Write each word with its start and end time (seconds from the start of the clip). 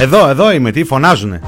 Εδώ, 0.00 0.28
εδώ 0.28 0.52
είμαι, 0.52 0.70
τι 0.70 0.84
φωνάζουνε. 0.84 1.40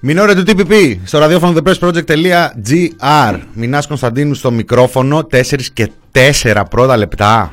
Μινόρε 0.00 0.34
του 0.34 0.42
TPP 0.46 0.96
στο 1.04 1.18
ραδιόφωνο 1.18 1.58
thepressproject.gr 1.58 3.38
Μινάς 3.54 3.86
Κωνσταντίνου 3.86 4.34
στο 4.34 4.50
μικρόφωνο 4.50 5.26
4 5.32 5.42
και 5.72 5.90
4 6.42 6.62
πρώτα 6.70 6.96
λεπτά 6.96 7.52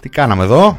Τι 0.00 0.08
κάναμε 0.08 0.42
εδώ; 0.42 0.76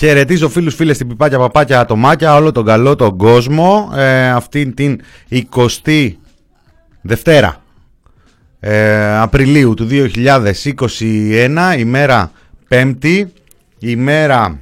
Χαιρετίζω 0.00 0.48
φίλους 0.48 0.74
φίλες 0.74 0.96
στην 0.96 1.08
πιπάκια 1.08 1.38
παπάκια 1.38 1.80
ατομάκια 1.80 2.34
όλο 2.34 2.52
τον 2.52 2.64
καλό 2.64 2.96
τον 2.96 3.16
κόσμο 3.16 3.90
ε, 3.94 4.30
αυτήν 4.30 4.74
την 4.74 5.00
20η 5.30 6.12
Δευτέρα 7.00 7.62
ε, 8.60 9.18
Απριλίου 9.18 9.74
του 9.74 9.88
2021 9.90 11.78
ημέρα 11.78 12.30
Πέμπτη 12.68 13.32
ημέρα, 13.78 14.58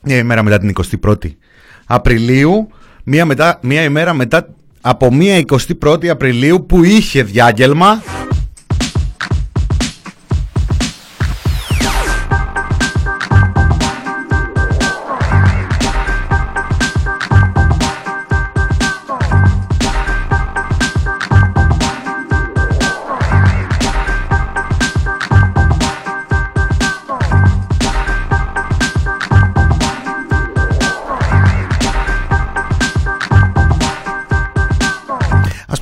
μια 0.00 0.16
ημέρα 0.16 0.42
μετά 0.42 0.58
την 0.58 0.72
21η 1.02 1.30
Απριλίου 1.86 2.68
μια, 3.04 3.24
μετά, 3.24 3.58
μια 3.62 3.82
ημέρα 3.82 4.12
μετά 4.12 4.48
από 4.80 5.14
μια 5.14 5.42
21η 5.84 6.06
Απριλίου 6.06 6.66
που 6.66 6.84
είχε 6.84 7.22
διάγγελμα 7.22 8.02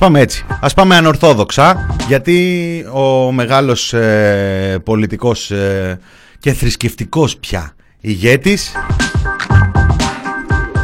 πάμε 0.03 0.19
έτσι. 0.19 0.45
Ας 0.61 0.73
πάμε 0.73 0.95
ανορθόδοξα, 0.95 1.95
γιατί 2.07 2.85
ο 2.93 3.31
μεγάλος 3.31 3.93
ε, 3.93 4.81
πολιτικός 4.83 5.51
ε, 5.51 5.99
και 6.39 6.53
θρησκευτικός 6.53 7.37
πια 7.37 7.75
ηγέτης, 7.99 8.71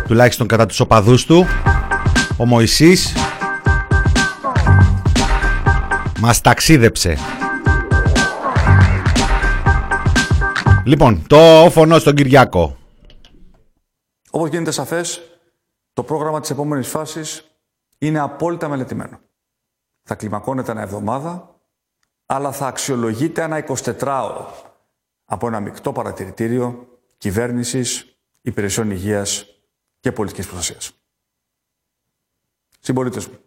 τουλάχιστον 0.08 0.48
κατά 0.48 0.66
τους 0.66 0.80
οπαδούς 0.80 1.26
του, 1.26 1.46
ο 2.38 2.46
Μωυσής, 2.46 3.14
μας 6.20 6.42
ταξίδεψε. 6.42 7.18
Λοιπόν, 10.84 11.24
το 11.28 11.70
φωνό 11.72 12.00
στον 12.00 12.16
Κυριάκο. 12.16 12.78
Όπως 14.30 14.50
γίνεται 14.50 14.72
σαφές, 14.72 15.22
το 15.94 16.04
πρόγραμμα 16.04 16.40
της 16.40 16.50
επόμενης 16.50 16.88
φάσης 16.88 17.49
είναι 18.00 18.20
απόλυτα 18.20 18.68
μελετημένο. 18.68 19.20
Θα 20.04 20.16
κλιμακώνεται 20.16 20.72
ένα 20.72 20.82
εβδομάδα, 20.82 21.60
αλλά 22.26 22.52
θα 22.52 22.68
αξιολογείται 22.68 23.42
ένα 23.42 23.66
24ωρο 23.68 24.46
από 25.26 25.48
ένα 25.48 25.60
μεικτό 25.60 25.92
παρατηρητήριο 25.92 27.00
κυβέρνησης, 27.18 28.18
υπηρεσιών 28.42 28.92
υγείας 28.92 29.46
και 30.00 30.12
πολιτικής 30.12 30.46
προστασίας. 30.48 30.94
Συμπολίτες 32.80 33.28
μου, 33.28 33.38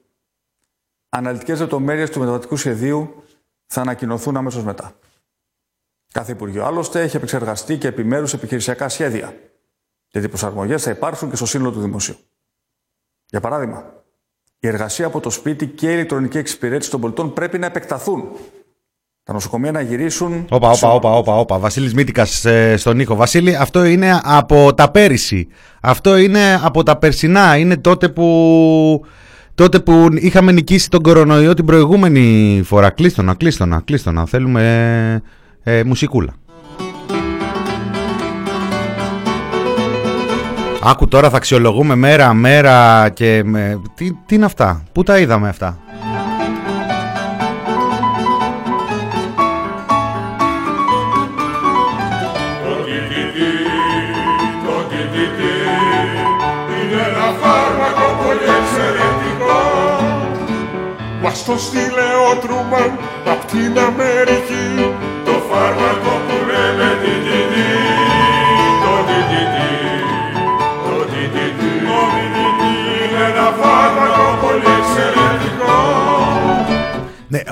αναλυτικές 1.08 1.60
λεπτομέρειες 1.60 2.10
του 2.10 2.19
μεταβατικού 2.19 2.56
σχεδίου 2.56 3.24
θα 3.66 3.80
ανακοινωθούν 3.80 4.36
αμέσως 4.36 4.64
μετά. 4.64 4.98
Κάθε 6.12 6.32
Υπουργείο 6.32 6.64
άλλωστε 6.64 7.02
έχει 7.02 7.16
επεξεργαστεί 7.16 7.78
και 7.78 7.86
επιμέρους 7.86 8.32
επιχειρησιακά 8.32 8.88
σχέδια, 8.88 9.36
γιατί 10.08 10.26
οι 10.26 10.30
προσαρμογές 10.30 10.82
θα 10.82 10.90
υπάρξουν 10.90 11.30
και 11.30 11.36
στο 11.36 11.46
σύνολο 11.46 11.72
του 11.72 11.80
δημοσίου. 11.80 12.16
Για 13.26 13.40
παράδειγμα, 13.40 14.01
η 14.64 14.68
εργασία 14.68 15.06
από 15.06 15.20
το 15.20 15.30
σπίτι 15.30 15.66
και 15.66 15.86
η 15.86 15.90
ηλεκτρονική 15.92 16.38
εξυπηρέτηση 16.38 16.90
των 16.90 17.00
πολιτών 17.00 17.32
πρέπει 17.32 17.58
να 17.58 17.66
επεκταθούν. 17.66 18.24
Τα 19.24 19.32
νοσοκομεία 19.32 19.72
να 19.72 19.80
γυρίσουν. 19.80 20.46
Όπα, 20.50 20.70
όπα, 20.70 20.92
όπα, 20.92 21.16
όπα, 21.16 21.38
όπα. 21.38 21.58
Βασίλης 21.58 21.94
Μήτικας 21.94 22.44
ε, 22.44 22.76
στον 22.76 23.00
ήχο. 23.00 23.14
Βασίλη, 23.14 23.56
αυτό 23.56 23.84
είναι 23.84 24.20
από 24.22 24.74
τα 24.74 24.90
πέρυσι. 24.90 25.48
Αυτό 25.80 26.16
είναι 26.16 26.60
από 26.62 26.82
τα 26.82 26.96
περσινά. 26.96 27.56
Είναι 27.56 27.76
τότε 27.76 28.08
που. 28.08 29.04
Τότε 29.54 29.80
που 29.80 30.08
είχαμε 30.14 30.52
νικήσει 30.52 30.90
τον 30.90 31.02
κορονοϊό 31.02 31.54
την 31.54 31.64
προηγούμενη 31.64 32.60
φορά. 32.64 32.90
Κλείστονα, 32.90 33.34
κλείστονα, 33.34 33.82
κλείστονα. 33.84 34.26
Θέλουμε 34.26 35.22
ε, 35.62 35.78
ε, 35.78 35.84
μουσικούλα. 35.84 36.34
Άκου 40.84 41.09
τώρα 41.09 41.31
θα 41.31 41.37
αξιολογούμε 41.37 41.94
μέρα 41.94 42.34
μέρα 42.34 43.09
και 43.09 43.43
με... 43.44 43.81
τι, 43.94 44.12
τι 44.26 44.34
είναι 44.34 44.44
αυτά, 44.44 44.82
πού 44.93 45.03
τα 45.03 45.19
είδαμε 45.19 45.48
αυτά; 45.48 45.78
Μας 61.22 61.44
το 61.44 61.59
στείλε 61.59 62.09
ο 62.32 62.37
Τρούμαν 62.41 62.99
απ' 63.26 63.44
την 63.44 63.78
Αμερική 63.78 64.41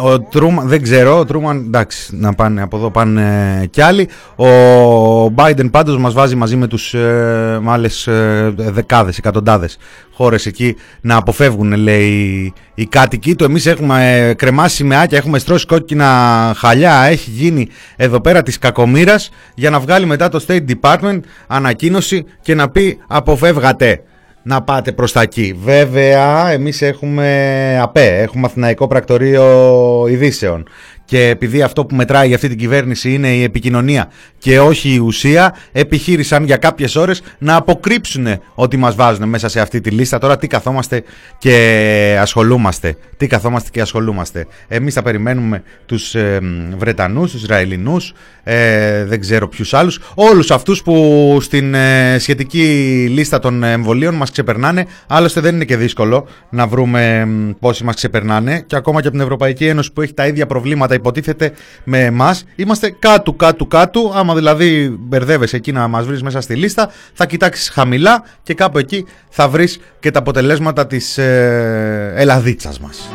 ο 0.02 0.20
Τρούμαν, 0.20 0.68
δεν 0.68 0.82
ξέρω, 0.82 1.18
ο 1.18 1.24
Τρούμαν, 1.24 1.56
εντάξει, 1.66 2.16
να 2.16 2.34
πάνε 2.34 2.62
από 2.62 2.76
εδώ 2.76 2.90
πάνε 2.90 3.66
κι 3.70 3.80
άλλοι. 3.80 4.08
Ο 4.36 5.24
Biden 5.36 5.70
πάντως 5.70 5.98
μας 5.98 6.12
βάζει 6.12 6.34
μαζί 6.34 6.56
με 6.56 6.66
τους 6.66 6.94
ε, 6.94 7.58
με 7.62 7.70
άλλες 7.70 8.06
ε, 8.06 8.54
δεκάδες, 8.56 9.18
εκατοντάδες 9.18 9.78
χώρες 10.20 10.46
εκεί 10.46 10.76
να 11.00 11.16
αποφεύγουν, 11.16 11.72
λέει, 11.72 12.52
οι 12.74 12.86
κάτοικοι 12.86 13.34
του. 13.34 13.44
Εμείς 13.44 13.66
έχουμε 13.66 14.18
ε, 14.18 14.34
κρεμάσει 14.34 14.74
σημαίακια, 14.74 15.18
έχουμε 15.18 15.38
στρώσει 15.38 15.66
κόκκινα 15.66 16.52
χαλιά, 16.56 17.02
έχει 17.02 17.30
γίνει 17.30 17.68
εδώ 17.96 18.20
πέρα 18.20 18.42
της 18.42 18.58
κακομήρας 18.58 19.30
για 19.54 19.70
να 19.70 19.80
βγάλει 19.80 20.06
μετά 20.06 20.28
το 20.28 20.44
State 20.46 20.64
Department 20.80 21.20
ανακοίνωση 21.46 22.24
και 22.42 22.54
να 22.54 22.68
πει 22.68 22.98
αποφεύγατε 23.06 24.02
να 24.42 24.62
πάτε 24.62 24.92
προς 24.92 25.12
τα 25.12 25.20
εκεί. 25.20 25.58
Βέβαια, 25.64 26.50
εμείς 26.50 26.82
έχουμε 26.82 27.78
ΑΠΕ, 27.82 28.20
έχουμε 28.20 28.46
Αθηναϊκό 28.46 28.86
Πρακτορείο 28.86 30.06
Ειδήσεων 30.08 30.68
και 31.10 31.28
επειδή 31.28 31.62
αυτό 31.62 31.84
που 31.84 31.94
μετράει 31.94 32.26
για 32.26 32.36
αυτή 32.36 32.48
την 32.48 32.58
κυβέρνηση 32.58 33.12
είναι 33.12 33.28
η 33.28 33.42
επικοινωνία 33.42 34.10
και 34.38 34.60
όχι 34.60 34.94
η 34.94 34.98
ουσία, 34.98 35.54
επιχείρησαν 35.72 36.44
για 36.44 36.56
κάποιες 36.56 36.96
ώρες 36.96 37.22
να 37.38 37.56
αποκρύψουν 37.56 38.26
ότι 38.54 38.76
μας 38.76 38.94
βάζουν 38.94 39.28
μέσα 39.28 39.48
σε 39.48 39.60
αυτή 39.60 39.80
τη 39.80 39.90
λίστα. 39.90 40.18
Τώρα 40.18 40.36
τι 40.36 40.46
καθόμαστε 40.46 41.02
και 41.38 42.16
ασχολούμαστε. 42.20 42.96
Τι 43.16 43.26
καθόμαστε 43.26 43.68
και 43.72 43.80
ασχολούμαστε. 43.80 44.46
Εμείς 44.68 44.94
θα 44.94 45.02
περιμένουμε 45.02 45.62
τους 45.86 46.14
ε, 46.14 46.40
Βρετανούς, 46.76 47.30
τους 47.30 47.42
Ισραηλινούς, 47.42 48.12
ε, 48.42 49.04
δεν 49.04 49.20
ξέρω 49.20 49.48
ποιους 49.48 49.74
άλλους, 49.74 50.00
όλους 50.14 50.50
αυτούς 50.50 50.82
που 50.82 51.38
στην 51.40 51.74
ε, 51.74 52.16
σχετική 52.18 52.64
λίστα 53.10 53.38
των 53.38 53.62
εμβολίων 53.62 54.14
μας 54.14 54.30
ξεπερνάνε. 54.30 54.86
Άλλωστε 55.06 55.40
δεν 55.40 55.54
είναι 55.54 55.64
και 55.64 55.76
δύσκολο 55.76 56.26
να 56.50 56.66
βρούμε 56.66 57.28
πόσοι 57.60 57.84
μας 57.84 57.94
ξεπερνάνε 57.94 58.64
και 58.66 58.76
ακόμα 58.76 59.00
και 59.00 59.06
από 59.06 59.16
την 59.16 59.24
Ευρωπαϊκή 59.24 59.66
Ένωση 59.66 59.92
που 59.92 60.00
έχει 60.00 60.14
τα 60.14 60.26
ίδια 60.26 60.46
προβλήματα 60.46 60.94
υποτίθεται 61.00 61.52
με 61.84 62.04
εμάς. 62.04 62.44
Είμαστε 62.56 62.90
κάτω, 62.98 63.32
κάτω, 63.32 63.66
κάτω. 63.66 64.12
Άμα 64.16 64.34
δηλαδή 64.34 64.96
μπερδεύεσαι 64.98 65.56
εκεί 65.56 65.72
να 65.72 65.88
μας 65.88 66.06
βρεις 66.06 66.22
μέσα 66.22 66.40
στη 66.40 66.54
λίστα, 66.54 66.90
θα 67.12 67.26
κοιτάξεις 67.26 67.68
χαμηλά 67.68 68.22
και 68.42 68.54
κάπου 68.54 68.78
εκεί 68.78 69.06
θα 69.28 69.48
βρεις 69.48 69.80
και 70.00 70.10
τα 70.10 70.18
αποτελέσματα 70.18 70.86
της 70.86 71.18
ε, 71.18 72.12
Ελλαδίτσας 72.16 72.80
μας. 72.80 73.08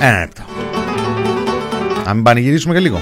Ένα 0.00 0.18
λεπτό. 0.18 0.42
Να 2.04 2.14
μην 2.14 2.22
πανηγυρίσουμε 2.22 2.74
και 2.74 2.80
λίγο. 2.80 3.00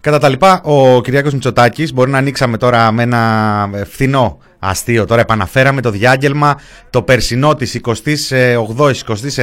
Κατά 0.00 0.18
τα 0.18 0.28
λοιπά, 0.28 0.60
ο 0.64 1.00
Κυριάκος 1.00 1.32
Μητσοτάκης 1.32 1.92
μπορεί 1.92 2.10
να 2.10 2.18
ανοίξαμε 2.18 2.56
τώρα 2.56 2.92
με 2.92 3.02
ένα 3.02 3.70
φθηνό 3.86 4.38
αστείο. 4.62 5.04
Τώρα 5.04 5.20
επαναφέραμε 5.20 5.80
το 5.80 5.90
διάγγελμα 5.90 6.60
το 6.90 7.02
περσινό 7.02 7.54
της 7.54 7.80
28ης, 7.84 8.92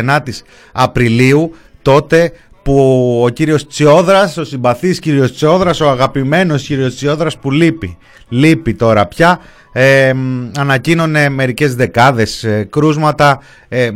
29ης 0.04 0.42
Απριλίου, 0.72 1.56
τότε 1.82 2.32
που 2.70 3.22
ο 3.26 3.30
κύριος 3.30 3.68
Τσιόδρας, 3.68 4.38
ο 4.38 4.44
συμπαθής 4.44 5.00
κύριος 5.00 5.34
Τσιόδρας, 5.34 5.80
ο 5.80 5.90
αγαπημένος 5.90 6.64
κύριος 6.64 6.96
Τσιόδρας 6.96 7.38
που 7.38 7.52
λείπει. 7.52 7.98
Λείπει 8.30 8.74
τώρα 8.74 9.06
πια. 9.08 9.40
Ε, 9.72 10.14
ανακοίνωνε 10.58 11.30
μερικές 11.30 11.76
δεκάδες 11.76 12.44
ε, 12.44 12.68
κρούσματα 12.70 13.40
ε, 13.68 13.84
ε, 13.84 13.92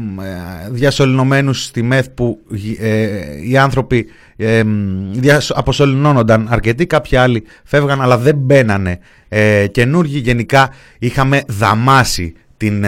διασωληνωμένους 0.69 1.63
στη 1.63 1.83
ΜΕΘ 1.83 2.09
που 2.09 2.39
ε, 2.79 3.07
οι 3.49 3.57
άνθρωποι 3.57 4.05
ε, 4.35 4.61
αποσωληνώνονταν 5.49 6.47
αρκετοί, 6.49 6.85
κάποιοι 6.85 7.17
άλλοι 7.17 7.43
φεύγαν 7.63 8.01
αλλά 8.01 8.17
δεν 8.17 8.35
μπαίνανε 8.35 8.99
ε, 9.29 9.67
καινούργοι. 9.67 10.17
Γενικά 10.17 10.69
είχαμε 10.99 11.43
δαμάσει 11.47 12.33
την 12.57 12.85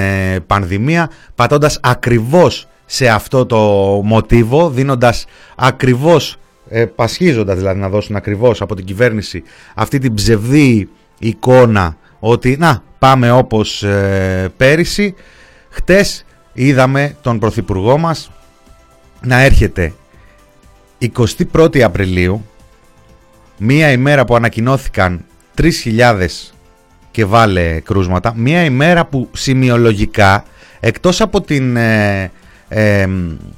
πανδημία 0.47 1.09
πατώντας 1.35 1.79
ακριβώς 1.83 2.67
σε 2.85 3.07
αυτό 3.07 3.45
το 3.45 3.57
μοτίβο, 4.03 4.69
δίνοντας 4.69 5.25
ακριβώς, 5.55 6.37
ε, 6.69 6.85
πασχίζοντας 6.85 7.57
δηλαδή 7.57 7.79
να 7.79 7.89
δώσουν 7.89 8.15
ακριβώς 8.15 8.61
από 8.61 8.75
την 8.75 8.85
κυβέρνηση 8.85 9.43
αυτή 9.75 9.99
την 9.99 10.13
ψευδή 10.13 10.89
εικόνα 11.19 11.97
ότι 12.19 12.55
να 12.59 12.83
πάμε 12.99 13.31
όπως 13.31 13.83
ε, 13.83 14.51
πέρυσι. 14.57 15.15
Χτες 15.69 16.25
είδαμε 16.53 17.15
τον 17.21 17.39
Πρωθυπουργό 17.39 17.97
μας 17.97 18.31
να 19.21 19.41
έρχεται 19.41 19.93
21η 21.53 21.79
Απριλίου, 21.79 22.45
μία 23.57 23.91
ημέρα 23.91 24.25
που 24.25 24.35
ανακοινώθηκαν 24.35 25.25
3.000 25.57 26.27
και 27.11 27.25
βάλε 27.25 27.79
κρούσματα, 27.79 28.33
μία 28.35 28.63
ημέρα 28.63 29.05
που 29.05 29.29
σημειολογικά 29.33 30.43
εκτός 30.79 31.21
από 31.21 31.41
την 31.41 31.75
ε, 31.75 32.31
ε, 32.77 33.07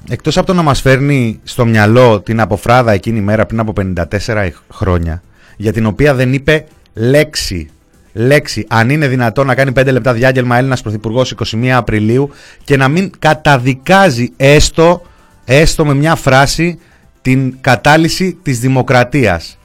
εκτός 0.10 0.38
από 0.38 0.48
το 0.48 0.54
να 0.54 0.62
μας 0.62 0.81
φέρνει 0.81 1.40
στο 1.44 1.66
μυαλό 1.66 2.22
την 2.22 2.40
αποφράδα 2.40 2.92
εκείνη 2.92 3.18
η 3.18 3.22
μέρα 3.22 3.46
πριν 3.46 3.60
από 3.60 3.74
54 3.75 4.50
χρόνια 4.74 5.22
για 5.58 5.74
την 5.74 5.86
οποία 5.86 6.14
δεν 6.14 6.34
είπε 6.34 6.66
λέξη 6.94 7.69
λέξη 8.14 8.66
αν 8.69 8.90
είναι 8.90 9.08
δυνατόν 9.08 9.48
να 9.48 9.56
κάνει 9.56 9.72
5 9.75 9.92
λεπτά 9.92 10.14
διάγγελμα 10.14 10.58
Έλληνας 10.58 10.81
Πρωθυπουργός 10.81 11.36
21 11.52 11.68
Απριλίου 11.68 12.30
και 12.64 12.78
να 12.78 12.88
μην 12.88 13.12
καταδικάζει 13.19 14.31
έστω, 14.38 15.02
έστω 15.46 15.86
με 15.86 15.94
μια 15.94 16.16
φράση 16.16 16.80
την 17.22 17.58
κατάλυση 17.62 18.38
της 18.44 18.60
δημοκρατίας. 18.60 19.58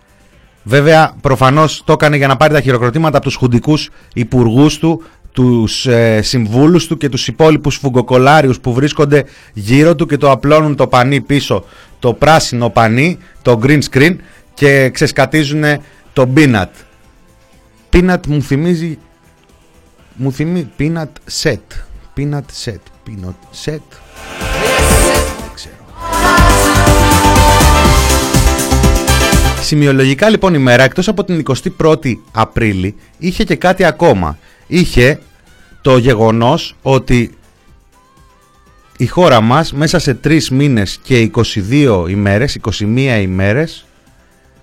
Βέβαια, 0.62 1.14
προφανώς 1.20 1.82
το 1.84 1.92
έκανε 1.92 2.16
για 2.16 2.26
να 2.26 2.36
πάρει 2.36 2.52
τα 2.52 2.60
χειροκροτήματα 2.60 3.16
από 3.16 3.26
τους 3.26 3.34
χουντικούς 3.34 3.90
υπουργούς 4.14 4.78
του 4.78 5.02
τους 5.32 5.86
ε, 5.86 6.22
συμβούλους 6.22 6.86
του 6.86 6.96
και 6.96 7.08
τους 7.08 7.28
υπόλοιπους 7.28 7.76
φουγκοκολάριους 7.76 8.60
που 8.60 8.72
βρίσκονται 8.72 9.24
γύρω 9.52 9.94
του 9.94 10.06
και 10.06 10.16
το 10.16 10.30
απλώνουν 10.30 10.76
το 10.76 10.86
πανί 10.86 11.20
πίσω, 11.20 11.64
το 11.98 12.12
πράσινο 12.12 12.70
πανί, 12.70 13.18
το 13.42 13.60
green 13.62 13.80
screen 13.90 14.16
και 14.54 14.90
ξεσκατίζουν 14.90 15.62
το 16.12 16.32
peanut. 16.36 16.66
Peanut 17.92 18.26
μου 18.26 18.42
θυμίζει, 18.42 18.98
μου 20.14 20.32
θυμίζει 20.32 20.68
peanut 20.78 21.42
set, 21.42 21.56
peanut 22.16 22.46
set, 22.64 22.82
peanut 23.06 23.64
set. 23.64 23.80
Δεν 25.40 25.50
ξέρω. 25.54 25.74
Σημειολογικά 29.62 30.28
λοιπόν 30.28 30.54
η 30.54 30.58
μέρα 30.58 30.82
εκτός 30.82 31.08
από 31.08 31.24
την 31.24 31.42
21η 31.78 32.14
Απρίλη 32.32 32.94
είχε 33.18 33.44
και 33.44 33.56
κάτι 33.56 33.84
ακόμα 33.84 34.38
είχε 34.72 35.20
το 35.80 35.96
γεγονός 35.96 36.76
ότι 36.82 37.34
η 38.96 39.06
χώρα 39.06 39.40
μας 39.40 39.72
μέσα 39.72 39.98
σε 39.98 40.14
τρεις 40.14 40.50
μήνες 40.50 40.98
και 41.02 41.30
22 41.70 42.06
ημέρες, 42.08 42.54
21 42.54 43.20
ημέρες 43.20 43.84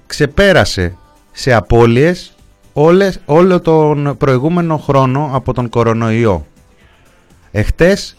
ξεπέρασε 0.07 0.95
σε 1.31 1.53
απώλειες 1.53 2.35
όλες, 2.73 3.19
όλο 3.25 3.59
τον 3.59 4.17
προηγούμενο 4.17 4.77
χρόνο 4.77 5.29
από 5.33 5.53
τον 5.53 5.69
κορονοϊό. 5.69 6.45
Εχτες 7.51 8.17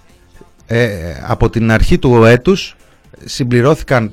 ε, 0.66 1.14
από 1.26 1.50
την 1.50 1.70
αρχή 1.70 1.98
του 1.98 2.24
έτους 2.24 2.76
συμπληρώθηκαν 3.24 4.12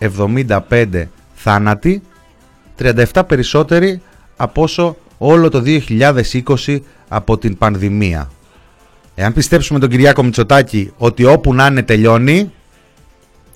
4.875 0.00 1.04
θάνατοι, 1.34 2.02
37 2.78 3.22
περισσότεροι 3.26 4.02
από 4.36 4.62
όσο 4.62 4.96
όλο 5.22 5.48
το 5.48 5.62
2020 5.66 6.78
από 7.08 7.38
την 7.38 7.58
πανδημία. 7.58 8.30
Εάν 9.14 9.32
πιστέψουμε 9.32 9.78
τον 9.78 9.88
Κυριάκο 9.88 10.22
Μητσοτάκη 10.22 10.92
ότι 10.96 11.24
όπου 11.24 11.54
να 11.54 11.66
είναι 11.66 11.82
τελειώνει, 11.82 12.52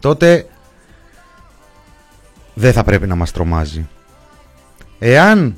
τότε 0.01 0.47
δεν 2.55 2.73
θα 2.73 2.85
πρέπει 2.85 3.07
να 3.07 3.15
μας 3.15 3.31
τρομάζει. 3.31 3.89
Εάν 4.99 5.57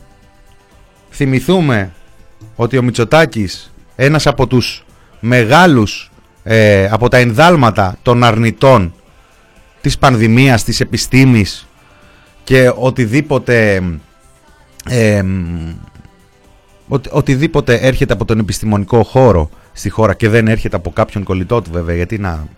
θυμηθούμε 1.11 1.93
ότι 2.57 2.79
ο 2.79 2.83
Μητσοτάκης, 2.83 3.73
ένας 3.97 4.27
από 4.27 4.47
τους 4.47 4.85
μεγάλους, 5.21 6.11
ε, 6.43 6.89
από 6.91 7.09
τα 7.09 7.17
ενδάλματα 7.17 7.97
των 8.03 8.25
αρνητών 8.25 8.95
της 9.81 9.99
πανδημίας, 9.99 10.65
της 10.65 10.81
επιστήμης 10.81 11.67
και 12.45 12.73
οτιδήποτε 12.77 13.83
ε, 14.89 15.23
ότι, 16.89 17.09
οτιδήποτε 17.13 17.75
έρχεται 17.75 18.13
από 18.13 18.25
τον 18.25 18.39
επιστημονικό 18.39 19.03
χώρο 19.03 19.51
στη 19.73 19.89
χώρα 19.89 20.15
και 20.15 20.29
δεν 20.29 20.49
έρχεται 20.49 20.77
από 20.77 20.91
κάποιον 20.91 21.25
κολλητό 21.25 21.63
του 21.63 21.71
βέβαια 21.73 21.97
γιατί 21.97 22.19
να, 22.19 22.49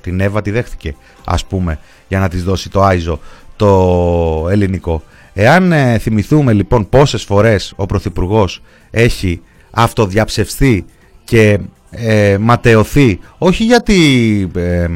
την 0.00 0.20
Εύα 0.20 0.42
τη 0.42 0.50
δέχτηκε 0.50 0.94
ας 1.24 1.44
πούμε 1.44 1.78
για 2.08 2.18
να 2.18 2.28
της 2.28 2.44
δώσει 2.44 2.70
το 2.70 2.82
Άιζο 2.82 3.20
το 3.56 4.46
ελληνικό. 4.50 5.02
Εάν 5.32 5.72
ε, 5.72 5.98
θυμηθούμε 5.98 6.52
λοιπόν 6.52 6.88
πόσες 6.88 7.22
φορές 7.22 7.72
ο 7.76 7.86
Πρωθυπουργός 7.86 8.62
έχει 8.90 9.40
αυτοδιαψευστεί 9.70 10.84
και 11.24 11.58
ε, 11.90 12.36
ματαιωθεί 12.38 13.18
όχι 13.38 13.64
γιατί, 13.64 14.50
ε, 14.54 14.88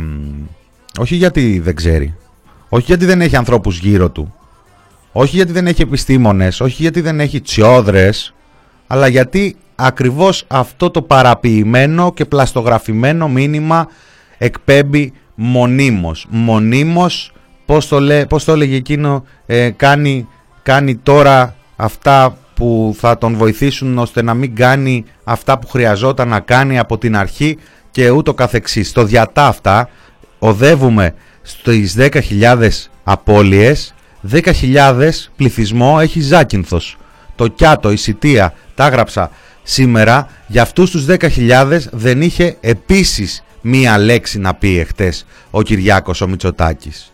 όχι 0.98 1.16
γιατί 1.16 1.58
δεν 1.58 1.74
ξέρει, 1.74 2.14
όχι 2.68 2.84
γιατί 2.84 3.04
δεν 3.04 3.20
έχει 3.20 3.36
ανθρώπους 3.36 3.78
γύρω 3.78 4.10
του, 4.10 4.34
όχι 5.12 5.36
γιατί 5.36 5.52
δεν 5.52 5.66
έχει 5.66 5.82
επιστήμονες, 5.82 6.60
όχι 6.60 6.82
γιατί 6.82 7.00
δεν 7.00 7.20
έχει 7.20 7.40
τσιόδρες, 7.40 8.34
αλλά 8.88 9.08
γιατί 9.08 9.56
ακριβώς 9.74 10.44
αυτό 10.48 10.90
το 10.90 11.02
παραποιημένο 11.02 12.12
και 12.12 12.24
πλαστογραφημένο 12.24 13.28
μήνυμα 13.28 13.88
εκπέμπει 14.38 15.12
μονίμως. 15.34 16.26
Μονίμως, 16.28 17.32
πώς 17.66 17.88
το, 17.88 18.00
λέ, 18.00 18.26
πώς 18.26 18.44
το 18.44 18.52
έλεγε 18.52 18.76
εκείνο, 18.76 19.24
ε, 19.46 19.70
κάνει, 19.70 20.28
κάνει 20.62 20.96
τώρα 20.96 21.54
αυτά 21.76 22.36
που 22.54 22.96
θα 22.98 23.18
τον 23.18 23.36
βοηθήσουν 23.36 23.98
ώστε 23.98 24.22
να 24.22 24.34
μην 24.34 24.54
κάνει 24.54 25.04
αυτά 25.24 25.58
που 25.58 25.68
χρειαζόταν 25.68 26.28
να 26.28 26.40
κάνει 26.40 26.78
από 26.78 26.98
την 26.98 27.16
αρχή 27.16 27.58
και 27.90 28.10
ούτω 28.10 28.34
καθεξής. 28.34 28.92
Το 28.92 29.04
διατά 29.04 29.46
αυτά 29.46 29.88
οδεύουμε 30.38 31.14
στις 31.42 31.96
10.000 31.98 32.68
απώλειες, 33.04 33.94
10.000 34.30 35.30
πληθυσμό 35.36 35.98
έχει 36.00 36.20
Ζάκυνθος. 36.20 36.96
Το 37.38 37.48
Κιάτο, 37.48 37.90
η 37.90 37.96
Σιτία, 37.96 38.54
τα 38.74 38.86
έγραψα 38.86 39.30
σήμερα, 39.62 40.28
για 40.46 40.62
αυτούς 40.62 40.90
τους 40.90 41.06
10.000 41.08 41.78
δεν 41.90 42.22
είχε 42.22 42.56
επίσης 42.60 43.44
μία 43.60 43.98
λέξη 43.98 44.38
να 44.38 44.54
πει 44.54 44.78
εχθές 44.78 45.26
ο 45.50 45.62
Κυριάκος 45.62 46.20
ο 46.20 46.28
Μητσοτάκης. 46.28 47.12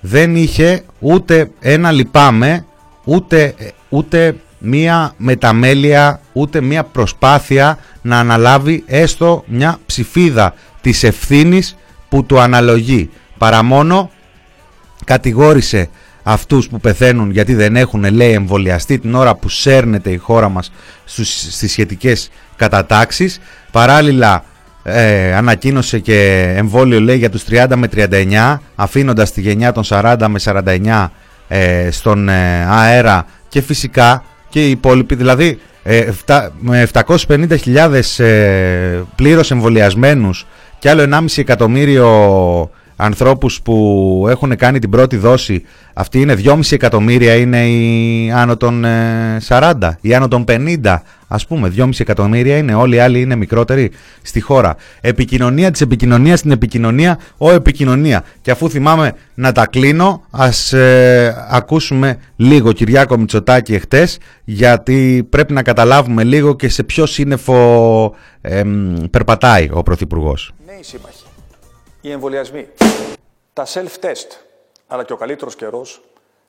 Δεν 0.00 0.36
είχε 0.36 0.82
ούτε 0.98 1.50
ένα 1.60 1.92
λυπάμαι, 1.92 2.64
ούτε, 3.04 3.54
ούτε 3.88 4.36
μία 4.58 5.14
μεταμέλεια, 5.16 6.20
ούτε 6.32 6.60
μία 6.60 6.84
προσπάθεια 6.84 7.78
να 8.02 8.18
αναλάβει 8.18 8.84
έστω 8.86 9.44
μια 9.46 9.78
ψηφίδα 9.86 10.54
της 10.80 11.02
ευθύνης 11.02 11.76
που 12.08 12.24
του 12.24 12.40
αναλογεί. 12.40 13.10
Παρά 13.38 13.62
μόνο 13.62 14.10
κατηγόρησε 15.04 15.88
αυτούς 16.32 16.68
που 16.68 16.80
πεθαίνουν 16.80 17.30
γιατί 17.30 17.54
δεν 17.54 17.76
έχουν 17.76 18.04
λέει 18.14 18.32
εμβολιαστεί 18.32 18.98
την 18.98 19.14
ώρα 19.14 19.34
που 19.34 19.48
σέρνεται 19.48 20.10
η 20.10 20.16
χώρα 20.16 20.48
μας 20.48 20.72
στις 21.04 21.70
σχετικές 21.70 22.30
κατατάξεις. 22.56 23.40
Παράλληλα 23.70 24.44
ε, 24.82 25.34
ανακοίνωσε 25.34 25.98
και 25.98 26.50
εμβόλιο 26.56 27.00
λέει 27.00 27.16
για 27.16 27.30
τους 27.30 27.44
30 27.50 27.66
με 27.76 27.88
39 27.94 28.56
αφήνοντας 28.74 29.32
τη 29.32 29.40
γενιά 29.40 29.72
των 29.72 29.84
40 29.86 30.16
με 30.28 30.40
49 30.44 31.06
ε, 31.48 31.90
στον 31.90 32.28
ε, 32.28 32.66
αέρα 32.68 33.26
και 33.48 33.60
φυσικά 33.60 34.24
και 34.48 34.66
οι 34.66 34.70
υπόλοιποι 34.70 35.14
δηλαδή 35.14 35.60
ε, 35.82 36.08
με 36.58 36.88
750.000 36.92 38.24
ε, 38.24 39.00
πλήρως 39.14 39.50
εμβολιασμένους 39.50 40.46
και 40.78 40.90
άλλο 40.90 41.06
1,5 41.10 41.24
εκατομμύριο 41.36 42.70
ανθρώπους 43.00 43.62
που 43.62 44.26
έχουν 44.28 44.56
κάνει 44.56 44.78
την 44.78 44.90
πρώτη 44.90 45.16
δόση, 45.16 45.62
αυτοί 45.94 46.20
είναι 46.20 46.34
2,5 46.44 46.60
εκατομμύρια, 46.70 47.34
είναι 47.34 47.66
οι 47.68 48.30
άνω 48.30 48.56
των 48.56 48.84
40, 49.48 49.72
οι 50.00 50.14
άνω 50.14 50.28
των 50.28 50.44
50, 50.48 51.02
Α 51.32 51.36
πούμε, 51.48 51.72
2,5 51.76 51.90
εκατομμύρια 51.98 52.56
είναι, 52.56 52.74
όλοι 52.74 52.94
οι 52.94 52.98
άλλοι 52.98 53.20
είναι 53.20 53.36
μικρότεροι 53.36 53.90
στη 54.22 54.40
χώρα. 54.40 54.76
Επικοινωνία 55.00 55.70
της 55.70 55.80
επικοινωνίας 55.80 56.38
στην 56.38 56.50
επικοινωνία, 56.50 57.18
ο 57.36 57.50
επικοινωνία. 57.50 58.24
Και 58.42 58.50
αφού 58.50 58.70
θυμάμαι 58.70 59.12
να 59.34 59.52
τα 59.52 59.66
κλείνω, 59.66 60.22
ας 60.30 60.72
ε, 60.72 61.46
ακούσουμε 61.50 62.18
λίγο 62.36 62.72
Κυριάκο 62.72 63.18
Μητσοτάκη 63.18 63.74
εχθές, 63.74 64.18
γιατί 64.44 65.26
πρέπει 65.30 65.52
να 65.52 65.62
καταλάβουμε 65.62 66.24
λίγο 66.24 66.56
και 66.56 66.68
σε 66.68 66.82
ποιο 66.82 67.06
σύννεφο 67.06 68.14
ε, 68.40 68.62
περπατάει 69.10 69.68
ο 69.72 69.82
Πρωθυπουργός. 69.82 70.52
Νέοι 70.66 70.82
σύμμαχοι, 70.82 71.24
οι 72.00 72.10
εμβολιασμοί, 72.10 72.68
τα 73.52 73.66
self-test, 73.66 74.28
αλλά 74.86 75.04
και 75.04 75.12
ο 75.12 75.16
καλύτερος 75.16 75.56
καιρός 75.56 76.02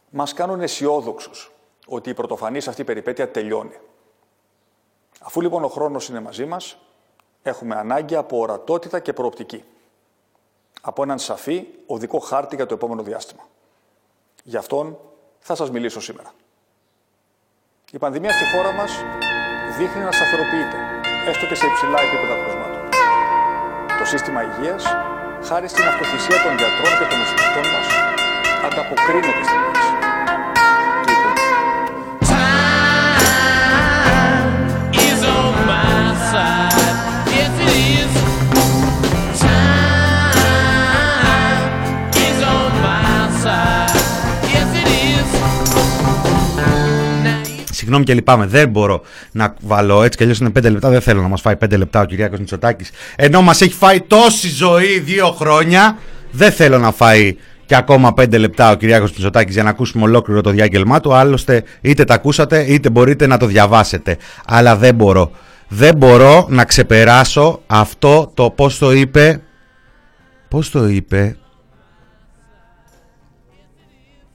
μας 0.10 0.34
κάνουν 0.34 0.62
αισιόδοξους 0.62 1.52
ότι 1.88 2.10
η 2.10 2.14
πρωτοφανής 2.14 2.68
αυτή 2.68 2.84
περιπέτεια 2.84 3.30
τελειώνει. 3.32 3.80
Αφού 5.20 5.42
λοιπόν 5.42 5.64
ο 5.64 5.68
χρόνος 5.68 6.10
είναι 6.10 6.20
μαζί 6.20 6.46
μας, 6.46 6.78
έχουμε 7.44 7.76
ανάγκη 7.76 8.16
από 8.16 8.38
ορατότητα 8.38 9.00
και 9.00 9.14
προοπτική. 9.14 9.64
Από 10.82 11.04
έναν 11.04 11.20
σαφή 11.20 11.68
οδικό 11.86 12.20
χάρτη 12.20 12.56
για 12.56 12.66
το 12.66 12.74
επόμενο 12.74 13.04
διάστημα. 13.04 13.48
Γι' 14.44 14.58
αυτόν 14.58 14.98
θα 15.40 15.56
σας 15.56 15.72
μιλήσω 15.72 16.02
σήμερα. 16.02 16.34
Η 17.92 17.98
πανδημία 17.98 18.32
στη 18.32 18.46
χώρα 18.46 18.72
μας 18.72 18.92
δείχνει 19.78 20.04
να 20.04 20.12
σταθεροποιείται, 20.12 20.78
έστω 21.28 21.46
και 21.46 21.56
σε 21.56 21.66
υψηλά 21.66 22.02
επίπεδα 22.02 22.36
κρούσματων. 22.44 22.90
Το 24.00 24.06
σύστημα 24.06 24.44
υγείας, 24.44 24.84
χάρη 25.48 25.68
στην 25.68 25.86
αυτοθυσία 25.92 26.40
των 26.44 26.54
γιατρών 26.60 26.94
και 27.00 27.06
των 27.10 27.18
νοσηλευτών 27.22 27.66
μας, 27.74 27.88
ανταποκρίνεται 28.66 29.44
στην 29.50 29.60
κρίση. 29.66 30.01
Συγγνώμη 47.92 48.04
και 48.04 48.14
λυπάμαι, 48.14 48.46
δεν 48.46 48.70
μπορώ 48.70 49.02
να 49.32 49.56
βάλω 49.62 50.04
έτσι 50.04 50.18
κι 50.18 50.24
αλλιώς 50.24 50.40
είναι 50.40 50.50
5 50.50 50.72
λεπτά. 50.72 50.90
Δεν 50.90 51.02
θέλω 51.02 51.22
να 51.22 51.28
μας 51.28 51.42
φάει 51.42 51.56
5 51.66 51.78
λεπτά 51.78 52.02
ο 52.02 52.06
Κυριάκος 52.06 52.40
Μητσοτάκης. 52.40 52.92
Ενώ 53.16 53.42
μας 53.42 53.62
έχει 53.62 53.74
φάει 53.74 54.02
τόση 54.02 54.50
ζωή 54.50 55.00
δύο 55.00 55.32
χρόνια, 55.32 55.98
δεν 56.32 56.52
θέλω 56.52 56.78
να 56.78 56.92
φάει 56.92 57.36
και 57.66 57.76
ακόμα 57.76 58.14
5 58.18 58.38
λεπτά 58.40 58.72
ο 58.72 58.76
Κυριάκος 58.76 59.12
Μητσοτάκης 59.12 59.54
για 59.54 59.64
να 59.64 59.70
ακούσουμε 59.70 60.04
ολόκληρο 60.04 60.42
το 60.42 60.50
διάγγελμά 60.50 61.00
του. 61.00 61.14
Άλλωστε, 61.14 61.64
είτε 61.82 62.04
τα 62.04 62.14
ακούσατε 62.14 62.66
είτε 62.68 62.90
μπορείτε 62.90 63.28
να 63.28 63.38
το 63.38 63.46
διαβάσετε. 63.46 64.18
Αλλά 64.46 64.76
δεν 64.76 64.96
μπορώ. 64.96 65.32
Δεν 65.68 65.96
μπορώ 65.98 66.46
να 66.50 66.66
ξεπεράσω 66.66 67.62
αυτό 67.68 68.32
το 68.34 68.50
πώς 68.50 68.78
το 68.78 68.92
είπε. 68.92 69.42
Πώς 70.48 70.70
το 70.70 70.88
είπε 70.88 71.36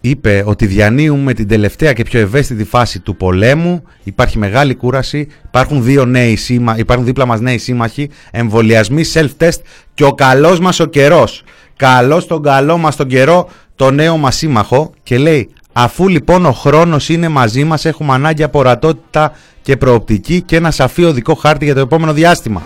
είπε 0.08 0.42
ότι 0.46 0.66
διανύουμε 0.66 1.32
την 1.32 1.48
τελευταία 1.48 1.92
και 1.92 2.02
πιο 2.02 2.20
ευαίσθητη 2.20 2.64
φάση 2.64 3.00
του 3.00 3.16
πολέμου. 3.16 3.82
Υπάρχει 4.02 4.38
μεγάλη 4.38 4.75
κούραση. 4.75 5.28
Υπάρχουν, 5.46 5.82
δύο 5.84 6.04
νέοι 6.04 6.36
σύμα, 6.36 6.78
υπάρχουν 6.78 7.06
δίπλα 7.06 7.26
μας 7.26 7.40
νέοι 7.40 7.58
σύμμαχοι, 7.58 8.10
εμβολιασμοί, 8.30 9.02
self-test 9.12 9.58
και 9.94 10.04
ο 10.04 10.12
καλός 10.12 10.60
μας 10.60 10.80
ο 10.80 10.86
καιρός. 10.86 11.42
Καλός 11.76 12.26
τον 12.26 12.42
καλό 12.42 12.78
μας 12.78 12.96
τον 12.96 13.06
καιρό, 13.06 13.48
το 13.76 13.90
νέο 13.90 14.16
μας 14.16 14.36
σύμμαχο 14.36 14.92
και 15.02 15.18
λέει 15.18 15.48
αφού 15.72 16.08
λοιπόν 16.08 16.46
ο 16.46 16.52
χρόνος 16.52 17.08
είναι 17.08 17.28
μαζί 17.28 17.64
μας 17.64 17.84
έχουμε 17.84 18.12
ανάγκη 18.12 18.42
από 18.42 18.58
ορατότητα 18.58 19.32
και 19.62 19.76
προοπτική 19.76 20.42
και 20.42 20.56
ένα 20.56 20.70
σαφή 20.70 21.04
οδικό 21.04 21.34
χάρτη 21.34 21.64
για 21.64 21.75
το 21.75 21.80
επόμενο 21.80 22.12
διάστημα. 22.12 22.62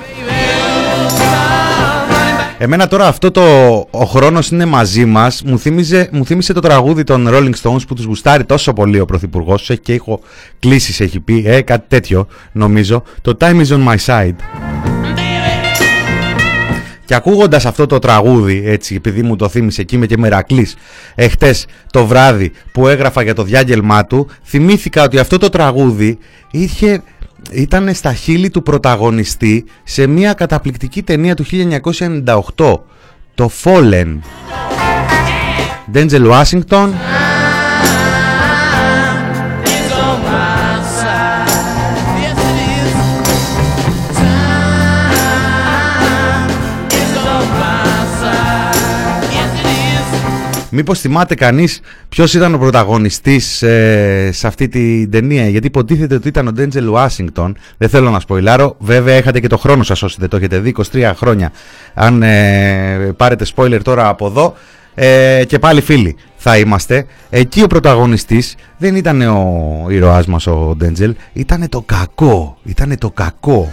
Εμένα 2.63 2.89
τώρα 2.89 3.07
αυτό 3.07 3.31
το 3.31 3.43
ο 3.91 4.05
χρόνος 4.05 4.49
είναι 4.49 4.65
μαζί 4.65 5.05
μας 5.05 5.43
μου 5.43 5.59
θύμιζε, 5.59 6.09
μου 6.13 6.25
θύμισε 6.25 6.53
το 6.53 6.61
τραγούδι 6.61 7.05
των 7.05 7.29
Rolling 7.31 7.53
Stones 7.63 7.87
που 7.89 7.95
τους 7.95 8.05
γουστάρει 8.05 8.45
τόσο 8.45 8.73
πολύ 8.73 9.01
ο 9.01 9.05
Πρωθυπουργός. 9.05 9.71
Έχει 9.71 9.81
και 9.81 9.93
έχω 9.93 10.21
κλήσεις 10.59 11.01
έχει 11.01 11.21
πει, 11.21 11.43
ε, 11.47 11.61
κάτι 11.61 11.85
τέτοιο 11.89 12.27
νομίζω. 12.53 13.03
Το 13.23 13.37
Time 13.41 13.65
is 13.65 13.67
on 13.67 13.89
my 13.89 13.97
side. 14.07 14.35
Και 17.05 17.15
ακούγοντας 17.15 17.67
αυτό 17.67 17.87
το 17.87 17.99
τραγούδι, 17.99 18.63
έτσι, 18.67 18.95
επειδή 18.95 19.23
μου 19.23 19.37
το 19.37 19.49
θύμισε 19.49 19.81
εκεί 19.81 19.95
είμαι 19.95 20.07
και 20.07 20.17
μερακλής, 20.19 20.77
εχθές 21.15 21.67
το 21.91 22.07
βράδυ 22.07 22.53
που 22.73 22.89
έγραφα 22.89 23.23
για 23.23 23.35
το 23.35 23.43
διάγγελμά 23.43 24.07
του, 24.07 24.27
θυμήθηκα 24.45 25.03
ότι 25.03 25.19
αυτό 25.19 25.39
το 25.39 25.49
τραγούδι 25.49 26.19
είχε 26.51 27.03
ήταν 27.53 27.95
στα 27.95 28.15
χείλη 28.15 28.51
του 28.51 28.63
πρωταγωνιστή 28.63 29.65
σε 29.85 30.07
μια 30.07 30.33
καταπληκτική 30.33 31.03
ταινία 31.03 31.35
του 31.35 31.45
1998, 31.51 32.81
το 33.35 33.51
Fallen. 33.63 34.19
Denzel 35.93 36.31
Washington 36.31 36.89
Μήπως 50.71 51.01
θυμάται 51.01 51.35
κανείς 51.35 51.81
ποιος 52.09 52.35
ήταν 52.35 52.55
ο 52.55 52.59
πρωταγωνιστής 52.59 53.63
ε, 53.63 54.31
σε 54.33 54.47
αυτή 54.47 54.69
την 54.69 55.11
ταινία; 55.11 55.49
Γιατί 55.49 55.67
υποτίθεται 55.67 56.15
ότι 56.15 56.29
ήταν 56.29 56.47
ο 56.47 56.53
Ντέντζελ 56.53 56.89
Ουάσιγκτον. 56.89 57.57
Δεν 57.77 57.89
θέλω 57.89 58.11
να 58.11 58.21
σποιλάρω. 58.21 58.77
Βέβαια 58.79 59.17
είχατε 59.17 59.41
και 59.41 59.47
το 59.47 59.57
χρόνο 59.59 59.83
σας 59.83 60.03
όσοι 60.03 60.17
δεν 60.19 60.29
το 60.29 60.37
έχετε 60.37 60.59
δει. 60.59 60.75
23 60.93 61.13
χρόνια. 61.17 61.53
Αν 61.95 62.23
ε, 62.23 63.13
πάρετε 63.17 63.47
spoiler 63.55 63.81
τώρα 63.83 64.09
από 64.09 64.27
εδώ. 64.27 64.55
Ε, 64.95 65.45
και 65.47 65.59
πάλι 65.59 65.81
φίλοι 65.81 66.17
θα 66.37 66.59
είμαστε. 66.59 67.07
Εκεί 67.31 67.63
ο 67.63 67.67
πρωταγωνιστής 67.67 68.55
δεν 68.79 68.97
ήταν 68.97 69.21
ο 69.23 69.87
ήρωάς 69.89 70.27
μας 70.27 70.47
ο 70.47 70.75
Ντέντζελ. 70.77 71.15
Ήταν 71.33 71.69
το 71.69 71.83
κακό. 71.87 72.59
Ήταν 72.65 72.99
το 72.99 73.11
κακό 73.11 73.71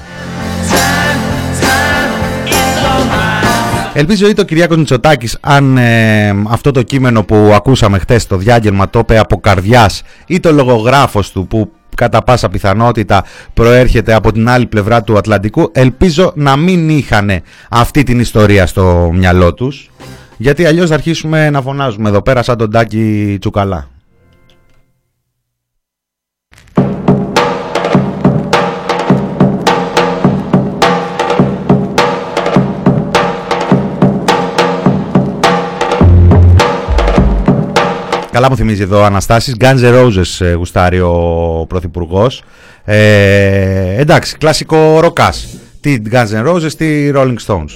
Ελπίζω 3.99 4.27
είτε 4.27 4.41
ο 4.41 4.43
Κυριάκος 4.43 4.77
Μητσοτάκης 4.77 5.37
αν 5.41 5.77
ε, 5.77 6.29
αυτό 6.47 6.71
το 6.71 6.81
κείμενο 6.81 7.23
που 7.23 7.51
ακούσαμε 7.53 7.99
χτες 7.99 8.27
το 8.27 8.37
διάγγελμα 8.37 8.89
το 8.89 8.99
είπε 8.99 9.17
από 9.19 9.39
καρδιάς 9.39 10.01
ή 10.27 10.39
το 10.39 10.51
λογογράφος 10.51 11.31
του 11.31 11.47
που 11.47 11.71
κατά 11.95 12.23
πάσα 12.23 12.49
πιθανότητα 12.49 13.23
προέρχεται 13.53 14.13
από 14.13 14.31
την 14.31 14.49
άλλη 14.49 14.65
πλευρά 14.65 15.03
του 15.03 15.17
Ατλαντικού 15.17 15.69
ελπίζω 15.73 16.31
να 16.35 16.55
μην 16.55 16.89
είχαν 16.89 17.41
αυτή 17.69 18.03
την 18.03 18.19
ιστορία 18.19 18.65
στο 18.65 19.11
μυαλό 19.13 19.53
τους 19.53 19.91
γιατί 20.37 20.65
αλλιώς 20.65 20.89
θα 20.89 20.93
αρχίσουμε 20.93 21.49
να 21.49 21.61
φωνάζουμε 21.61 22.09
εδώ 22.09 22.21
πέρα 22.21 22.43
σαν 22.43 22.57
τον 22.57 22.71
Τάκη 22.71 23.37
Τσουκαλά. 23.39 23.87
Καλά 38.37 38.49
μου 38.49 38.55
θυμίζει 38.55 38.81
εδώ 38.81 39.03
Αναστάσεις. 39.03 39.55
Guns 39.59 39.79
N' 39.81 39.93
Roses 39.93 40.45
ε, 40.45 40.53
γουστάρει 40.53 40.99
ο 40.99 41.65
Πρωθυπουργός. 41.67 42.43
Ε, 42.83 43.99
εντάξει, 43.99 44.37
κλασικό 44.37 44.99
ροκάς. 44.99 45.47
Τι 45.81 45.97
Guns 46.11 46.43
N' 46.43 46.53
Roses, 46.53 46.71
τι 46.77 47.11
Rolling 47.15 47.35
Stones. 47.45 47.69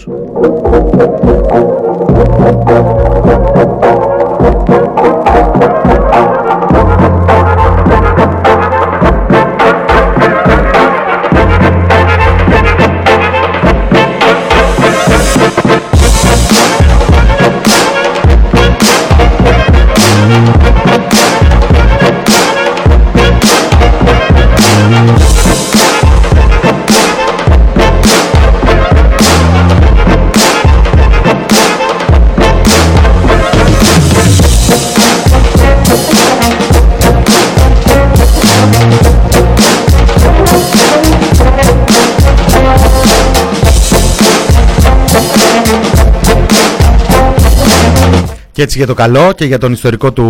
Και 48.61 48.67
έτσι 48.67 48.77
για 48.77 48.87
το 48.87 48.93
καλό 48.93 49.33
και 49.33 49.45
για 49.45 49.57
τον 49.57 49.71
ιστορικό 49.71 50.13
του 50.13 50.23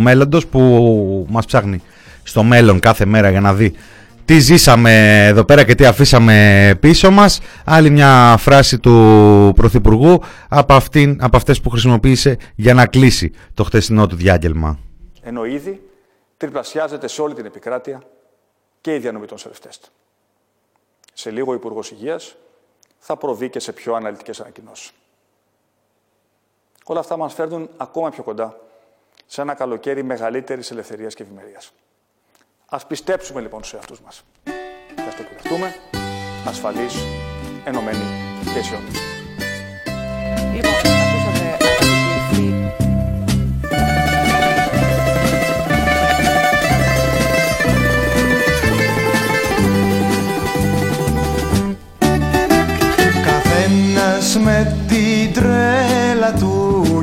μέλλοντος 0.00 0.46
που 0.46 0.60
μας 1.30 1.46
ψάχνει 1.46 1.82
στο 2.22 2.42
μέλλον 2.42 2.80
κάθε 2.80 3.04
μέρα 3.04 3.30
για 3.30 3.40
να 3.40 3.54
δει 3.54 3.74
τι 4.24 4.38
ζήσαμε 4.38 5.24
εδώ 5.26 5.44
πέρα 5.44 5.64
και 5.64 5.74
τι 5.74 5.84
αφήσαμε 5.84 6.76
πίσω 6.80 7.10
μας. 7.10 7.40
Άλλη 7.64 7.90
μια 7.90 8.36
φράση 8.38 8.78
του 8.78 9.52
Πρωθυπουργού 9.56 10.22
από, 10.48 10.74
αυτήν, 10.74 11.18
από 11.20 11.36
αυτές 11.36 11.60
που 11.60 11.70
χρησιμοποίησε 11.70 12.36
για 12.54 12.74
να 12.74 12.86
κλείσει 12.86 13.32
το 13.54 13.64
χτεσινό 13.64 14.06
του 14.06 14.16
διάγγελμα. 14.16 14.78
Ενώ 15.22 15.44
ήδη 15.44 15.80
τριπλασιάζεται 16.36 17.08
σε 17.08 17.22
όλη 17.22 17.34
την 17.34 17.44
επικράτεια 17.44 18.02
και 18.80 18.94
η 18.94 18.98
διανομή 18.98 19.26
των 19.26 19.38
self-test. 19.38 19.88
Σε 21.12 21.30
λίγο 21.30 21.50
ο 21.50 21.54
Υπουργός 21.54 21.90
Υγείας 21.90 22.36
θα 22.98 23.16
προβεί 23.16 23.48
και 23.48 23.60
σε 23.60 23.72
πιο 23.72 23.94
αναλυτικές 23.94 24.40
ανακοινώσεις. 24.40 24.90
Όλα 26.84 27.00
αυτά 27.00 27.16
μας 27.16 27.34
φέρνουν 27.34 27.68
ακόμα 27.76 28.10
πιο 28.10 28.22
κοντά 28.22 28.56
σε 29.26 29.40
ένα 29.40 29.54
καλοκαίρι 29.54 30.02
μεγαλύτερης 30.02 30.70
ελευθερίας 30.70 31.14
και 31.14 31.22
ευημερίας. 31.22 31.72
Ας 32.68 32.86
πιστέψουμε 32.86 33.40
λοιπόν 33.40 33.60
στους 33.60 33.72
εαυτούς 33.72 34.00
μας. 34.00 34.24
Και 34.94 35.02
ας 35.08 35.16
το 35.16 35.22
κουρευτούμε 35.22 35.74
ασφαλείς, 36.46 36.94
ενωμένοι 37.64 38.04
και 38.52 38.58
αισιόδοξοι. 38.58 39.00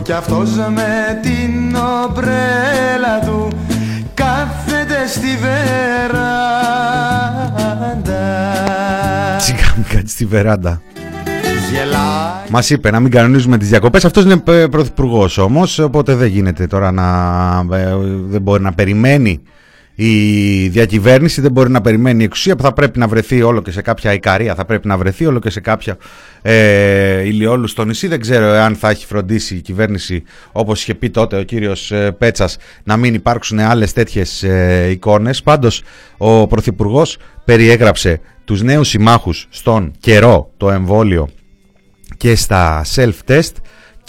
Κι 0.10 0.16
αυτός 0.16 0.50
με 0.56 1.20
την 1.22 1.76
ομπρέλα 1.76 3.20
του 3.26 3.48
κάθεται 4.14 5.08
στη 5.08 5.38
βεράντα 5.38 6.30
Σιγά 9.40 9.86
κάτι 9.90 10.10
στη 10.10 10.26
βεράντα. 10.26 10.82
Γελάει 11.72 12.50
Μας 12.50 12.70
είπε 12.70 12.92
να 12.92 13.00
μην 13.00 13.12
κανονίζουμε 13.12 13.58
τις 13.58 13.70
διακοπές. 13.70 14.06
Αυτός 14.06 14.24
είναι 14.24 14.44
ε, 14.48 14.66
πρωθυπουργός 14.68 15.38
όμως, 15.38 15.80
οπότε 15.80 16.16
δεν 16.16 16.28
γίνεται 16.28 16.68
τώρα 16.68 16.92
να. 16.92 17.78
ε, 17.78 17.96
δεν 18.28 18.42
μπορεί 18.42 18.64
να 18.64 18.72
περιμένει 18.72 19.42
η 20.02 20.68
διακυβέρνηση, 20.68 21.42
δεν 21.42 21.52
μπορεί 21.52 21.70
να 21.70 21.82
περιμένει 21.82 22.22
η 22.22 22.26
εξουσία 22.26 22.56
που 22.56 22.64
θα 22.64 22.74
πρέπει 22.74 23.00
να 23.00 23.08
βρεθεί 23.08 23.42
όλο 23.42 23.62
και 23.62 23.72
σε 23.72 23.82
κάποια 23.82 24.14
Ικαρία, 24.14 24.56
θα 24.56 24.66
πρέπει 24.66 24.88
να 24.88 24.98
βρεθεί 24.98 25.26
όλο 25.26 25.40
και 25.40 25.50
σε 25.50 25.60
κάποια 25.60 25.98
ε, 26.42 27.22
ηλιόλους 27.22 27.72
στο 27.72 27.86
νησί. 27.86 28.08
Δεν 28.08 28.20
ξέρω 28.20 28.48
αν 28.48 28.76
θα 28.76 28.90
έχει 28.90 29.06
φροντίσει 29.06 29.56
η 29.56 29.62
κυβέρνηση, 29.62 30.24
όπως 30.52 30.82
είχε 30.82 30.94
πει 30.94 31.10
τότε 31.10 31.38
ο 31.38 31.44
κύριος 31.44 31.94
Πέτσας, 32.18 32.58
να 32.84 32.98
μην 32.98 33.14
υπάρξουν 33.14 33.60
άλλες 33.60 33.94
τέτοιες 33.94 34.44
ε, 34.44 34.88
εικόνες. 34.90 35.44
Πάντως, 35.44 35.84
ο 36.18 36.48
πρωθυπουργός 36.48 37.18
περιέγραψε 37.46 38.20
τους 38.46 38.62
νέους 38.62 38.88
συμμάχους 38.88 39.48
στον 39.50 39.92
καιρό 40.00 40.52
το 40.58 40.72
εμβόλιο 40.72 41.30
και 42.18 42.36
στα 42.36 42.86
self-test 42.96 43.52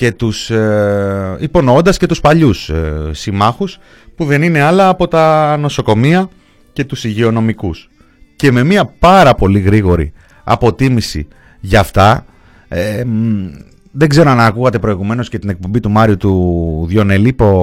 και 0.01 0.13
τους 0.13 0.51
ε, 0.51 1.37
υπονοώντας 1.41 1.97
και 1.97 2.07
τους 2.07 2.21
παλιούς 2.21 2.69
ε, 2.69 3.11
συμμάχους 3.13 3.79
που 4.17 4.25
δεν 4.25 4.43
είναι 4.43 4.61
άλλα 4.61 4.89
από 4.89 5.09
τα 5.09 5.57
νοσοκομεία 5.57 6.29
και 6.73 6.85
τους 6.85 7.05
υγειονομικούς. 7.05 7.91
Και 8.37 8.53
με 8.53 8.63
μια 8.63 8.85
πάρα 8.99 9.35
πολύ 9.35 9.61
γρήγορη 9.61 10.13
αποτίμηση 10.45 11.29
για 11.61 11.81
αυτά 11.81 12.25
ε, 12.69 13.05
μ, 13.05 13.49
δεν 13.93 14.09
ξέρω 14.09 14.31
αν 14.31 14.41
ακούγατε 14.41 14.79
προηγουμένως 14.79 15.29
και 15.29 15.39
την 15.39 15.49
εκπομπή 15.49 15.81
του 15.81 15.91
Μάριου 15.91 16.17
του 16.17 16.85
Διονελή 16.89 17.29
είπε 17.29 17.45
ο, 17.45 17.57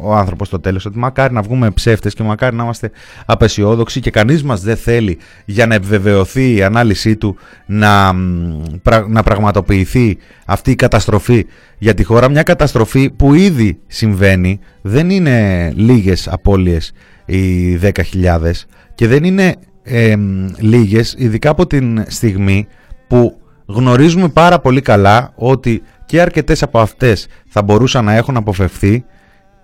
ο 0.00 0.14
άνθρωπος 0.14 0.46
στο 0.46 0.60
τέλος 0.60 0.84
ότι 0.84 0.98
μακάρι 0.98 1.34
να 1.34 1.42
βγούμε 1.42 1.70
ψεύτες 1.70 2.14
και 2.14 2.22
μακάρι 2.22 2.56
να 2.56 2.62
είμαστε 2.62 2.90
απεσιόδοξοι 3.26 4.00
και 4.00 4.10
κανείς 4.10 4.42
μας 4.42 4.62
δεν 4.62 4.76
θέλει 4.76 5.18
για 5.44 5.66
να 5.66 5.74
επιβεβαιωθεί 5.74 6.54
η 6.54 6.62
ανάλυση 6.62 7.16
του 7.16 7.36
να, 7.66 8.12
μ, 8.12 8.60
πρα- 8.82 9.08
να 9.08 9.22
πραγματοποιηθεί 9.22 10.18
αυτή 10.46 10.70
η 10.70 10.74
καταστροφή 10.74 11.46
για 11.78 11.94
τη 11.94 12.02
χώρα. 12.04 12.28
Μια 12.28 12.42
καταστροφή 12.42 13.10
που 13.10 13.34
ήδη 13.34 13.78
συμβαίνει, 13.86 14.58
δεν 14.82 15.10
είναι 15.10 15.70
λίγες 15.76 16.28
απώλειες 16.28 16.92
οι 17.24 17.74
10.000 17.76 17.92
και 18.94 19.06
δεν 19.06 19.24
είναι 19.24 19.54
ε, 19.82 20.16
μ, 20.16 20.46
λίγες 20.58 21.14
ειδικά 21.18 21.50
από 21.50 21.66
την 21.66 22.04
στιγμή 22.06 22.66
που 23.08 23.38
γνωρίζουμε 23.68 24.28
πάρα 24.28 24.58
πολύ 24.58 24.80
καλά 24.80 25.32
ότι 25.34 25.82
και 26.06 26.20
αρκετές 26.20 26.62
από 26.62 26.80
αυτές 26.80 27.26
θα 27.48 27.62
μπορούσαν 27.62 28.04
να 28.04 28.12
έχουν 28.14 28.36
αποφευθεί 28.36 29.04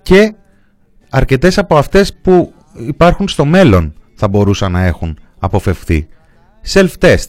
και 0.02 0.34
αρκετές 1.10 1.58
από 1.58 1.76
αυτές 1.76 2.14
που 2.22 2.52
υπάρχουν 2.86 3.28
στο 3.28 3.44
μέλλον 3.44 3.94
θα 4.14 4.28
μπορούσαν 4.28 4.72
να 4.72 4.84
έχουν 4.84 5.18
αποφευθεί. 5.38 6.08
Self-test. 6.72 7.28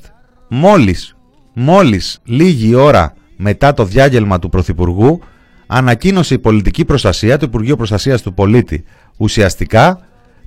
Μόλις, 0.49 1.15
μόλις 1.53 2.19
λίγη 2.23 2.75
ώρα 2.75 3.13
μετά 3.38 3.73
το 3.73 3.85
διάγγελμα 3.85 4.39
του 4.39 4.49
Πρωθυπουργού 4.49 5.19
ανακοίνωσε 5.67 6.33
η 6.33 6.39
πολιτική 6.39 6.85
προστασία, 6.85 7.38
το 7.38 7.45
Υπουργείο 7.47 7.75
Προστασίας 7.75 8.21
του 8.21 8.33
Πολίτη 8.33 8.83
ουσιαστικά 9.17 9.99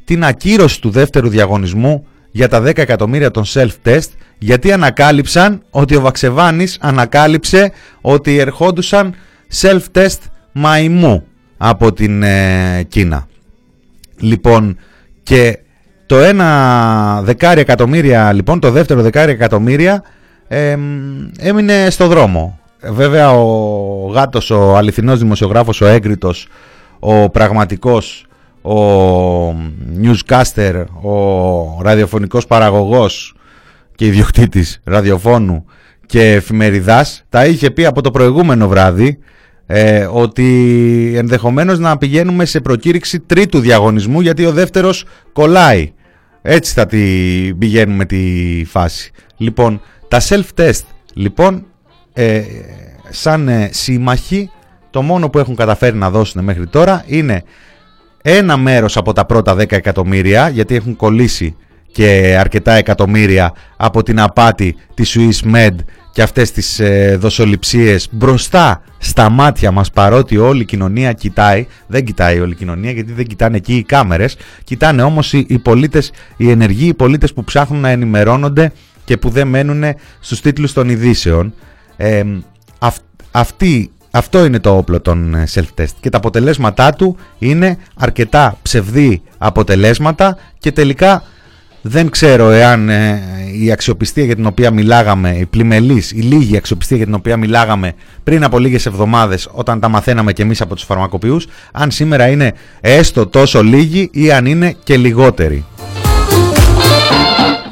την 0.05 0.25
ακύρωση 0.25 0.81
του 0.81 0.91
δεύτερου 0.91 1.29
διαγωνισμού 1.29 2.07
για 2.31 2.49
τα 2.49 2.62
10 2.62 2.79
εκατομμύρια 2.79 3.31
των 3.31 3.45
self-test 3.47 4.09
γιατί 4.38 4.73
ανακάλυψαν 4.73 5.62
ότι 5.71 5.97
ο 5.97 6.01
Βαξεβάνης 6.01 6.79
ανακάλυψε 6.81 7.73
ότι 8.01 8.38
ερχόντουσαν 8.38 9.14
self-test 9.61 10.19
μαϊμού 10.53 11.25
από 11.57 11.93
την 11.93 12.23
ε, 12.23 12.83
Κίνα. 12.88 13.27
Λοιπόν, 14.21 14.79
και 15.23 15.59
το 16.07 16.19
ένα 16.19 17.21
δεκάρι 17.23 17.61
εκατομμύρια, 17.61 18.33
λοιπόν, 18.33 18.61
το 18.61 18.71
δεύτερο 18.71 19.03
δεκάρι 19.03 19.33
εκατομμύρια 19.33 20.03
ε, 20.49 20.77
έμεινε 21.38 21.91
στο 21.91 22.07
δρόμο. 22.07 22.59
Βέβαια 22.83 23.31
ο 23.31 24.11
γάτος, 24.12 24.51
ο 24.51 24.77
αληθινός 24.77 25.19
δημοσιογράφος, 25.19 25.81
ο 25.81 25.87
έγκριτος, 25.87 26.49
ο 26.99 27.31
πραγματικός, 27.31 28.27
ο 28.62 29.51
newscaster, 30.03 30.85
ο 31.03 31.83
ραδιοφωνικός 31.83 32.47
παραγωγός 32.47 33.35
και 33.94 34.07
ιδιοκτήτης 34.07 34.81
ραδιοφώνου 34.85 35.64
και 36.07 36.33
εφημεριδάς 36.33 37.25
τα 37.29 37.47
είχε 37.47 37.71
πει 37.71 37.85
από 37.85 38.03
το 38.03 38.11
προηγούμενο 38.11 38.68
βράδυ 38.68 39.18
ε, 39.66 40.09
ότι 40.12 41.12
ενδεχομένως 41.16 41.79
να 41.79 41.99
πηγαίνουμε 41.99 42.44
σε 42.44 42.61
προκήρυξη 42.61 43.21
τρίτου 43.21 43.61
διαγωνισμού 43.61 44.21
γιατί 44.21 44.44
ο 44.44 44.53
δεύτερος 44.53 45.05
κολλάει. 45.33 45.92
Έτσι 46.42 46.73
θα 46.73 46.87
τη 46.87 46.99
πηγαίνουμε 47.59 48.05
τη 48.05 48.64
φάση. 48.66 49.11
Λοιπόν, 49.37 49.81
τα 50.09 50.21
self-test 50.21 50.83
λοιπόν 51.14 51.66
ε, 52.12 52.42
σαν 53.09 53.49
ε, 53.49 53.68
σύμμαχοι 53.73 54.51
το 54.90 55.03
μόνο 55.03 55.31
που 55.31 55.38
έχουν 55.38 55.57
καταφέρει 55.57 55.97
να 55.97 56.11
δώσουν 56.11 56.44
μέχρι 56.44 56.66
τώρα 56.66 57.05
είναι 57.07 57.42
ένα 58.23 58.57
μέρος 58.57 58.97
από 58.97 59.13
τα 59.13 59.25
πρώτα 59.25 59.55
10 59.55 59.73
εκατομμύρια 59.73 60.49
γιατί 60.49 60.75
έχουν 60.75 60.97
κολλήσει 60.97 61.57
και 61.93 62.37
αρκετά 62.39 62.73
εκατομμύρια 62.73 63.53
από 63.77 64.03
την 64.03 64.21
απάτη 64.21 64.77
της 64.95 65.17
Swiss 65.19 65.55
Med 65.55 65.75
και 66.13 66.23
αυτές 66.23 66.51
τις 66.51 66.81
ε, 66.81 67.17
δοσοληψίες 67.21 68.09
μπροστά 68.11 68.83
στα 68.99 69.31
μάτια 69.31 69.71
μας 69.71 69.91
παρότι 69.91 70.37
όλη 70.37 70.61
η 70.61 70.65
κοινωνία 70.65 71.13
κοιτάει 71.13 71.67
δεν 71.87 72.05
κοιτάει 72.05 72.41
όλη 72.41 72.53
η 72.53 72.55
κοινωνία 72.55 72.91
γιατί 72.91 73.13
δεν 73.13 73.27
κοιτάνε 73.27 73.57
εκεί 73.57 73.75
οι 73.75 73.83
κάμερες 73.83 74.37
κοιτάνε 74.65 75.03
όμως 75.03 75.33
οι, 75.33 75.47
οι 75.49 75.59
πολίτες, 75.59 76.13
οι 76.37 76.51
ενεργοί 76.51 76.87
οι 76.87 76.95
πολίτες 76.95 77.33
που 77.33 77.45
ψάχνουν 77.45 77.81
να 77.81 77.89
ενημερώνονται 77.89 78.73
και 79.09 79.17
που 79.17 79.29
δεν 79.29 79.49
μένουν 79.49 79.85
στους 80.21 80.41
τίτλους 80.41 80.73
των 80.73 80.89
ειδήσεων. 80.89 81.55
Ε, 81.97 82.23
αυ, 82.79 82.97
αυτή 83.31 83.91
αυτό 84.11 84.44
είναι 84.44 84.59
το 84.59 84.77
όπλο 84.77 85.01
των 85.01 85.35
ε, 85.35 85.44
self-test 85.55 85.92
και 86.01 86.11
τα 86.11 86.16
αποτελέσματά 86.16 86.92
του 86.92 87.16
είναι 87.38 87.79
αρκετά 87.94 88.59
ψευδή 88.62 89.23
αποτελέσματα 89.38 90.37
και 90.59 90.73
τελικά 90.73 91.23
δεν 91.83 92.11
ξέρω 92.11 92.51
εάν 92.51 92.88
ε, 92.88 93.23
η 93.61 93.73
αξιοπιστία 93.73 94.25
για 94.25 94.35
την 94.35 94.47
οποία 94.47 94.71
μιλάγαμε, 94.71 95.31
η 95.31 95.47
πλημελής, 95.47 96.11
η 96.11 96.21
λίγη 96.21 96.57
αξιοπιστία 96.57 96.97
για 96.97 97.07
την 97.07 97.14
οποία 97.14 97.37
μιλάγαμε 97.37 97.94
πριν 98.25 98.44
από 98.44 98.59
λίγες 98.59 98.87
εβδομάδες 98.87 99.49
όταν 99.53 99.81
τα 99.81 99.88
μαθαίναμε 99.88 100.33
και 100.33 100.42
εμείς 100.42 100.61
από 100.61 100.75
τους 100.75 100.85
φαρμακοποιούς, 100.85 101.47
αν 101.73 101.90
σήμερα 101.90 102.29
είναι 102.29 102.53
έστω 102.81 103.27
τόσο 103.27 103.62
λίγη 103.62 104.09
ή 104.12 104.33
αν 104.33 104.47
είναι 104.47 104.77
και 104.85 104.97
λιγότερη. 104.97 105.64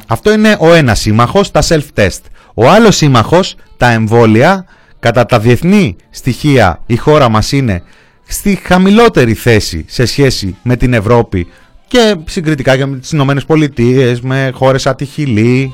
Αυτό 0.07 0.33
είναι 0.33 0.57
ο 0.61 0.75
ένας 0.75 1.01
σύμμαχος, 1.01 1.51
τα 1.51 1.63
self-test. 1.69 2.21
Ο 2.55 2.69
άλλος 2.71 2.97
σύμμαχος, 2.97 3.55
τα 3.77 3.91
εμβόλια, 3.91 4.65
κατά 5.01 5.27
τα 5.27 5.39
διεθνή 5.39 5.97
στοιχεία 6.11 6.81
η 6.87 6.97
χώρα 6.97 7.29
μας 7.29 7.53
είναι 7.53 7.83
στη 8.27 8.59
χαμηλότερη 8.63 9.35
θέση 9.35 9.85
σε 9.89 10.07
σχέση 10.07 10.57
με 10.63 10.77
την 10.77 10.93
Ευρώπη 10.93 11.47
και 11.87 12.17
συγκριτικά 12.25 12.77
και 12.77 12.87
με 12.87 12.97
τις 12.97 13.13
Ηνωμένες 13.13 13.45
Πολιτείες, 13.45 14.21
με 14.21 14.51
χώρες 14.55 14.87
ατυχηλή. 14.87 15.73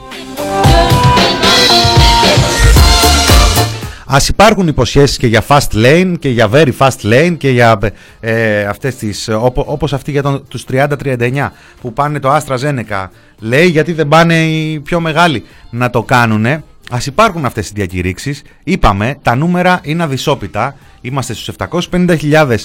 Ας 4.06 4.28
υπάρχουν 4.28 4.68
υποσχέσεις 4.68 5.16
και 5.16 5.26
για 5.26 5.44
fast 5.48 5.72
lane 5.74 6.14
και 6.18 6.28
για 6.28 6.50
very 6.52 6.70
fast 6.78 7.00
lane 7.02 7.34
και 7.38 7.50
για 7.50 7.78
ε, 8.20 8.64
αυτές 8.64 8.96
τις, 8.96 9.28
όπω, 9.28 9.64
όπως 9.66 9.92
αυτή 9.92 10.10
για 10.10 10.22
τον, 10.22 10.44
τους 10.48 10.64
30-39 10.72 11.48
που 11.80 11.92
πάνε 11.92 12.18
το 12.18 12.36
AstraZeneca 12.36 13.06
λέει 13.38 13.66
γιατί 13.66 13.92
δεν 13.92 14.08
πάνε 14.08 14.44
οι 14.44 14.80
πιο 14.80 15.00
μεγάλοι 15.00 15.44
να 15.70 15.90
το 15.90 16.02
κάνουνε. 16.02 16.62
Ας 16.94 17.06
υπάρχουν 17.06 17.44
αυτές 17.44 17.68
οι 17.68 17.72
διακηρύξεις. 17.74 18.42
Είπαμε, 18.64 19.18
τα 19.22 19.34
νούμερα 19.34 19.80
είναι 19.82 20.02
αδυσόπιτα. 20.02 20.76
Είμαστε 21.00 21.34
στους 21.34 21.54
750.000 21.90 22.56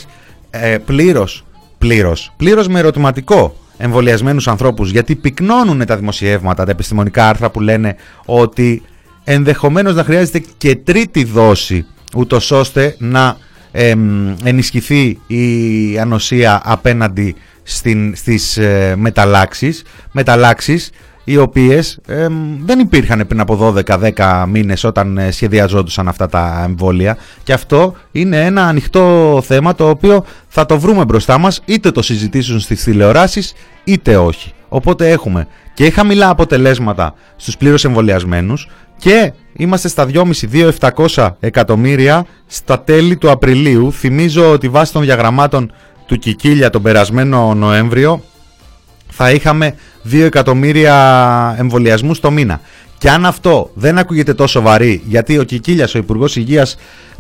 ε, 0.50 0.78
πλήρως, 0.78 1.46
πλήρως, 1.78 2.34
πλήρως 2.38 2.68
με 2.68 2.80
ερωτηματικό 2.80 3.56
εμβολιασμένους 3.78 4.48
ανθρώπους 4.48 4.92
γιατί 4.92 5.16
πυκνώνουν 5.16 5.86
τα 5.86 5.98
δημοσιεύματα, 5.98 6.66
τα 6.66 6.72
επιστημονικά 6.72 7.30
άρθρα 7.30 7.50
που 7.50 7.60
λένε 7.60 7.96
ότι 8.26 8.82
ενδεχομένως 9.24 9.96
να 9.96 10.04
χρειάζεται 10.04 10.44
και 10.58 10.76
τρίτη 10.76 11.24
δόση 11.24 11.86
ούτως 12.16 12.52
ώστε 12.52 12.96
να 13.00 13.38
ενισχυθεί 14.44 15.20
η 15.28 16.00
ανοσία 16.00 16.62
απέναντι 16.64 17.36
στην, 17.64 18.16
στις 18.16 18.58
ε, 18.58 18.96
μεταλλάξεις, 18.98 19.84
μεταλλάξεις 20.12 20.90
οι 21.30 21.38
οποίες 21.38 22.00
δεν 22.66 22.80
υπήρχαν 22.80 23.28
πριν 23.28 23.40
από 23.40 23.74
12-10 23.86 24.46
μήνες 24.48 24.84
όταν 24.84 25.18
ε, 25.18 25.32
σχεδιαζόντουσαν 25.32 26.08
αυτά 26.08 26.28
τα 26.28 26.64
εμβόλια 26.68 27.18
και 27.44 27.54
αυτό 27.54 27.94
είναι 28.12 28.46
ένα 28.46 28.66
ανοιχτό 28.66 29.40
θέμα 29.46 29.76
το 29.76 29.90
οποίο 29.90 30.26
θα 30.48 30.66
το 30.66 30.80
βρούμε 30.80 31.06
μπροστά 31.06 31.38
μας 31.38 31.62
είτε 31.66 31.92
το 31.92 32.02
συζητήσουν 32.02 32.60
στις 32.60 32.84
τηλεοράσεις 32.84 33.54
είτε 33.84 34.18
όχι. 34.18 34.54
Οπότε 34.70 35.10
έχουμε 35.10 35.48
και 35.74 35.92
χαμηλά 35.92 36.30
αποτελέσματα 36.30 37.14
στους 37.36 37.58
πλήρως 37.58 37.86
εμβολιασμένους 37.86 38.70
και 38.98 39.34
είμαστε 39.54 39.88
στα 39.88 40.08
2.500-2.700 40.14 41.30
εκατομμύρια 41.40 42.26
στα 42.48 42.80
τέλη 42.80 43.18
του 43.18 43.32
Απριλίου. 43.32 43.92
Θυμίζω 43.92 44.52
ότι 44.52 44.70
βάσει 44.70 44.94
των 44.94 45.02
διαγραμμάτων 45.02 45.72
του 46.06 46.18
Κικίλια 46.18 46.70
τον 46.70 46.82
περασμένο 46.82 47.54
Νοέμβριο 47.54 48.22
θα 49.18 49.32
είχαμε 49.32 49.76
2 50.12 50.20
εκατομμύρια 50.24 51.56
εμβολιασμούς 51.60 52.20
το 52.20 52.32
μήνα. 52.32 52.62
Και 52.98 53.10
αν 53.10 53.26
αυτό 53.26 53.72
δεν 53.74 53.98
ακούγεται 53.98 54.34
τόσο 54.34 54.62
βαρύ, 54.62 55.02
γιατί 55.06 55.38
ο 55.38 55.44
Κικίλιας, 55.44 55.96
ο 55.96 55.98
Υπουργός 55.98 56.36
Υγείας 56.36 56.78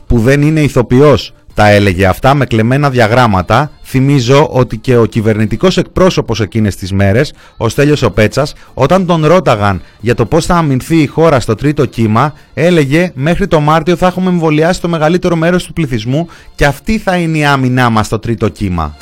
που 0.08 0.20
δεν 0.20 0.42
είναι 0.42 0.60
ηθοποιός, 0.60 1.34
τα 1.54 1.70
έλεγε 1.70 2.06
αυτά 2.06 2.34
με 2.34 2.46
κλεμμένα 2.46 2.90
διαγράμματα. 2.90 3.72
Θυμίζω 3.84 4.48
ότι 4.52 4.78
και 4.78 4.98
ο 4.98 5.06
κυβερνητικός 5.06 5.78
εκπρόσωπος 5.78 6.42
εκείνες 6.42 6.76
τις 6.76 6.92
μέρες, 6.92 7.34
ο 7.58 7.70
Στέλιος 7.70 8.02
ο 8.02 8.12
Πέτσας, 8.12 8.54
όταν 8.74 9.06
τον 9.06 9.26
ρώταγαν 9.26 9.82
για 10.00 10.16
το 10.16 10.26
πώς 10.26 10.46
θα 10.46 10.56
αμυνθεί 10.56 10.98
η 10.98 11.06
χώρα 11.08 11.40
στο 11.40 11.56
τρίτο 11.56 11.86
κύμα, 11.86 12.34
έλεγε 12.54 13.12
μέχρι 13.16 13.48
το 13.48 13.60
Μάρτιο 13.60 13.96
θα 13.96 14.08
έχουμε 14.08 14.30
εμβολιάσει 14.30 14.82
το 14.82 14.88
μεγαλύτερο 14.88 15.36
μέρος 15.36 15.66
του 15.66 15.74
πληθυσμού 15.74 16.28
και 16.56 16.66
αυτή 16.66 16.98
θα 16.98 17.16
είναι 17.16 17.38
η 17.38 17.46
άμυνά 17.46 17.90
μας 17.90 18.06
στο 18.06 18.20
τρίτο 18.20 18.50
κύμα. 18.50 18.96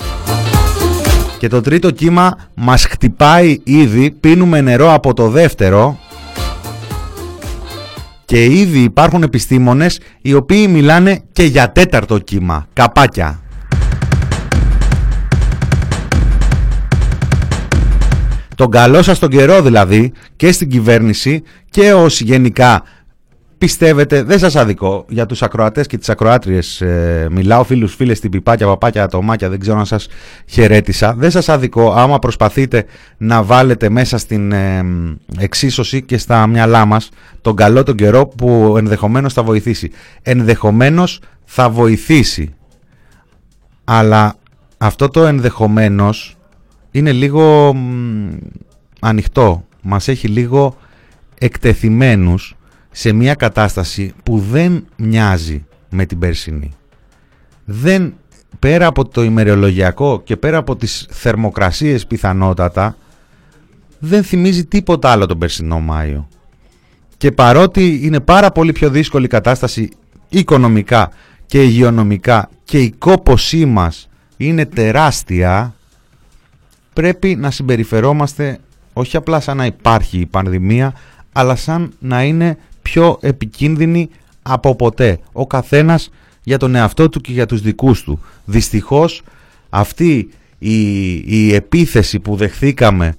Και 1.46 1.52
το 1.52 1.62
τρίτο 1.62 1.92
κύμα 1.92 2.38
μας 2.54 2.86
χτυπάει 2.86 3.60
ήδη, 3.64 4.12
πίνουμε 4.12 4.62
νερό 4.62 4.94
από 4.94 5.14
το 5.14 5.30
δεύτερο 5.30 6.00
και 8.26 8.46
ήδη 8.46 8.80
υπάρχουν 8.80 9.24
επιστήμονες 9.24 10.00
οι 10.22 10.34
οποίοι 10.34 10.68
μιλάνε 10.70 11.22
και 11.32 11.44
για 11.44 11.72
τέταρτο 11.72 12.18
κύμα, 12.18 12.68
καπάκια. 12.74 13.40
Τον 18.56 18.70
καλό 18.70 19.02
σας 19.02 19.20
τον 19.20 19.30
καιρό 19.30 19.62
δηλαδή 19.62 20.12
και 20.36 20.52
στην 20.52 20.70
κυβέρνηση 20.70 21.44
και 21.70 21.94
ως 21.94 22.22
γενικά 22.22 22.84
πιστεύετε, 23.66 24.24
δεν 24.24 24.40
σας 24.40 24.56
αδικό 24.56 25.06
για 25.10 25.26
τους 25.26 25.42
ακροατές 25.42 25.88
και 25.88 25.98
τις 25.98 26.10
ακροάτριες 26.10 26.82
ε, 26.82 27.28
μιλάω 27.32 27.64
φίλους, 27.64 27.96
φίλες, 27.96 28.20
την 28.20 28.32
πιπάκια, 28.32 28.68
παπάκια, 28.68 29.04
ατομάκια, 29.04 29.50
δεν 29.50 29.60
ξέρω 29.60 29.78
αν 29.78 29.86
σας 29.86 30.08
χαιρέτησα. 30.46 31.14
Δεν 31.18 31.32
σας 31.32 31.50
αδικό 31.50 31.92
άμα 31.92 32.20
προσπαθείτε 32.20 32.86
να 33.18 33.44
βάλετε 33.44 33.90
μέσα 33.90 34.18
στην 34.18 34.52
ε, 34.52 34.84
εξίσωση 35.40 36.02
και 36.02 36.18
στα 36.18 36.48
μυαλά 36.48 36.86
μας 36.86 37.10
τον 37.42 37.56
καλό 37.56 37.84
τον 37.84 37.96
καιρό 37.96 38.28
που 38.28 38.76
ενδεχομένως 38.78 39.34
θα 39.34 39.44
βοηθήσει. 39.44 39.92
Ενδεχομένως 40.22 41.20
θα 41.46 41.70
βοηθήσει 41.70 42.54
αλλά 43.84 44.36
αυτό 44.78 45.10
το 45.10 45.26
ενδεχομένως 45.26 46.38
είναι 46.92 47.12
λίγο 47.12 47.76
ανοιχτό. 49.00 49.66
Μας 49.82 50.08
έχει 50.08 50.28
λίγο 50.28 50.78
εκτεθειμένους 51.40 52.56
σε 52.98 53.12
μια 53.12 53.34
κατάσταση 53.34 54.14
που 54.24 54.40
δεν 54.40 54.86
μοιάζει 54.96 55.66
με 55.90 56.06
την 56.06 56.20
περσινή. 56.20 56.72
Δεν, 57.66 58.14
πέρα 58.60 58.88
από 58.88 59.08
το 59.08 59.24
ημερολογιακό 59.24 60.22
και 60.24 60.38
πέρα 60.38 60.58
από 60.58 60.76
τις 60.76 61.08
θερμοκρασίες 61.10 62.06
πιθανότατα, 62.08 62.98
δεν 64.00 64.24
θυμίζει 64.24 64.66
τίποτα 64.66 65.10
άλλο 65.10 65.26
τον 65.26 65.38
περσινό 65.38 65.80
Μάιο. 65.80 66.28
Και 67.18 67.32
παρότι 67.32 68.00
είναι 68.04 68.20
πάρα 68.20 68.52
πολύ 68.52 68.72
πιο 68.72 68.90
δύσκολη 68.90 69.26
η 69.26 69.30
κατάσταση 69.30 69.90
οικονομικά 70.30 71.12
και 71.46 71.64
υγειονομικά 71.64 72.50
και 72.64 72.80
η 72.80 72.92
κόπωσή 72.92 73.66
μας 73.66 74.10
είναι 74.38 74.66
τεράστια, 74.66 75.76
πρέπει 76.94 77.36
να 77.36 77.52
συμπεριφερόμαστε 77.52 78.60
όχι 78.94 79.18
απλά 79.18 79.40
σαν 79.40 79.58
να 79.58 79.66
υπάρχει 79.66 80.20
η 80.20 80.26
πανδημία, 80.26 80.94
αλλά 81.32 81.56
σαν 81.56 81.94
να 82.00 82.24
είναι 82.24 82.58
πιο 82.90 83.18
επικίνδυνη 83.22 84.10
από 84.42 84.76
ποτέ. 84.76 85.20
Ο 85.32 85.48
καθένας 85.48 86.10
για 86.44 86.58
τον 86.58 86.76
εαυτό 86.76 87.10
του 87.10 87.22
και 87.22 87.32
για 87.32 87.46
τους 87.46 87.62
δικούς 87.62 88.04
του. 88.04 88.20
Δυστυχώς 88.46 89.22
αυτή 89.70 90.30
η, 90.58 91.14
η 91.14 91.54
επίθεση 91.54 92.20
που 92.20 92.36
δεχθήκαμε 92.36 93.16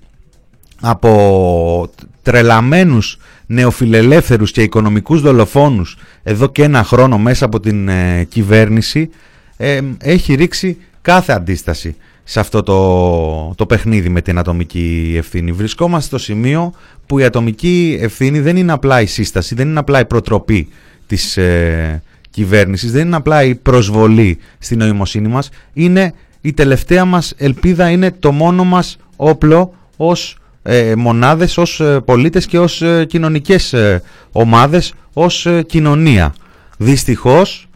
από 0.81 1.91
τρελαμένους 2.23 3.19
νεοφιλελεύθερους 3.47 4.51
και 4.51 4.63
οικονομικούς 4.63 5.21
δολοφόνους 5.21 5.97
εδώ 6.23 6.47
και 6.49 6.63
ένα 6.63 6.83
χρόνο 6.85 7.19
μέσα 7.19 7.45
από 7.45 7.61
την 7.61 7.89
ε, 7.89 8.25
κυβέρνηση 8.25 9.11
ε, 9.57 9.81
έχει 9.99 10.35
ρίξει 10.35 10.77
κάθε 11.03 11.33
αντίσταση 11.33 11.97
σε 12.29 12.41
αυτό 12.41 12.63
το, 12.63 13.55
το 13.55 13.67
παιχνίδι 13.67 14.09
με 14.09 14.21
την 14.21 14.39
ατομική 14.39 15.15
ευθύνη. 15.17 15.53
Βρισκόμαστε 15.53 16.07
στο 16.07 16.19
σημείο 16.19 16.73
που 17.07 17.19
η 17.19 17.25
ατομική 17.25 17.99
ευθύνη 18.01 18.41
δεν 18.41 18.57
είναι 18.57 18.73
απλά 18.73 19.01
η 19.01 19.07
σύσταση, 19.07 19.55
δεν 19.55 19.69
είναι 19.69 19.79
απλά 19.79 20.01
η 20.01 20.05
προτροπή 20.05 20.69
της 21.07 21.37
ε, 21.37 22.03
κυβέρνησης, 22.31 22.93
δεν 22.93 23.07
είναι 23.07 23.17
απλά 23.17 23.45
η 23.45 23.55
προσβολή 23.55 24.39
στην 24.59 24.79
νοημοσύνη 24.79 25.29
μας, 25.29 25.49
είναι 25.73 26.15
η 26.41 26.53
τελευταία 26.53 27.05
μας 27.05 27.35
ελπίδα, 27.37 27.91
είναι 27.91 28.11
το 28.11 28.33
μόνο 28.33 28.65
μας 28.65 28.97
όπλο 29.17 29.75
ως 29.97 30.37
ε, 30.63 30.95
μονάδες, 30.95 31.59
ως 31.59 31.81
ε, 31.81 32.01
πολίτες 32.05 32.47
και 32.47 32.59
ως 32.59 32.83
ε, 32.83 33.05
κοινωνικές 33.05 33.73
ε, 33.73 34.03
ομάδες, 34.33 34.95
ως 35.13 35.47
κοινωνία. 35.67 36.35
Δυστυχώς, 36.79 37.69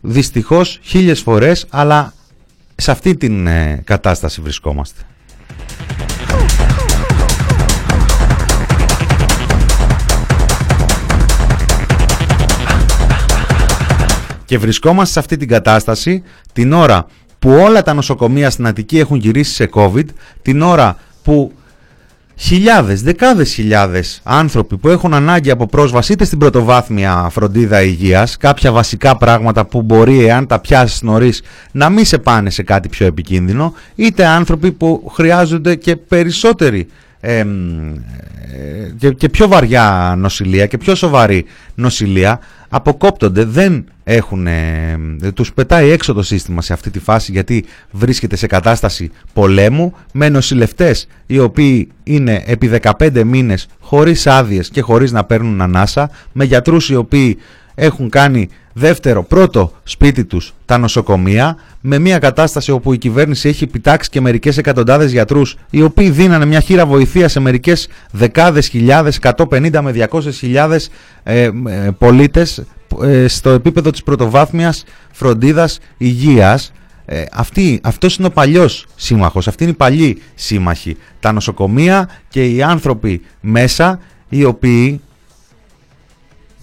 δυστυχώς 0.00 0.78
χίλιες 0.82 1.20
φορές, 1.20 1.66
αλλά 1.70 2.12
σε 2.74 2.90
αυτή 2.90 3.16
την 3.16 3.48
κατάσταση 3.84 4.40
βρισκόμαστε. 4.40 5.00
Και 14.44 14.58
βρισκόμαστε 14.58 15.12
σε 15.12 15.18
αυτή 15.18 15.36
την 15.36 15.48
κατάσταση 15.48 16.22
την 16.52 16.72
ώρα 16.72 17.06
που 17.38 17.50
όλα 17.50 17.82
τα 17.82 17.94
νοσοκομεία 17.94 18.50
στην 18.50 18.66
Αττική 18.66 18.98
έχουν 18.98 19.18
γυρίσει 19.18 19.52
σε 19.52 19.68
COVID, 19.74 20.06
την 20.42 20.62
ώρα 20.62 20.96
που 21.22 21.52
χιλιάδες, 22.36 23.02
δεκάδες 23.02 23.52
χιλιάδες 23.52 24.20
άνθρωποι 24.22 24.76
που 24.76 24.88
έχουν 24.88 25.14
ανάγκη 25.14 25.50
από 25.50 25.66
πρόσβαση 25.66 26.12
είτε 26.12 26.24
στην 26.24 26.38
πρωτοβάθμια 26.38 27.28
φροντίδα 27.30 27.82
υγείας, 27.82 28.36
κάποια 28.36 28.72
βασικά 28.72 29.16
πράγματα 29.16 29.64
που 29.64 29.82
μπορεί 29.82 30.24
εάν 30.24 30.46
τα 30.46 30.58
πιάσεις 30.58 31.02
νωρίς 31.02 31.42
να 31.72 31.88
μην 31.88 32.04
σε 32.04 32.18
πάνε 32.18 32.50
σε 32.50 32.62
κάτι 32.62 32.88
πιο 32.88 33.06
επικίνδυνο, 33.06 33.74
είτε 33.94 34.26
άνθρωποι 34.26 34.72
που 34.72 35.10
χρειάζονται 35.14 35.74
και 35.74 35.96
περισσότερη 35.96 36.88
ε, 37.20 37.44
και, 38.98 39.10
και 39.10 39.28
πιο 39.28 39.48
βαριά 39.48 40.14
νοσηλεία 40.18 40.66
και 40.66 40.78
πιο 40.78 40.94
σοβαρή 40.94 41.44
νοσηλεία 41.74 42.40
αποκόπτονται, 42.68 43.44
δεν 43.44 43.84
έχουν, 44.04 44.46
ε, 44.46 44.98
τους 45.34 45.52
πετάει 45.52 45.90
έξω 45.90 46.12
το 46.12 46.22
σύστημα 46.22 46.62
σε 46.62 46.72
αυτή 46.72 46.90
τη 46.90 46.98
φάση 46.98 47.32
γιατί 47.32 47.64
βρίσκεται 47.90 48.36
σε 48.36 48.46
κατάσταση 48.46 49.10
πολέμου 49.32 49.94
με 50.12 50.28
νοσηλευτές 50.28 51.06
οι 51.26 51.38
οποίοι 51.38 51.88
είναι 52.02 52.42
επί 52.46 52.70
15 52.98 53.24
μήνες 53.24 53.66
χωρίς 53.80 54.26
άδειες 54.26 54.68
και 54.68 54.80
χωρίς 54.80 55.12
να 55.12 55.24
παίρνουν 55.24 55.60
ανάσα, 55.60 56.10
με 56.32 56.44
γιατρούς 56.44 56.90
οι 56.90 56.94
οποίοι 56.94 57.38
έχουν 57.74 58.08
κάνει 58.08 58.48
δεύτερο, 58.72 59.22
πρώτο 59.22 59.72
σπίτι 59.82 60.24
τους 60.24 60.54
τα 60.64 60.78
νοσοκομεία 60.78 61.56
με 61.80 61.98
μια 61.98 62.18
κατάσταση 62.18 62.70
όπου 62.70 62.92
η 62.92 62.98
κυβέρνηση 62.98 63.48
έχει 63.48 63.64
επιτάξει 63.64 64.10
και 64.10 64.20
μερικές 64.20 64.58
εκατοντάδες 64.58 65.12
γιατρούς 65.12 65.56
οι 65.70 65.82
οποίοι 65.82 66.10
δίνανε 66.10 66.44
μια 66.44 66.60
χείρα 66.60 66.86
βοηθεία 66.86 67.28
σε 67.28 67.40
μερικές 67.40 67.88
δεκάδες 68.10 68.68
χιλιάδες, 68.68 69.18
150 69.36 69.80
με 69.80 70.08
200 70.10 70.20
χιλιάδες 70.32 70.90
ε, 71.22 71.42
ε, 71.42 71.50
πολίτες 71.98 72.62
ε, 73.02 73.28
στο 73.28 73.50
επίπεδο 73.50 73.90
της 73.90 74.02
πρωτοβάθμιας 74.02 74.84
φροντίδας 75.12 75.78
υγείας 75.96 76.72
ε, 77.04 77.24
αυτή, 77.32 77.80
αυτός 77.82 78.16
είναι 78.16 78.26
ο 78.26 78.30
παλιός 78.30 78.86
σύμμαχος, 78.96 79.48
αυτή 79.48 79.62
είναι 79.62 79.72
η 79.72 79.76
παλιή 79.76 80.22
σύμμαχη. 80.34 80.96
Τα 81.20 81.32
νοσοκομεία 81.32 82.08
και 82.28 82.46
οι 82.46 82.62
άνθρωποι 82.62 83.20
μέσα 83.40 84.00
οι 84.28 84.44
οποίοι 84.44 85.00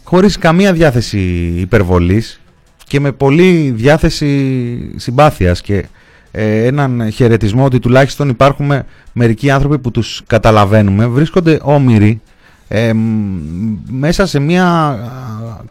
χωρίς 0.10 0.38
καμία 0.38 0.74
διάθεση 0.74 1.19
υπερβολής 1.58 2.39
και 2.84 3.00
με 3.00 3.12
πολλή 3.12 3.74
διάθεση 3.76 4.93
συμπάθειας 4.95 5.62
και 5.62 5.86
ε, 6.32 6.65
έναν 6.65 7.12
χαιρετισμό 7.12 7.65
ότι 7.65 7.80
τουλάχιστον 7.80 8.30
υπάρχουν 8.30 8.72
μερικοί 9.13 9.50
άνθρωποι 9.50 9.80
που 9.80 9.91
τους 9.91 10.22
καταλαβαίνουμε 10.28 11.08
βρίσκονται 11.08 11.60
όμοιροι 11.62 12.22
ε, 12.67 12.91
μέσα 13.89 14.26
σε 14.26 14.39
μια 14.39 14.98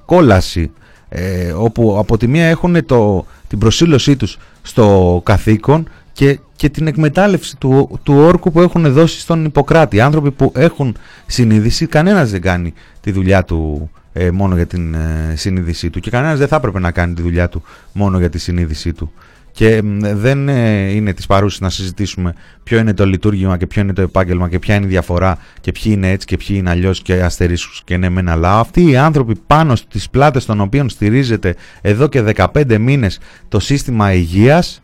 κόλαση 0.04 0.70
ε, 1.08 1.52
όπου 1.52 1.96
από 1.98 2.16
τη 2.16 2.26
μία 2.26 2.46
έχουν 2.46 2.86
το, 2.86 3.26
την 3.48 3.58
προσήλωσή 3.58 4.16
τους 4.16 4.38
στο 4.62 5.20
καθήκον 5.24 5.88
και, 6.12 6.38
και 6.56 6.68
την 6.68 6.86
εκμετάλλευση 6.86 7.56
του, 7.56 7.98
του 8.02 8.14
όρκου 8.14 8.52
που 8.52 8.60
έχουν 8.60 8.92
δώσει 8.92 9.20
στον 9.20 9.44
Ιπποκράτη. 9.44 10.00
Άνθρωποι 10.00 10.30
που 10.30 10.52
έχουν 10.54 10.96
συνείδηση, 11.26 11.86
κανένας 11.86 12.30
δεν 12.30 12.40
κάνει 12.40 12.72
τη 13.00 13.10
δουλειά 13.10 13.44
του 13.44 13.90
ε, 14.12 14.30
μόνο 14.30 14.54
για 14.54 14.66
την 14.66 14.94
ε, 14.94 15.32
συνείδησή 15.36 15.90
του 15.90 16.00
και 16.00 16.10
κανένας 16.10 16.38
δεν 16.38 16.48
θα 16.48 16.56
έπρεπε 16.56 16.78
να 16.78 16.90
κάνει 16.90 17.14
τη 17.14 17.22
δουλειά 17.22 17.48
του 17.48 17.62
μόνο 17.92 18.18
για 18.18 18.30
τη 18.30 18.38
συνείδησή 18.38 18.92
του. 18.92 19.12
Και 19.52 19.82
δεν 20.00 20.48
ε, 20.48 20.90
είναι 20.90 21.12
της 21.12 21.26
παρούσης 21.26 21.60
να 21.60 21.70
συζητήσουμε 21.70 22.34
ποιο 22.62 22.78
είναι 22.78 22.94
το 22.94 23.06
λειτουργήμα 23.06 23.56
και 23.56 23.66
ποιο 23.66 23.82
είναι 23.82 23.92
το 23.92 24.02
επάγγελμα 24.02 24.48
και 24.48 24.58
ποια 24.58 24.74
είναι 24.74 24.84
η 24.84 24.88
διαφορά 24.88 25.38
και 25.60 25.72
ποιοι 25.72 25.92
είναι 25.96 26.10
έτσι 26.10 26.26
και 26.26 26.36
ποιοι 26.36 26.56
είναι 26.58 26.70
αλλιώς 26.70 27.02
και 27.02 27.22
αστερίσκους 27.22 27.82
και 27.84 27.96
ναι 27.96 28.08
μεν 28.08 28.28
αλλά 28.28 28.58
αυτοί 28.58 28.90
οι 28.90 28.96
άνθρωποι 28.96 29.34
πάνω 29.46 29.76
στις 29.76 30.10
πλάτες 30.10 30.44
των 30.44 30.60
οποίων 30.60 30.88
στηρίζεται 30.88 31.54
εδώ 31.80 32.08
και 32.08 32.24
15 32.34 32.78
μήνες 32.78 33.20
το 33.48 33.60
σύστημα 33.60 34.12
υγείας 34.12 34.82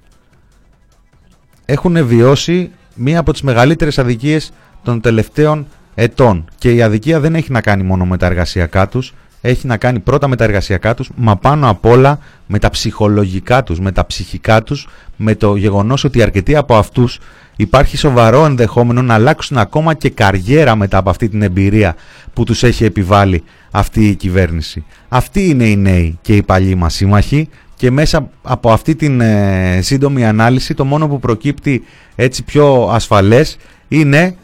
έχουν 1.64 2.06
βιώσει 2.06 2.70
μία 2.94 3.18
από 3.18 3.32
τις 3.32 3.42
μεγαλύτερες 3.42 3.98
αδικίες 3.98 4.52
των 4.82 5.00
τελευταίων 5.00 5.66
ετών 5.94 6.44
και 6.58 6.72
η 6.72 6.82
αδικία 6.82 7.20
δεν 7.20 7.34
έχει 7.34 7.52
να 7.52 7.60
κάνει 7.60 7.82
μόνο 7.82 8.04
με 8.04 8.16
τα 8.16 8.26
εργασιακά 8.26 8.88
τους 8.88 9.14
έχει 9.46 9.66
να 9.66 9.76
κάνει 9.76 9.98
πρώτα 9.98 10.28
με 10.28 10.36
τα 10.36 10.44
εργασιακά 10.44 10.94
τους, 10.94 11.10
μα 11.16 11.36
πάνω 11.36 11.70
απ' 11.70 11.86
όλα 11.86 12.18
με 12.46 12.58
τα 12.58 12.70
ψυχολογικά 12.70 13.62
τους, 13.62 13.80
με 13.80 13.92
τα 13.92 14.06
ψυχικά 14.06 14.62
τους, 14.62 14.88
με 15.16 15.34
το 15.34 15.56
γεγονός 15.56 16.04
ότι 16.04 16.22
αρκετοί 16.22 16.56
από 16.56 16.76
αυτούς 16.76 17.20
υπάρχει 17.56 17.96
σοβαρό 17.96 18.44
ενδεχόμενο 18.44 19.02
να 19.02 19.14
αλλάξουν 19.14 19.58
ακόμα 19.58 19.94
και 19.94 20.10
καριέρα 20.10 20.76
μετά 20.76 20.98
από 20.98 21.10
αυτή 21.10 21.28
την 21.28 21.42
εμπειρία 21.42 21.94
που 22.32 22.44
τους 22.44 22.62
έχει 22.62 22.84
επιβάλει 22.84 23.42
αυτή 23.70 24.08
η 24.08 24.14
κυβέρνηση. 24.14 24.84
Αυτοί 25.08 25.48
είναι 25.48 25.64
οι 25.64 25.76
νέοι 25.76 26.18
και 26.22 26.36
οι 26.36 26.42
παλιοί 26.42 26.74
μας 26.78 26.94
σύμμαχοι 26.94 27.48
και 27.76 27.90
μέσα 27.90 28.28
από 28.42 28.72
αυτή 28.72 28.94
την 28.94 29.20
ε, 29.20 29.78
σύντομη 29.82 30.26
ανάλυση 30.26 30.74
το 30.74 30.84
μόνο 30.84 31.08
που 31.08 31.18
προκύπτει 31.18 31.84
έτσι 32.14 32.42
πιο 32.42 32.88
ασφαλές 32.92 33.56
είναι, 33.88 34.36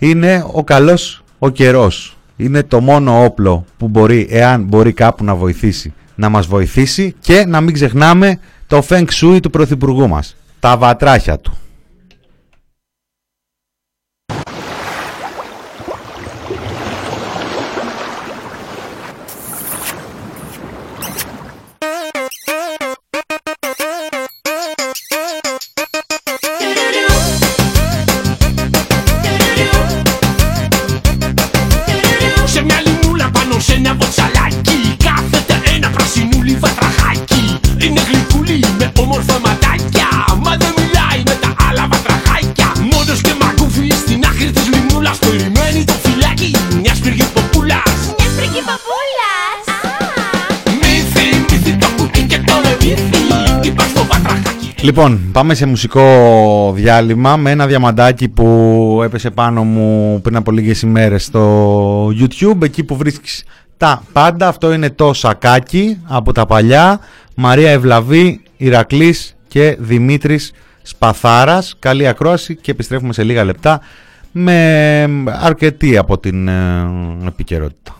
είναι 0.00 0.44
ο 0.52 0.64
καλός 0.64 1.22
ο 1.38 1.48
καιρός 1.48 2.16
είναι 2.36 2.62
το 2.62 2.80
μόνο 2.80 3.24
όπλο 3.24 3.64
που 3.76 3.88
μπορεί, 3.88 4.26
εάν 4.30 4.62
μπορεί 4.62 4.92
κάπου 4.92 5.24
να 5.24 5.34
βοηθήσει, 5.34 5.94
να 6.14 6.28
μας 6.28 6.46
βοηθήσει 6.46 7.14
και 7.20 7.44
να 7.46 7.60
μην 7.60 7.74
ξεχνάμε 7.74 8.38
το 8.66 8.82
Feng 8.88 9.04
Shui 9.20 9.38
του 9.42 9.50
Πρωθυπουργού 9.50 10.08
μας, 10.08 10.36
τα 10.60 10.76
βατράχια 10.76 11.38
του. 11.38 11.59
Λοιπόν, 54.90 55.20
πάμε 55.32 55.54
σε 55.54 55.66
μουσικό 55.66 56.72
διάλειμμα 56.74 57.36
με 57.36 57.50
ένα 57.50 57.66
διαμαντάκι 57.66 58.28
που 58.28 59.00
έπεσε 59.04 59.30
πάνω 59.30 59.64
μου 59.64 60.20
πριν 60.22 60.36
από 60.36 60.50
λίγες 60.50 60.82
ημέρες 60.82 61.24
στο 61.24 62.06
YouTube, 62.06 62.62
εκεί 62.62 62.84
που 62.84 62.96
βρίσκεις 62.96 63.44
τα 63.76 64.02
πάντα. 64.12 64.48
Αυτό 64.48 64.72
είναι 64.72 64.90
το 64.90 65.12
σακάκι 65.12 65.98
από 66.04 66.32
τα 66.32 66.46
παλιά. 66.46 67.00
Μαρία 67.34 67.70
Ευλαβή, 67.70 68.40
Ηρακλής 68.56 69.36
και 69.48 69.76
Δημήτρης 69.80 70.52
Σπαθάρας. 70.82 71.76
Καλή 71.78 72.08
ακρόαση 72.08 72.56
και 72.56 72.70
επιστρέφουμε 72.70 73.12
σε 73.12 73.22
λίγα 73.22 73.44
λεπτά 73.44 73.80
με 74.32 75.08
αρκετή 75.26 75.96
από 75.96 76.18
την 76.18 76.48
ε, 76.48 76.86
επικαιρότητα. 77.26 77.99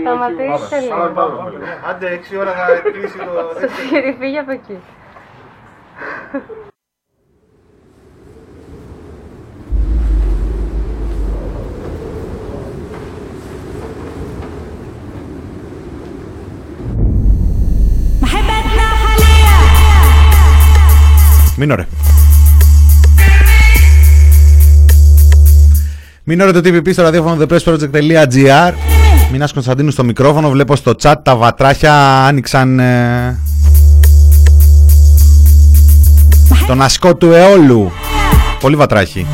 Σταματήστε 0.00 0.80
λίγο. 0.80 0.94
Άντε, 1.88 2.20
ώρα 2.36 2.52
να 2.54 2.90
κλείσει 2.90 3.18
το... 3.18 3.24
Στο 3.68 3.82
χέρι, 3.88 4.16
φύγει 4.18 4.38
από 4.38 4.50
εκεί. 4.52 4.78
Μην 21.56 21.70
ωραία. 21.70 21.93
Μην 26.26 26.40
ώρα 26.40 26.52
το 26.52 26.58
TPP 26.58 26.92
στο 26.92 27.02
ραδιόφωνο 27.02 27.46
thepressproject.gr 27.48 28.72
Μινάς 29.32 29.52
Κωνσταντίνου 29.52 29.90
στο 29.90 30.04
μικρόφωνο, 30.04 30.50
βλέπω 30.50 30.76
στο 30.76 30.92
chat 31.02 31.14
τα 31.22 31.36
βατράχια 31.36 32.24
άνοιξαν 32.24 32.78
ε... 32.78 33.38
τον 36.66 36.82
ασκό 36.82 37.16
του 37.16 37.32
αιώλου. 37.32 37.92
Πολύ 38.60 38.76
βατράχι. 38.76 39.26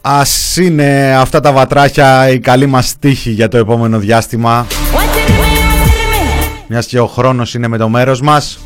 Ας 0.00 0.56
είναι 0.56 1.16
αυτά 1.18 1.40
τα 1.40 1.52
βατράχια 1.52 2.28
η 2.28 2.38
καλή 2.38 2.66
μας 2.66 2.94
τύχη 2.98 3.30
για 3.30 3.48
το 3.48 3.56
επόμενο 3.56 3.98
διάστημα. 3.98 4.66
Μιας 6.68 6.86
και 6.86 7.00
ο 7.00 7.06
χρόνος 7.06 7.54
είναι 7.54 7.68
με 7.68 7.78
το 7.78 7.88
μέρος 7.88 8.20
μας. 8.20 8.58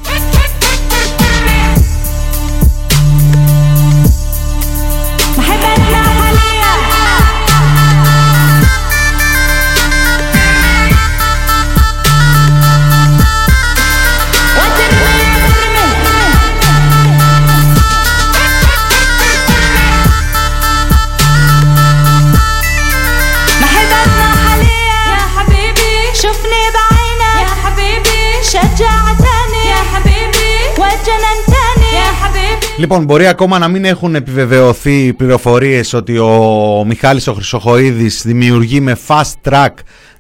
Λοιπόν, 32.83 33.05
μπορεί 33.05 33.27
ακόμα 33.27 33.59
να 33.59 33.69
μην 33.69 33.85
έχουν 33.85 34.15
επιβεβαιωθεί 34.15 35.05
οι 35.05 35.13
πληροφορίες 35.13 35.93
ότι 35.93 36.19
ο 36.19 36.85
Μιχάλης 36.87 37.27
ο 37.27 37.33
Χρυσοχοίδης 37.33 38.23
δημιουργεί 38.25 38.81
με 38.81 38.97
fast 39.07 39.51
track 39.51 39.69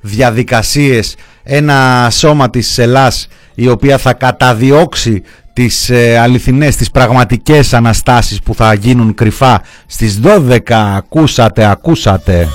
διαδικασίες 0.00 1.14
ένα 1.42 2.08
σώμα 2.10 2.50
της 2.50 2.78
Ελλάς 2.78 3.28
η 3.54 3.68
οποία 3.68 3.98
θα 3.98 4.12
καταδιώξει 4.12 5.22
τις 5.52 5.90
ε, 5.90 6.18
αληθινές, 6.18 6.76
τις 6.76 6.90
πραγματικές 6.90 7.74
αναστάσεις 7.74 8.42
που 8.42 8.54
θα 8.54 8.74
γίνουν 8.74 9.14
κρυφά 9.14 9.62
στις 9.86 10.20
12. 10.24 10.58
Ακούσατε, 10.96 11.70
ακούσατε. 11.70 12.48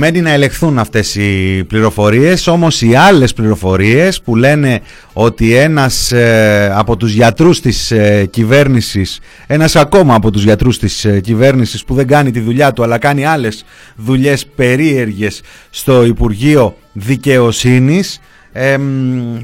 Μένει 0.00 0.20
να 0.20 0.30
ελεγχθούν 0.30 0.78
αυτές 0.78 1.14
οι 1.14 1.64
πληροφορίες, 1.64 2.46
όμως 2.46 2.82
οι 2.82 2.94
άλλες 2.94 3.32
πληροφορίες 3.32 4.22
που 4.22 4.36
λένε 4.36 4.80
ότι 5.12 5.54
ένας 5.54 6.12
ε, 6.12 6.72
από 6.74 6.96
τους 6.96 7.12
γιατρούς 7.12 7.60
της 7.60 7.90
ε, 7.90 8.26
κυβέρνησης, 8.30 9.18
ένας 9.46 9.76
ακόμα 9.76 10.14
από 10.14 10.30
τους 10.30 10.42
γιατρούς 10.42 10.78
της 10.78 11.04
ε, 11.04 11.20
κυβέρνησης 11.20 11.84
που 11.84 11.94
δεν 11.94 12.06
κάνει 12.06 12.30
τη 12.30 12.40
δουλειά 12.40 12.72
του 12.72 12.82
αλλά 12.82 12.98
κάνει 12.98 13.24
άλλες 13.24 13.64
δουλειές 13.96 14.46
περίεργες 14.46 15.40
στο 15.70 16.04
Υπουργείο 16.04 16.76
Δικαιοσύνης, 16.92 18.20
εμ, 18.20 18.26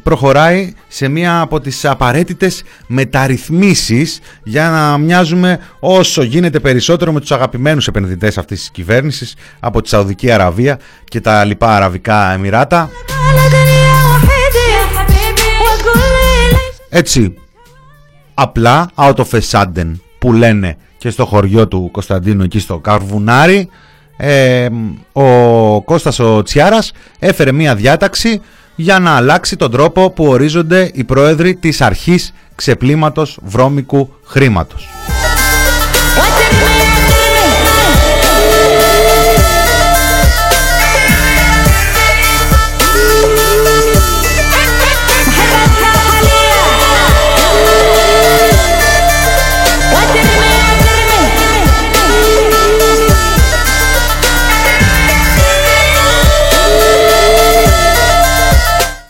προχωράει 0.02 0.72
σε 0.88 1.08
μία 1.08 1.40
από 1.40 1.60
τις 1.60 1.84
απαραίτητες 1.84 2.62
μεταρρυθμίσεις 2.86 4.20
για 4.42 4.70
να 4.70 4.98
μοιάζουμε 4.98 5.58
όσο 5.80 6.22
γίνεται 6.22 6.60
περισσότερο 6.60 7.12
με 7.12 7.20
τους 7.20 7.32
αγαπημένους 7.32 7.86
επενδυτές 7.86 8.38
αυτής 8.38 8.58
της 8.58 8.70
κυβέρνησης 8.70 9.34
από 9.60 9.82
τη 9.82 9.88
Σαουδική 9.88 10.30
Αραβία 10.30 10.78
και 11.04 11.20
τα 11.20 11.44
λοιπά 11.44 11.76
Αραβικά 11.76 12.32
Εμμυράτα. 12.32 12.90
Έτσι, 16.88 17.34
απλά 18.34 18.90
out 18.94 19.14
of 19.14 19.26
a 19.30 19.40
sudden 19.50 19.92
που 20.18 20.32
λένε 20.32 20.76
και 20.98 21.10
στο 21.10 21.26
χωριό 21.26 21.68
του 21.68 21.88
Κωνσταντίνου 21.92 22.42
εκεί 22.42 22.58
στο 22.58 22.78
Καρβουνάρι 22.78 23.68
ο 25.12 25.82
Κώστας 25.82 26.18
ο 26.18 26.42
Τσιάρας 26.42 26.92
έφερε 27.18 27.52
μια 27.52 27.74
διάταξη 27.74 28.40
για 28.76 28.98
να 28.98 29.16
αλλάξει 29.16 29.56
τον 29.56 29.70
τρόπο 29.70 30.10
που 30.10 30.24
ορίζονται 30.24 30.90
οι 30.94 31.04
πρόεδροι 31.04 31.54
της 31.54 31.80
αρχής 31.80 32.32
ξεπλήματος 32.54 33.38
βρώμικου 33.42 34.14
χρήματος. 34.24 34.88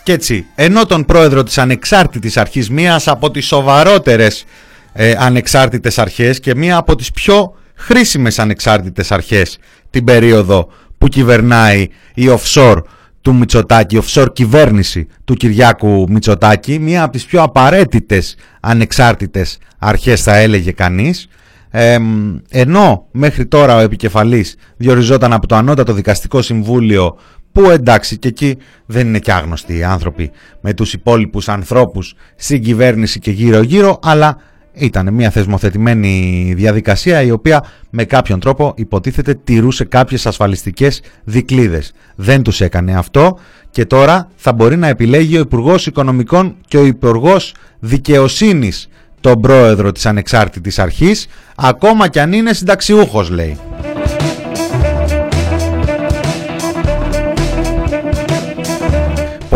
Και 0.04 0.12
έτσι, 0.12 0.46
ενώ 0.54 0.86
τον 0.86 1.04
πρόεδρο 1.04 1.42
της 1.42 1.58
ανεξάρτητης 1.58 2.36
αρχής, 2.36 2.70
μίας 2.70 3.08
από 3.08 3.30
τις 3.30 3.46
σοβαρότερες 3.46 4.44
ε, 4.92 5.14
ανεξάρτητες 5.18 5.98
αρχές 5.98 6.40
και 6.40 6.54
μία 6.54 6.76
από 6.76 6.94
τις 6.94 7.10
πιο 7.10 7.54
χρήσιμες 7.74 8.38
ανεξάρτητες 8.38 9.12
αρχές 9.12 9.58
την 9.90 10.04
περίοδο 10.04 10.68
που 10.98 11.08
κυβερνάει 11.08 11.88
η 12.14 12.28
offshore 12.28 12.82
του 13.20 13.34
Μητσοτάκη, 13.34 13.98
offshore 14.02 14.26
κυβέρνηση 14.32 15.06
του 15.24 15.34
Κυριάκου 15.34 16.06
Μητσοτάκη, 16.08 16.78
μία 16.78 17.02
από 17.02 17.12
τις 17.12 17.24
πιο 17.24 17.42
απαραίτητες 17.42 18.36
ανεξάρτητες 18.60 19.58
αρχές 19.78 20.22
θα 20.22 20.36
έλεγε 20.36 20.70
κανείς, 20.72 21.28
Εμ, 21.76 22.36
ενώ 22.50 23.06
μέχρι 23.10 23.46
τώρα 23.46 23.76
ο 23.76 23.78
επικεφαλής 23.78 24.56
διοριζόταν 24.76 25.32
από 25.32 25.46
το 25.46 25.54
Ανώτατο 25.54 25.92
Δικαστικό 25.92 26.42
Συμβούλιο 26.42 27.16
που 27.54 27.70
εντάξει 27.70 28.18
και 28.18 28.28
εκεί 28.28 28.56
δεν 28.86 29.06
είναι 29.06 29.18
και 29.18 29.32
άγνωστοι 29.32 29.76
οι 29.76 29.84
άνθρωποι 29.84 30.30
με 30.60 30.74
τους 30.74 30.92
υπόλοιπους 30.92 31.48
ανθρώπους 31.48 32.14
στην 32.36 32.62
κυβέρνηση 32.62 33.18
και 33.18 33.30
γύρω 33.30 33.62
γύρω 33.62 33.98
αλλά 34.02 34.36
ήταν 34.72 35.14
μια 35.14 35.30
θεσμοθετημένη 35.30 36.52
διαδικασία 36.56 37.22
η 37.22 37.30
οποία 37.30 37.64
με 37.90 38.04
κάποιον 38.04 38.40
τρόπο 38.40 38.72
υποτίθεται 38.76 39.34
τηρούσε 39.34 39.84
κάποιες 39.84 40.26
ασφαλιστικές 40.26 41.02
δικλίδες. 41.24 41.92
Δεν 42.14 42.42
τους 42.42 42.60
έκανε 42.60 42.96
αυτό 42.96 43.38
και 43.70 43.84
τώρα 43.84 44.30
θα 44.36 44.52
μπορεί 44.52 44.76
να 44.76 44.86
επιλέγει 44.86 45.36
ο 45.36 45.40
Υπουργός 45.40 45.86
Οικονομικών 45.86 46.56
και 46.68 46.76
ο 46.76 46.84
Υπουργός 46.84 47.54
Δικαιοσύνης 47.78 48.88
τον 49.20 49.40
πρόεδρο 49.40 49.92
της 49.92 50.06
ανεξάρτητης 50.06 50.78
αρχής 50.78 51.26
ακόμα 51.56 52.08
κι 52.08 52.18
αν 52.18 52.32
είναι 52.32 52.52
συνταξιούχος 52.52 53.30
λέει. 53.30 53.58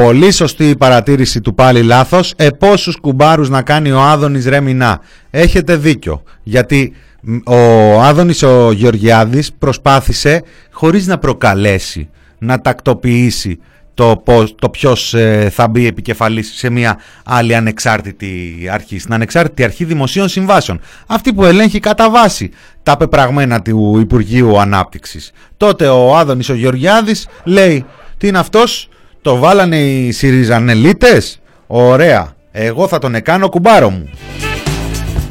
Πολύ 0.03 0.31
σωστή 0.31 0.69
η 0.69 0.77
παρατήρηση 0.77 1.41
του 1.41 1.55
πάλι 1.55 1.83
λάθος. 1.83 2.33
Ε, 2.37 2.51
πόσους 2.51 2.97
κουμπάρους 2.97 3.49
να 3.49 3.63
κάνει 3.63 3.91
ο 3.91 4.01
Άδωνης 4.01 4.47
Ρεμινά. 4.47 5.01
Έχετε 5.31 5.77
δίκιο. 5.77 6.23
Γιατί 6.43 6.93
μ, 7.21 7.37
ο 7.45 7.57
Άδωνης 8.03 8.43
ο 8.43 8.73
Γεωργιάδης 8.73 9.53
προσπάθησε 9.53 10.43
χωρίς 10.71 11.07
να 11.07 11.19
προκαλέσει, 11.19 12.09
να 12.39 12.61
τακτοποιήσει 12.61 13.59
το, 13.95 14.21
πώς, 14.25 14.55
το 14.55 14.69
ποιος 14.69 15.15
ε, 15.15 15.51
θα 15.53 15.69
μπει 15.69 15.87
επικεφαλής 15.87 16.53
σε 16.55 16.71
μια 16.71 16.99
άλλη 17.25 17.55
ανεξάρτητη 17.55 18.69
αρχή, 18.73 18.99
στην 18.99 19.15
ανεξάρτητη 19.15 19.65
αρχή 19.65 19.85
δημοσίων 19.85 20.29
συμβάσεων. 20.29 20.81
Αυτή 21.07 21.33
που 21.33 21.45
ελέγχει 21.45 21.81
κατά 21.81 22.11
βάση 22.11 22.51
τα 22.83 22.97
πεπραγμένα 22.97 23.63
του 23.63 23.99
Υπουργείου 24.01 24.61
Ανάπτυξης. 24.61 25.33
Τότε 25.57 25.89
ο 25.89 26.17
Άδωνης 26.17 26.49
ο 26.49 26.55
Γεωργιάδης 26.55 27.29
λέει 27.45 27.85
τι 28.17 28.29
είναι 28.29 28.39
αυτός, 28.39 28.89
το 29.23 29.37
βάλανε 29.37 29.79
οι 29.79 30.13
Συριζανελίτες, 30.13 31.41
ωραία, 31.67 32.35
εγώ 32.53 32.89
θα 32.89 32.99
τον 32.99 33.15
εκάνω 33.15 33.49
κουμπάρο 33.49 33.91
μου. 33.91 34.11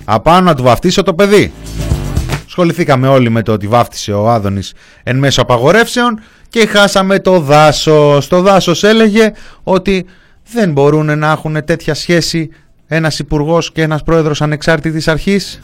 Απάνω 0.06 0.42
να 0.42 0.56
του 0.56 0.64
βαφτίσω 0.64 1.04
το 1.04 1.14
παιδί. 1.14 1.52
Σχοληθήκαμε 2.46 3.08
όλοι 3.08 3.30
με 3.30 3.42
το 3.42 3.52
ότι 3.52 3.68
βάφτισε 3.68 4.14
ο 4.14 4.30
Άδωνης 4.30 4.74
εν 5.04 5.18
μέσω 5.18 5.42
απαγορεύσεων 5.42 6.20
και 6.50 6.68
χάσαμε 6.68 7.20
το 7.20 7.40
δάσος. 7.40 8.28
Το 8.28 8.42
δάσος 8.42 8.84
έλεγε 8.84 9.32
ότι 9.64 10.06
δεν 10.52 10.72
μπορούν 10.72 11.20
να 11.20 11.32
έχουν 11.32 11.66
τέτοια 11.66 11.94
σχέση 11.94 12.50
ένας 12.88 13.20
υπουργός 13.20 13.72
και 13.72 13.82
ένας 13.82 14.04
πρόεδρος 14.04 14.42
ανεξάρτητης 14.42 15.08
αρχής. 15.08 15.60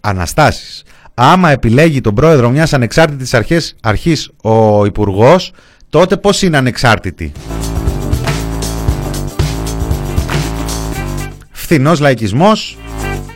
Αναστάσεις. 0.00 0.82
Άμα 1.22 1.50
επιλέγει 1.50 2.00
τον 2.00 2.14
πρόεδρο 2.14 2.50
μιας 2.50 2.72
ανεξάρτητης 2.72 3.34
αρχής, 3.34 3.76
αρχής 3.80 4.30
ο 4.42 4.84
υπουργός, 4.84 5.52
τότε 5.90 6.16
πώς 6.16 6.42
είναι 6.42 6.56
ανεξάρτητη. 6.56 7.32
Φθηνός 11.50 12.00
λαϊκισμός. 12.00 12.78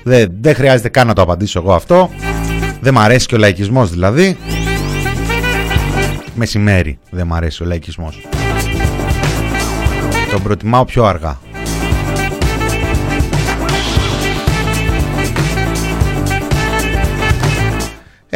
Δεν, 0.03 0.33
δεν 0.41 0.55
χρειάζεται 0.55 0.89
καν 0.89 1.07
να 1.07 1.13
το 1.13 1.23
απαντήσω 1.23 1.59
εγώ 1.59 1.75
αυτό. 1.75 2.11
Δεν 2.81 2.95
μ' 2.95 2.99
αρέσει 2.99 3.27
και 3.27 3.35
ο 3.35 3.39
λαϊκισμός 3.39 3.91
δηλαδή. 3.91 4.37
Μεσημέρι 6.35 6.99
δεν 7.11 7.27
μ' 7.27 7.35
αρέσει 7.35 7.63
ο 7.63 7.67
λαϊκισμός. 7.67 8.29
Τον 10.31 10.43
προτιμάω 10.43 10.85
πιο 10.85 11.05
αργά. 11.05 11.39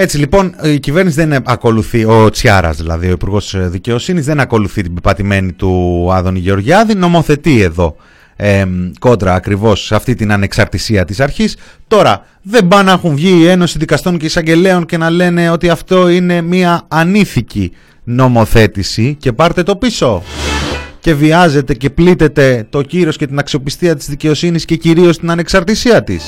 Έτσι 0.00 0.18
λοιπόν 0.18 0.54
η 0.62 0.78
κυβέρνηση 0.78 1.24
δεν 1.24 1.42
ακολουθεί, 1.46 2.04
ο 2.04 2.30
Τσιάρας 2.30 2.76
δηλαδή, 2.76 3.08
ο 3.08 3.10
Υπουργός 3.10 3.54
Δικαιοσύνης 3.58 4.24
δεν 4.24 4.40
ακολουθεί 4.40 4.82
την 4.82 4.94
πεπατημένη 4.94 5.52
του 5.52 6.08
Άδωνη 6.12 6.38
Γεωργιάδη, 6.38 6.94
νομοθετεί 6.94 7.60
εδώ 7.60 7.96
ε, 8.36 8.64
κόντρα 8.98 9.34
ακριβώς 9.34 9.84
σε 9.84 9.94
αυτή 9.94 10.14
την 10.14 10.32
ανεξαρτησία 10.32 11.04
της 11.04 11.20
αρχής. 11.20 11.56
Τώρα 11.88 12.26
δεν 12.42 12.68
πάνε 12.68 12.82
να 12.82 12.92
έχουν 12.92 13.14
βγει 13.14 13.40
η 13.40 13.46
Ένωση 13.46 13.78
Δικαστών 13.78 14.18
και 14.18 14.26
Εισαγγελέων 14.26 14.86
και 14.86 14.96
να 14.96 15.10
λένε 15.10 15.50
ότι 15.50 15.68
αυτό 15.68 16.08
είναι 16.08 16.40
μια 16.40 16.82
ανήθικη 16.88 17.72
νομοθέτηση 18.04 19.16
και 19.20 19.32
πάρτε 19.32 19.62
το 19.62 19.76
πίσω 19.76 20.22
και 21.00 21.14
βιάζεται 21.14 21.74
και 21.74 21.90
πλήττεται 21.90 22.66
το 22.70 22.82
κύρος 22.82 23.16
και 23.16 23.26
την 23.26 23.38
αξιοπιστία 23.38 23.96
της 23.96 24.08
δικαιοσύνης 24.08 24.64
και 24.64 24.76
κυρίως 24.76 25.18
την 25.18 25.30
ανεξαρτησία 25.30 26.04
της. 26.04 26.24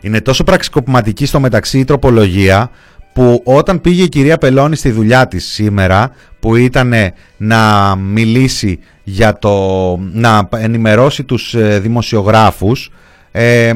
Είναι 0.00 0.20
τόσο 0.20 0.44
πραξικοπηματική 0.44 1.26
στο 1.26 1.40
μεταξύ 1.40 1.78
η 1.78 1.84
τροπολογία 1.84 2.70
που 3.12 3.42
όταν 3.44 3.80
πήγε 3.80 4.02
η 4.02 4.08
κυρία 4.08 4.38
Πελώνη 4.38 4.76
στη 4.76 4.90
δουλειά 4.90 5.28
της 5.28 5.46
σήμερα 5.46 6.10
που 6.40 6.56
ήταν 6.56 6.92
να 7.36 7.94
μιλήσει 7.96 8.78
για 9.04 9.38
το 9.38 9.96
να 10.12 10.48
ενημερώσει 10.56 11.24
τους 11.24 11.54
ε, 11.54 11.78
δημοσιογράφους 11.78 12.90
ε, 13.32 13.72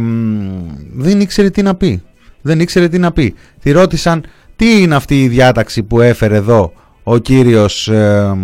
δεν 0.92 1.20
ήξερε 1.20 1.50
τι 1.50 1.62
να 1.62 1.74
πει. 1.74 2.02
Δεν 2.40 2.60
ήξερε 2.60 2.88
τι 2.88 2.98
να 2.98 3.12
πει. 3.12 3.34
Τη 3.62 3.70
ρώτησαν 3.70 4.24
τι 4.56 4.82
είναι 4.82 4.94
αυτή 4.94 5.22
η 5.22 5.28
διάταξη 5.28 5.82
που 5.82 6.00
έφερε 6.00 6.36
εδώ 6.36 6.72
ο 7.02 7.18
κύριος 7.18 7.88
ε, 7.88 8.36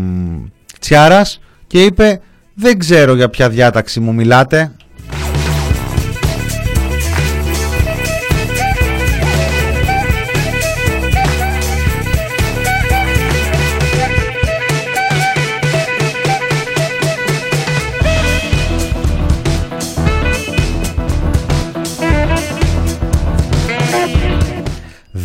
Τσιάρας; 0.81 1.41
Και 1.66 1.83
είπε 1.83 2.20
δεν 2.55 2.79
ξέρω 2.79 3.14
για 3.14 3.29
ποια 3.29 3.49
διάταξη 3.49 4.01
μου 4.01 4.14
μιλάτε 4.14 4.72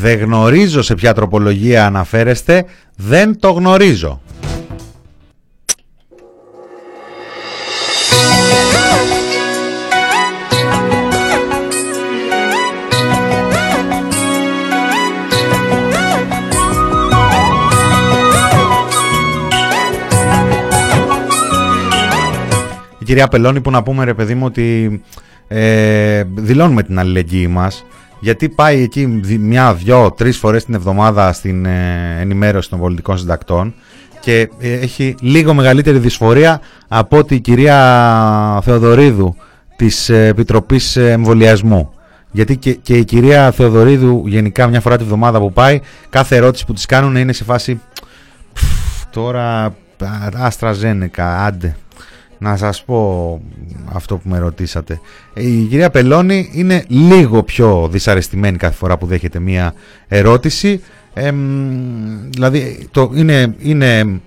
Δεν 0.04 0.20
γνωρίζω 0.20 0.82
σε 0.82 0.95
ποια 0.95 1.14
τροπολογία 1.14 1.86
αναφέρεστε, 1.86 2.66
δεν 2.95 3.39
το 3.39 3.51
γνωρίζω. 3.51 4.22
Η 22.99 23.06
κυρία 23.06 23.28
Πελώνη 23.28 23.62
που 23.62 23.72
να 23.72 23.84
πούμε 23.84 24.04
ρε 24.04 24.14
παιδί 24.14 24.36
μου 24.36 24.45
ότι 24.45 25.01
ε, 25.47 26.24
δηλώνουμε 26.36 26.84
την 26.84 26.99
αλληλεγγύη 26.99 27.47
μας 27.51 27.86
γιατί 28.24 28.49
πάει 28.49 28.82
εκεί 28.82 29.07
μια, 29.39 29.74
δυο, 29.74 30.11
τρεις 30.11 30.38
φορές 30.38 30.65
την 30.65 30.74
εβδομάδα 30.74 31.34
στην 31.34 31.65
ε, 31.65 32.17
ενημέρωση 32.19 32.69
των 32.69 32.80
πολιτικών 32.80 33.17
συντακτών 33.17 33.74
και 34.19 34.49
ε, 34.59 34.74
έχει 34.74 35.15
λίγο 35.21 35.53
μεγαλύτερη 35.53 35.97
δυσφορία 35.97 36.61
από 36.88 37.17
ότι 37.17 37.36
η 37.36 37.39
κυρία 37.39 38.59
Θεοδωρίδου 38.63 39.36
της 39.76 40.09
ε, 40.09 40.26
Επιτροπής 40.26 40.95
Εμβολιασμού. 40.95 41.93
Γιατί 42.32 42.57
και, 42.57 42.74
και 42.74 42.97
η 42.97 43.03
κυρία 43.05 43.51
Θεοδωρίδου 43.51 44.24
γενικά 44.28 44.67
μια 44.67 44.82
φορά 44.82 44.97
τη 44.97 45.03
βδομάδα 45.03 45.39
που 45.39 45.53
πάει 45.53 45.80
κάθε 46.09 46.36
ερώτηση 46.36 46.65
που 46.65 46.74
της 46.74 46.86
κάνουν 46.86 47.15
είναι 47.15 47.34
σε 47.34 47.43
φάση 47.43 47.82
τώρα 49.11 49.76
Άστρα 50.34 50.74
Ζένεκα, 50.74 51.45
άντε 51.45 51.76
να 52.44 52.58
σας 52.58 52.84
πω 52.84 53.41
αυτό 53.94 54.16
που 54.16 54.30
με 54.30 54.38
ρωτήσατε. 54.38 55.00
Η 55.34 55.62
κυρία 55.62 55.89
Πελώνη 55.89 56.50
είναι 56.54 56.86
λίγο 56.88 57.44
πιο 57.44 57.88
δυσαρεστημένη 57.91 58.58
κάθε 58.58 58.76
φορά 58.76 58.98
που 58.98 59.06
δέχεται 59.06 59.39
μία 59.39 59.74
ερώτηση. 60.08 60.82
δηλαδή 62.30 62.88
το 62.91 63.12
είναι, 63.14 63.56
είναι 63.60 64.20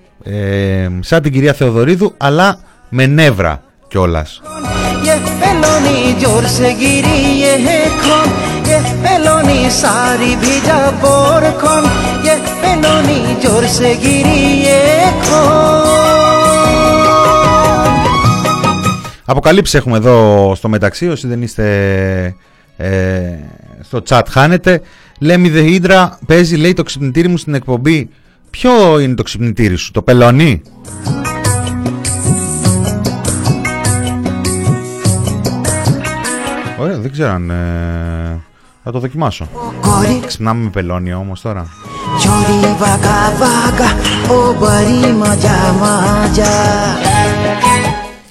σαν 1.01 1.23
την 1.23 1.33
κυρία 1.33 1.53
Θεοδωρίδου 1.53 2.15
αλλά 2.17 2.59
με 2.89 3.07
νεύρα 3.07 3.63
κιόλας. 3.89 4.43
Αποκαλύψεις 19.29 19.75
έχουμε 19.75 19.97
εδώ 19.97 20.53
στο 20.55 20.69
μεταξύ, 20.69 21.09
όσοι 21.09 21.27
δεν 21.27 21.43
είστε 21.43 22.35
ε, 22.77 23.21
στο 23.81 24.03
chat 24.09 24.23
χάνετε. 24.29 24.81
Λέμε 25.19 25.51
The 25.55 25.85
Hydra 25.85 26.09
παίζει 26.27 26.57
λέει 26.57 26.73
το 26.73 26.83
ξυπνητήρι 26.83 27.29
μου 27.29 27.37
στην 27.37 27.55
εκπομπή. 27.55 28.11
Ποιο 28.51 28.99
είναι 28.99 29.15
το 29.15 29.23
ξυπνητήρι 29.23 29.77
σου, 29.77 29.91
το 29.91 30.03
πελονί. 30.03 30.63
Ωραία, 36.79 36.99
δεν 36.99 37.13
ξέρω 37.13 37.31
αν... 37.31 37.51
Ε, 37.51 38.41
θα 38.85 38.91
το 38.91 38.99
δοκιμάσω. 38.99 39.49
Ξυπνάμε 40.27 40.65
με 40.65 40.71
πελόνια 40.71 41.19
όμως 41.19 41.41
τώρα. 41.41 41.67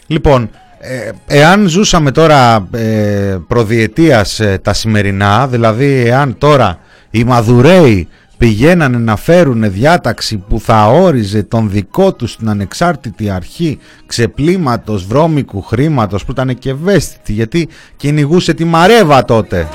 Λοιπόν, 0.07 0.49
ε, 0.87 1.11
εάν 1.27 1.67
ζούσαμε 1.67 2.11
τώρα 2.11 2.67
ε, 2.71 3.37
προδιετίας 3.47 4.39
ε, 4.39 4.59
τα 4.63 4.73
σημερινά, 4.73 5.47
δηλαδή 5.47 6.03
εάν 6.05 6.37
τώρα 6.37 6.79
οι 7.09 7.23
Μαδουρέοι 7.23 8.07
πηγαίνανε 8.37 8.97
να 8.97 9.15
φέρουν 9.15 9.71
διάταξη 9.71 10.37
που 10.37 10.59
θα 10.59 10.87
όριζε 10.87 11.43
τον 11.43 11.69
δικό 11.69 12.13
τους 12.13 12.37
την 12.37 12.49
ανεξάρτητη 12.49 13.29
αρχή 13.29 13.79
ξεπλήματος 14.05 15.05
βρώμικου 15.05 15.61
χρήματος 15.61 16.25
που 16.25 16.31
ήταν 16.31 16.57
και 16.57 16.69
ευαίσθητη 16.69 17.33
γιατί 17.33 17.69
κυνηγούσε 17.97 18.53
τη 18.53 18.63
Μαρέβα 18.63 19.25
τότε. 19.25 19.67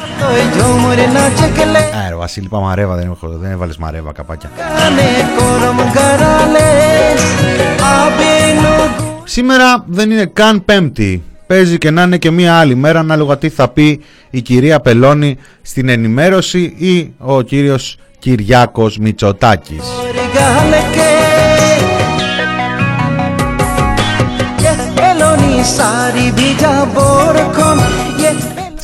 Άρα 2.06 2.16
Βασίλη 2.16 2.46
είπα 2.46 2.60
Μαρέβα 2.60 2.94
δεν, 2.96 3.10
έχω, 3.10 3.28
δεν 3.28 3.50
έβαλες 3.50 3.76
Μαρέβα 3.76 4.12
καπάκια. 4.12 4.50
Σήμερα 9.24 9.84
δεν 9.86 10.10
είναι 10.10 10.26
καν 10.26 10.64
πέμπτη. 10.64 11.22
Παίζει 11.50 11.78
και 11.78 11.90
να 11.90 12.02
είναι 12.02 12.16
και 12.16 12.30
μία 12.30 12.58
άλλη 12.58 12.74
μέρα 12.74 12.98
ανάλογα 12.98 13.38
τι 13.38 13.48
θα 13.48 13.68
πει 13.68 14.00
η 14.30 14.40
κυρία 14.40 14.80
Πελώνη 14.80 15.36
στην 15.62 15.88
ενημέρωση 15.88 16.74
ή 16.76 17.12
ο 17.18 17.42
κύριος 17.42 17.96
Κυριάκος 18.18 18.98
Μητσοτάκης. 18.98 19.84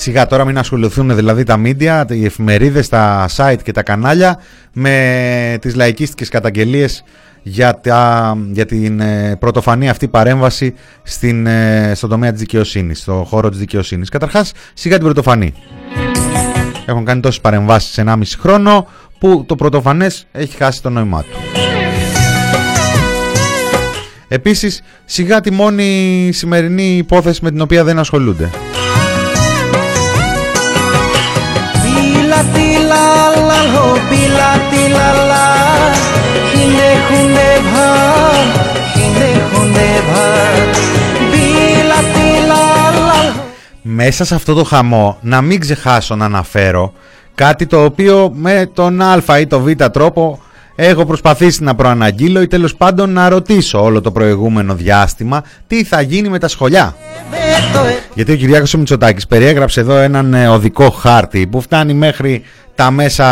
Σιγά 0.06 0.26
τώρα 0.26 0.44
μην 0.44 0.58
ασχοληθούν 0.58 1.16
δηλαδή 1.16 1.42
τα 1.42 1.56
μίντια, 1.56 2.06
οι 2.10 2.24
εφημερίδες, 2.24 2.88
τα 2.88 3.28
site 3.36 3.56
και 3.62 3.72
τα 3.72 3.82
κανάλια 3.82 4.38
με 4.72 5.58
τις 5.60 5.74
λαϊκίστικες 5.74 6.28
καταγγελίες 6.28 7.04
για, 7.42 7.80
τα, 7.80 8.36
για 8.52 8.66
την 8.66 9.00
ε, 9.00 9.36
πρωτοφανή 9.36 9.88
αυτή 9.88 10.08
παρέμβαση 10.08 10.74
στην, 11.02 11.46
ε, 11.46 11.92
στον 11.94 12.10
τομέα 12.10 12.30
της 12.30 12.40
δικαιοσύνης, 12.40 12.98
στον 13.00 13.24
χώρο 13.24 13.48
της 13.48 13.58
δικαιοσύνης. 13.58 14.08
Καταρχάς, 14.08 14.52
σιγά 14.74 14.94
την 14.94 15.04
πρωτοφανή. 15.04 15.54
Έχουν 16.86 17.04
κάνει 17.04 17.20
τόσες 17.20 17.40
παρεμβάσεις 17.40 17.92
σε 17.92 18.02
1,5 18.06 18.36
χρόνο 18.38 18.86
που 19.18 19.44
το 19.46 19.54
πρωτοφανές 19.54 20.26
έχει 20.32 20.56
χάσει 20.56 20.82
το 20.82 20.90
νόημά 20.90 21.22
του. 21.22 21.38
Επίσης, 24.28 24.82
σιγά 25.04 25.40
τη 25.40 25.50
μόνη 25.50 26.30
σημερινή 26.32 26.96
υπόθεση 26.96 27.40
με 27.42 27.50
την 27.50 27.60
οποία 27.60 27.84
δεν 27.84 27.98
ασχολούνται. 27.98 28.50
Τίλα 32.36 32.52
τίλα 32.52 33.46
λα 33.46 33.62
λο 33.72 33.92
πίλα 34.08 34.50
τίλα 34.70 35.12
λα 35.26 35.46
Χινε 36.50 36.90
χουνε 37.08 37.50
ভা 37.72 37.88
Χινε 38.92 39.42
χουνε 39.52 39.88
ভা 40.08 40.26
Πίλα 41.30 41.98
τίλα 42.12 42.62
λα 43.06 43.24
λο 43.30 43.42
Μέσα 43.82 44.24
σε 44.24 44.34
αυτό 44.34 44.54
το 44.54 44.64
χαμό 44.64 45.18
να 45.20 45.40
μην 45.40 45.60
ξεχάσω 45.60 46.16
να 46.16 46.24
αναφέρω 46.24 46.92
κάτι 47.34 47.66
το 47.66 47.84
οποίο 47.84 48.30
με 48.34 48.70
τον 48.74 49.02
α 49.02 49.38
ή 49.40 49.46
το 49.46 49.60
β 49.60 49.70
τρόπο 49.92 50.40
έχω 50.74 51.04
προσπαθήσει 51.06 51.62
να 51.62 51.74
προαναγγείλω 51.74 52.40
ή 52.40 52.46
τέλος 52.46 52.76
πάντων 52.76 53.10
να 53.12 53.28
ρωτήσω 53.28 53.82
όλο 53.82 54.00
το 54.00 54.12
προηγούμενο 54.12 54.74
διάστημα 54.74 55.42
τι 55.66 55.84
θα 55.84 56.00
γίνει 56.00 56.28
με 56.28 56.38
τα 56.38 56.48
σχολιά. 56.48 56.96
Γιατί 58.14 58.32
ο 58.32 58.36
Κυριάκος 58.36 58.74
ο 58.74 58.78
Μητσοτάκης 58.78 59.26
περιέγραψε 59.26 59.80
εδώ 59.80 59.96
έναν 59.96 60.34
ε, 60.34 60.48
οδικό 60.48 60.90
χάρτη 60.90 61.46
που 61.46 61.60
φτάνει 61.60 61.94
μέχρι 61.94 62.42
τα 62.74 62.90
μέσα 62.90 63.26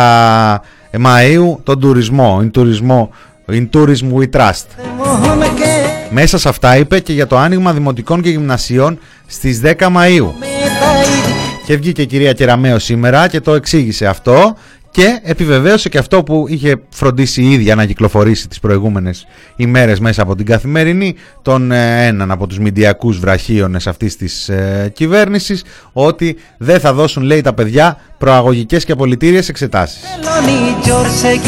ε, 0.91 0.97
Μαΐου 1.05 1.57
τον 1.63 1.79
τουρισμό, 1.79 2.39
in 2.43 2.51
τουρισμό, 2.51 3.09
in 3.51 3.69
tourism 3.73 4.13
we 4.17 4.29
trust. 4.39 4.65
Μόχομαι 4.97 5.45
και 5.45 5.65
Μέσα 6.09 6.37
σε 6.37 6.49
αυτά 6.49 6.77
είπε 6.77 6.99
και 6.99 7.13
για 7.13 7.27
το 7.27 7.37
άνοιγμα 7.37 7.73
δημοτικών 7.73 8.21
και 8.21 8.29
γυμνασίων 8.29 8.99
στις 9.27 9.61
10 9.63 9.71
Μαΐου. 9.71 10.31
με 10.39 10.47
τα 10.79 11.01
ίδια 11.01 11.35
Και 11.65 11.77
βγήκε 11.77 12.01
η 12.01 12.05
κυρία 12.05 12.33
Κεραμέο 12.33 12.79
σήμερα 12.79 13.27
και 13.27 13.39
το 13.41 13.53
εξήγησε 13.53 14.05
αυτό 14.05 14.55
και 14.95 15.19
επιβεβαίωσε 15.23 15.89
και 15.89 15.97
αυτό 15.97 16.23
που 16.23 16.45
είχε 16.49 16.75
φροντίσει 16.89 17.41
η 17.41 17.51
ίδια 17.51 17.75
να 17.75 17.85
κυκλοφορήσει 17.85 18.47
τις 18.47 18.59
προηγούμενες 18.59 19.27
ημέρες 19.55 19.99
μέσα 19.99 20.21
από 20.21 20.35
την 20.35 20.45
καθημερινή 20.45 21.15
τον 21.41 21.71
ε, 21.71 22.05
έναν 22.05 22.31
από 22.31 22.47
τους 22.47 22.59
μηντιακούς 22.59 23.19
βραχίονες 23.19 23.87
αυτής 23.87 24.15
της 24.15 24.49
ε, 24.49 24.91
κυβέρνησης 24.93 25.63
ότι 25.93 26.37
δεν 26.57 26.79
θα 26.79 26.93
δώσουν 26.93 27.23
λέει 27.23 27.41
τα 27.41 27.53
παιδιά 27.53 27.97
προαγωγικές 28.17 28.85
και 28.85 28.91
απολυτήριες 28.91 29.49
εξετάσεις. 29.49 30.01
Λονί 30.23 30.75
Τζόρσε 30.81 31.39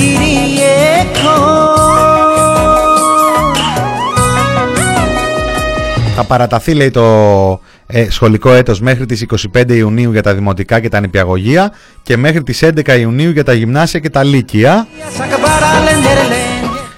Θα 6.16 6.24
παραταθεί 6.24 6.74
λέει 6.74 6.91
το 6.91 7.60
ε, 7.88 8.09
σχολικό 8.09 8.53
έτος 8.53 8.81
μέχρι 8.81 9.05
τις 9.05 9.25
25 9.53 9.71
Ιουνίου 9.75 10.11
για 10.11 10.21
τα 10.21 10.33
δημοτικά 10.33 10.79
και 10.79 10.89
τα 10.89 10.99
νηπιαγωγεία 10.99 11.71
και 12.03 12.17
μέχρι 12.17 12.43
τις 12.43 12.63
11 12.63 12.99
Ιουνίου 12.99 13.29
για 13.29 13.43
τα 13.43 13.53
γυμνάσια 13.53 13.99
και 13.99 14.09
τα 14.09 14.23
λύκεια 14.23 14.88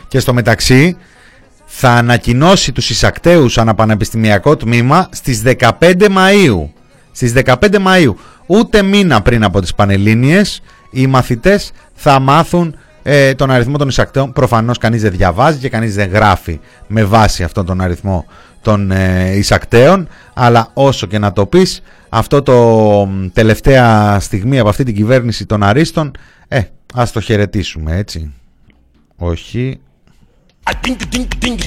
και 0.08 0.20
στο 0.20 0.34
μεταξύ 0.34 0.98
θα 1.66 1.90
ανακοινώσει 1.90 2.72
τους 2.72 2.90
εισακτέους 2.90 3.58
αναπανεπιστημιακό 3.58 4.58
τμήμα 4.58 5.10
στις 5.12 5.42
15 5.46 5.70
Μαΐου. 6.00 6.68
Στις 7.12 7.34
15 7.46 7.54
Μαΐου, 7.76 8.14
ούτε 8.46 8.82
μήνα 8.82 9.22
πριν 9.22 9.44
από 9.44 9.62
τις 9.62 9.76
Πανελλήνιες, 9.76 10.62
οι 10.92 11.08
μαθητές 11.08 11.72
θα 11.94 12.20
μάθουν 12.20 12.76
ε, 13.04 13.34
τον 13.34 13.52
αριθμό 13.52 13.78
των 13.78 13.88
εισακτέων. 13.88 14.34
Προφανώς 14.34 14.78
κανείς 14.78 15.02
δεν 15.02 15.12
διαβάζει 15.12 15.58
και 15.58 15.70
κανείς 15.70 15.96
δεν 15.96 16.10
γράφει 16.10 16.60
με 16.88 17.04
βάση 17.04 17.44
αυτόν 17.44 17.66
τον 17.66 17.82
αριθμό 17.82 18.26
των 18.62 18.92
ε, 18.92 19.36
εισακτέων, 19.36 20.08
αλλά 20.34 20.70
όσο 20.74 21.08
και 21.08 21.20
να 21.20 21.34
το 21.34 21.46
πεις, 21.46 21.82
αυτό 22.10 22.42
το 22.42 22.56
μ, 23.06 23.28
τελευταία 23.34 24.20
στιγμή 24.20 24.60
από 24.60 24.70
αυτή 24.70 24.84
την 24.84 24.96
κυβέρνηση 24.96 25.46
των 25.46 25.64
Αρίστων, 25.64 26.12
ε, 26.48 26.62
ας 26.94 27.12
το 27.12 27.20
χαιρετήσουμε 27.20 27.98
έτσι. 27.98 28.34
Όχι, 29.18 29.80
I 30.70 30.74
think 30.86 30.98
think 31.14 31.28
think 31.42 31.60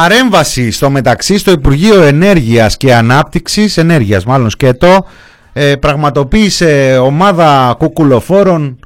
Παρέμβαση 0.00 0.70
στο 0.70 0.90
μεταξύ 0.90 1.38
στο 1.38 1.50
Υπουργείο 1.50 2.02
Ενέργειας 2.02 2.76
και 2.76 2.94
Ανάπτυξης, 2.94 3.76
ενέργειας 3.76 4.24
μάλλον 4.24 4.50
σκέτο, 4.50 5.06
ε, 5.52 5.74
πραγματοποίησε 5.76 6.98
ομάδα 7.02 7.74
κουκουλοφόρων, 7.78 8.78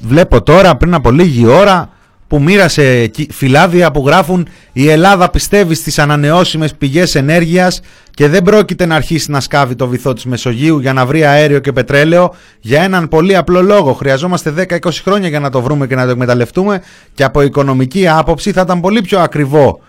βλέπω 0.00 0.42
τώρα 0.42 0.76
πριν 0.76 0.94
από 0.94 1.10
λίγη 1.10 1.46
ώρα, 1.46 1.88
που 2.26 2.42
μοίρασε 2.42 3.06
κι- 3.06 3.28
φυλάδια 3.32 3.90
που 3.90 4.02
γράφουν 4.06 4.48
«Η 4.72 4.88
Ελλάδα 4.88 5.30
πιστεύει 5.30 5.74
στις 5.74 5.98
ανανεώσιμες 5.98 6.74
πηγές 6.74 7.14
ενέργειας 7.14 7.80
και 8.10 8.28
δεν 8.28 8.42
πρόκειται 8.42 8.86
να 8.86 8.94
αρχίσει 8.94 9.30
να 9.30 9.40
σκάβει 9.40 9.74
το 9.74 9.86
βυθό 9.86 10.12
της 10.12 10.24
Μεσογείου 10.24 10.78
για 10.78 10.92
να 10.92 11.06
βρει 11.06 11.24
αέριο 11.24 11.58
και 11.58 11.72
πετρέλαιο 11.72 12.34
για 12.60 12.82
έναν 12.82 13.08
πολύ 13.08 13.36
απλό 13.36 13.62
λόγο. 13.62 13.92
Χρειαζόμαστε 13.92 14.50
10-20 14.50 15.02
χρόνια 15.04 15.28
για 15.28 15.40
να 15.40 15.50
το 15.50 15.60
βρούμε 15.62 15.86
και 15.86 15.94
να 15.94 16.04
το 16.04 16.10
εκμεταλλευτούμε 16.10 16.82
και 17.14 17.24
από 17.24 17.42
οικονομική 17.42 18.08
άποψη 18.08 18.52
θα 18.52 18.60
ήταν 18.60 18.80
πολύ 18.80 19.00
πιο 19.00 19.20
ακριβό 19.20 19.80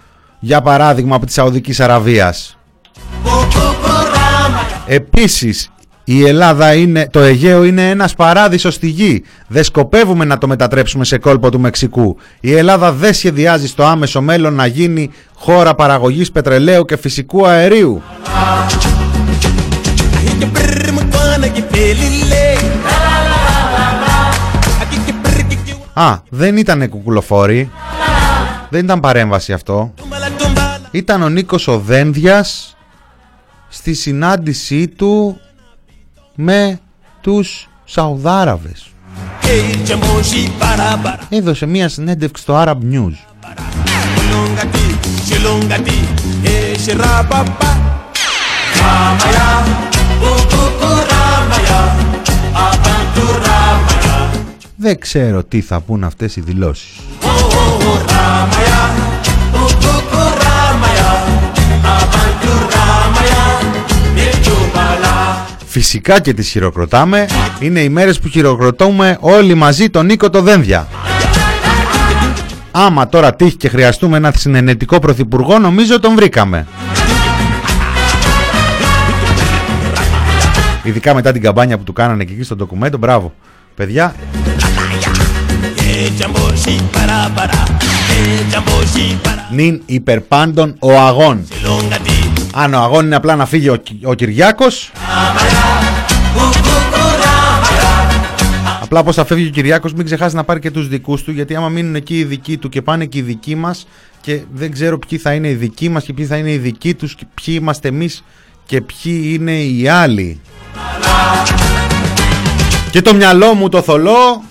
για 0.46 0.62
παράδειγμα 0.62 1.16
από 1.16 1.26
τη 1.26 1.32
Σαουδικής 1.32 1.80
Αραβίας. 1.80 2.58
Επίσης, 4.86 5.70
η 6.04 6.28
Ελλάδα 6.28 6.74
είναι, 6.74 7.08
το 7.12 7.20
Αιγαίο 7.20 7.64
είναι 7.64 7.90
ένας 7.90 8.14
παράδεισος 8.14 8.74
στη 8.74 8.88
γη. 8.88 9.24
Δεν 9.48 9.64
σκοπεύουμε 9.64 10.26
να 10.26 10.38
το 10.38 10.48
μετατρέψουμε 10.48 11.06
σε 11.06 11.18
κόλπο 11.18 11.50
του 11.50 11.60
Μεξικού. 11.60 12.18
Η 12.40 12.54
Ελλάδα 12.54 12.92
δεν 12.92 13.14
σχεδιάζει 13.14 13.68
στο 13.68 13.84
άμεσο 13.84 14.22
μέλλον 14.22 14.54
να 14.54 14.66
γίνει 14.66 15.12
χώρα 15.36 15.76
παραγωγής 15.76 16.32
πετρελαίου 16.32 16.86
και 16.86 16.98
φυσικού 16.98 17.48
αερίου. 17.48 18.02
brr 20.56 20.88
mutwana 20.98 21.48
ki 21.56 21.64
pelile 21.72 22.46
Α, 25.94 26.18
δεν 26.30 26.58
ήταν 26.58 26.90
κουκουλοφόροι. 26.90 27.72
Δεν 28.76 28.84
ήταν 28.84 29.00
παρέμβαση 29.00 29.54
αυτό. 29.54 29.94
Tumbala 29.98 30.42
tumbala 30.42 30.88
Ήταν 30.92 31.22
ο 31.22 31.30
Νίκος 31.30 31.68
ο 31.68 31.80
Δένδιας 31.80 32.78
στη 33.70 33.94
συνάντησή 33.94 34.88
του 34.88 35.40
με 36.36 36.80
τους 37.22 37.70
Σαουδάραβες. 37.86 38.86
Hey 39.42 39.88
jamoshi 39.88 40.50
para 40.60 40.98
para 41.04 41.26
Έδωσε 41.30 41.66
μία 41.66 41.90
συνέντευξη 41.90 42.44
στο 42.44 42.64
Arab 42.64 42.78
News. 42.92 43.16
Shilongati 44.16 44.86
Shilongati 45.28 45.98
Hey 46.44 46.78
shirababa 46.86 47.66
Δεν 54.78 55.00
ξέρω 55.00 55.44
τι 55.44 55.62
θα 55.62 55.80
πούν 55.82 56.04
αυτές 56.04 56.36
οι 56.36 56.42
δηλώσεις. 56.42 57.00
Φυσικά 65.66 66.20
και 66.20 66.34
τις 66.34 66.50
χειροκροτάμε. 66.50 67.26
Είναι 67.60 67.80
οι 67.80 67.90
μέρες 67.90 68.20
που 68.20 68.28
χειροκροτούμε 68.28 69.18
όλοι 69.20 69.54
μαζί 69.54 69.90
τον 69.90 70.06
Νίκο 70.06 70.30
το 70.30 70.42
Δένδια. 70.42 70.88
Άμα 72.72 73.10
τώρα 73.10 73.36
τύχει 73.36 73.56
και 73.56 73.70
χρειαστούμε 73.70 74.18
ένα 74.18 74.32
συνενετικό 74.36 75.00
πρωθυπουργό, 75.00 75.60
νομίζω 75.60 76.00
τον 76.00 76.16
βρήκαμε. 76.16 76.68
Ειδικά 80.84 81.14
μετά 81.14 81.32
την 81.32 81.42
καμπάνια 81.42 81.78
που 81.78 81.84
του 81.84 81.94
κάνανε 81.94 82.24
και 82.24 82.34
εκεί 82.34 82.44
στο 82.44 82.56
ντοκουμέντο, 82.56 82.98
μπράβο. 82.98 83.34
Παιδιά, 83.76 84.16
νυν 89.52 89.82
υπερπάντων 89.86 90.76
ο 90.80 91.00
αγών. 91.00 91.48
Shilongati 91.50 92.30
Αν 92.54 92.74
ο 92.74 92.78
αγών 92.80 93.06
είναι 93.06 93.16
απλά 93.16 93.36
να 93.36 93.46
φύγει 93.46 93.70
ο, 93.70 93.76
Κυ- 93.76 94.08
ο 94.08 94.14
Κυριάκος 94.14 94.92
Απλά 98.82 99.04
πως 99.04 99.16
θα 99.16 99.26
φεύγει 99.26 99.48
ο 99.48 99.50
Κυριάκος 99.50 99.94
μην 99.94 100.06
ξεχάσει 100.06 100.36
να 100.36 100.44
πάρει 100.44 100.60
και 100.60 100.72
τους 100.72 100.88
δικούς 100.88 101.24
του 101.24 101.32
Γιατί 101.32 101.56
άμα 101.56 101.70
μείνουν 101.70 101.96
εκεί 101.96 102.18
οι 102.18 102.24
δικοί 102.24 102.58
του 102.58 102.70
και 102.70 102.82
πάνε 102.82 103.06
και 103.06 103.18
οι 103.18 103.22
δικοί 103.22 103.56
μας 103.56 103.88
Και 104.22 104.42
δεν 104.54 104.72
ξέρω 104.72 105.00
ποιοι 105.00 105.18
θα 105.20 105.34
είναι 105.34 105.48
οι 105.48 105.54
δικοί 105.54 105.90
μας 105.90 106.04
και 106.04 106.14
ποιοι 106.14 106.26
θα 106.26 106.36
είναι 106.38 106.52
οι 106.52 106.58
δικοί 106.58 106.94
τους 106.94 107.16
Και 107.16 107.26
ποιοι 107.34 107.58
είμαστε 107.60 107.88
εμείς 107.88 108.24
και 108.66 108.82
ποιοι 108.82 109.32
είναι 109.34 109.52
οι 109.52 109.88
άλλοι. 109.88 110.40
Και 112.92 113.02
το 113.02 113.14
μυαλό 113.14 113.54
μου 113.54 113.70
το 113.70 113.82
θολό 113.82 114.44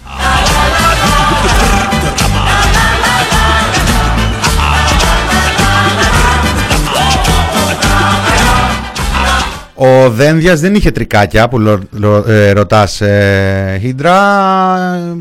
Ο 9.75 10.11
Δένδιας 10.11 10.61
δεν 10.61 10.75
είχε 10.75 10.91
τρικάκια 10.91 11.49
που 11.49 11.59
λο- 11.59 11.79
λο- 11.91 12.25
ε, 12.29 12.53
ρωτάς 12.53 13.01
ε, 13.01 13.79
Χίντρα. 13.81 14.15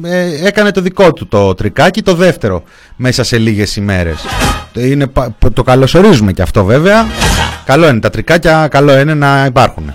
Ε, 0.04 0.48
έκανε 0.48 0.72
το 0.72 0.82
δικό 0.82 1.14
του 1.14 1.28
το 1.28 1.54
τρικάκι 1.54 2.02
το 2.02 2.14
δεύτερο 2.16 2.64
μέσα 2.96 3.24
σε 3.24 3.38
λίγες 3.38 3.76
ημέρες. 3.76 4.26
Είναι, 4.74 5.08
πα- 5.08 5.36
το 5.54 5.64
καλωσορίζουμε 5.64 6.32
και 6.32 6.42
αυτό 6.42 6.64
βέβαια. 6.64 7.06
Καλό 7.66 7.88
είναι 7.88 8.00
τα 8.00 8.10
τρικάκια 8.10 8.68
καλό 8.68 9.00
είναι 9.00 9.14
να 9.14 9.46
υπάρχουν 9.46 9.94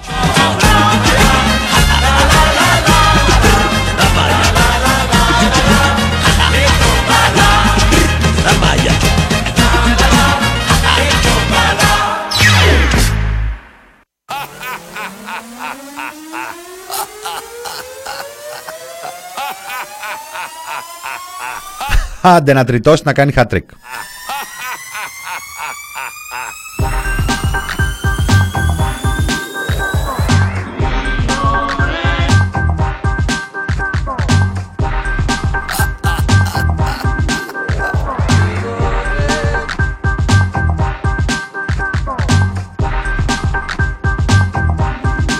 Άντε 22.20 22.52
να 22.52 22.64
τριτώσεις 22.64 23.04
να 23.04 23.12
κάνει 23.12 23.32
χατρίκ. 23.32 23.70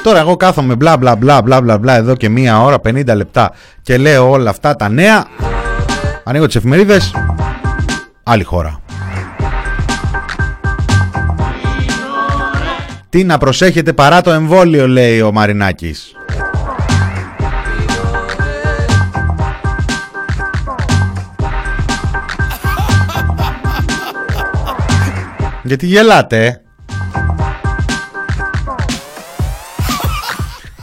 Τώρα 0.02 0.20
εγώ 0.20 0.36
κάθομαι 0.36 0.74
μπλα 0.74 0.96
μπλα 0.96 1.16
μπλα 1.16 1.42
μπλα 1.42 1.60
μπλα 1.60 1.78
μπλα 1.78 1.96
εδώ 1.96 2.14
και 2.14 2.28
μία 2.28 2.62
ώρα 2.62 2.76
50 2.84 3.04
λεπτά 3.14 3.52
και 3.82 3.96
λέω 3.96 4.30
όλα 4.30 4.50
αυτά 4.50 4.76
τα 4.76 4.88
νέα 4.88 5.26
Ανοίγω 6.28 6.46
τις 6.46 6.56
εφημερίδες. 6.56 7.14
Άλλη 8.22 8.44
χώρα. 8.44 8.80
Τι 13.08 13.24
να 13.24 13.38
προσέχετε 13.38 13.92
παρά 13.92 14.20
το 14.20 14.30
εμβόλιο 14.30 14.88
λέει 14.88 15.20
ο 15.20 15.32
Μαρινάκης. 15.32 16.12
Γιατί 25.62 25.86
γελάτε 25.86 26.46
ε; 26.46 26.60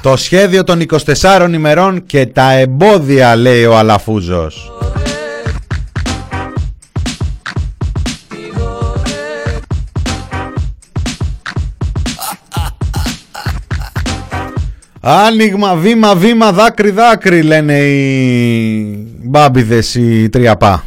Το 0.01 0.15
σχέδιο 0.15 0.63
των 0.63 0.81
24 1.13 1.49
ημερών 1.53 2.05
και 2.05 2.25
τα 2.25 2.51
εμπόδια 2.51 3.35
λέει 3.35 3.65
ο 3.65 3.77
Αλαφούζος 3.77 4.74
Άνοιγμα, 15.07 15.75
βήμα, 15.75 16.15
βήμα, 16.15 16.51
δάκρυ, 16.51 16.91
δάκρυ 16.91 17.41
λένε 17.41 17.77
οι 17.77 19.07
μπάμπιδες 19.23 19.95
οι 19.95 20.29
τριαπά. 20.29 20.83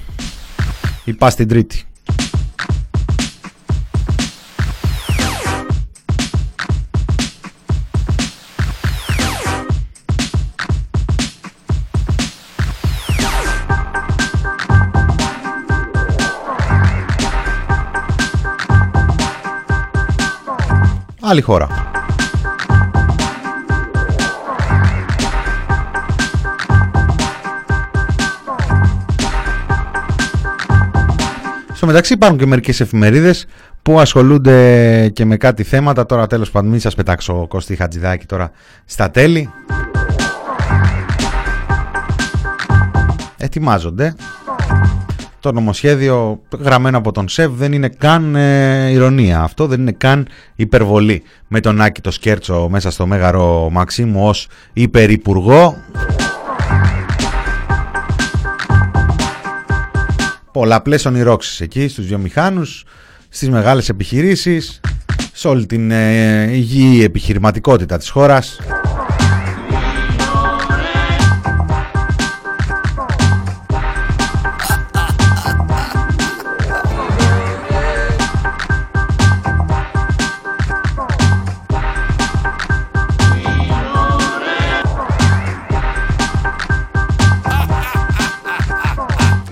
Η 1.04 1.12
πά 1.12 1.30
στην 1.30 1.48
τρίτη. 1.48 1.82
Άλλη 21.20 21.40
χώρα. 21.40 21.77
Στο 31.78 31.86
μεταξύ 31.86 32.12
υπάρχουν 32.12 32.38
και 32.38 32.46
μερικές 32.46 32.80
εφημερίδες 32.80 33.46
που 33.82 34.00
ασχολούνται 34.00 35.08
και 35.08 35.24
με 35.24 35.36
κάτι 35.36 35.62
θέματα. 35.62 36.06
Τώρα 36.06 36.26
τέλος 36.26 36.50
πάντων 36.50 36.70
μην 36.70 36.80
σας 36.80 36.94
πετάξω 36.94 37.46
Κώστη 37.48 37.76
Χατζηδάκη 37.76 38.26
τώρα 38.26 38.50
στα 38.84 39.10
τέλη. 39.10 39.50
Ετοιμάζονται. 43.36 44.14
Το 45.40 45.52
νομοσχέδιο 45.52 46.42
γραμμένο 46.58 46.98
από 46.98 47.12
τον 47.12 47.28
ΣΕΒ 47.28 47.54
δεν 47.54 47.72
είναι 47.72 47.88
καν 47.88 48.34
ε, 48.34 48.90
ηρωνία. 48.90 49.40
Αυτό 49.40 49.66
δεν 49.66 49.80
είναι 49.80 49.92
καν 49.92 50.28
υπερβολή. 50.54 51.22
Με 51.48 51.60
τον 51.60 51.80
Άκη 51.80 52.00
το 52.00 52.10
Σκέρτσο 52.10 52.68
μέσα 52.70 52.90
στο 52.90 53.06
Μέγαρο 53.06 53.68
Μαξίμου 53.70 54.28
ως 54.28 54.48
υπερυπουργό. 54.72 55.76
Πολλαπλές 60.58 61.04
ονειρόξεις 61.04 61.60
εκεί 61.60 61.88
στους 61.88 62.06
βιομηχάνους, 62.06 62.84
στις 63.28 63.48
μεγάλες 63.48 63.88
επιχειρήσεις, 63.88 64.80
σε 65.32 65.48
όλη 65.48 65.66
την 65.66 65.90
ε, 65.90 66.42
υγιή 66.52 67.00
επιχειρηματικότητα 67.04 67.98
της 67.98 68.08
χώρας. 68.08 68.58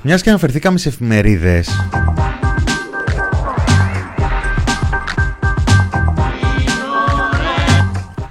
Μιας 0.08 0.22
και 0.22 0.28
αναφερθήκαμε 0.28 0.78
σε 0.78 0.88
εφημερίδες 0.88 1.68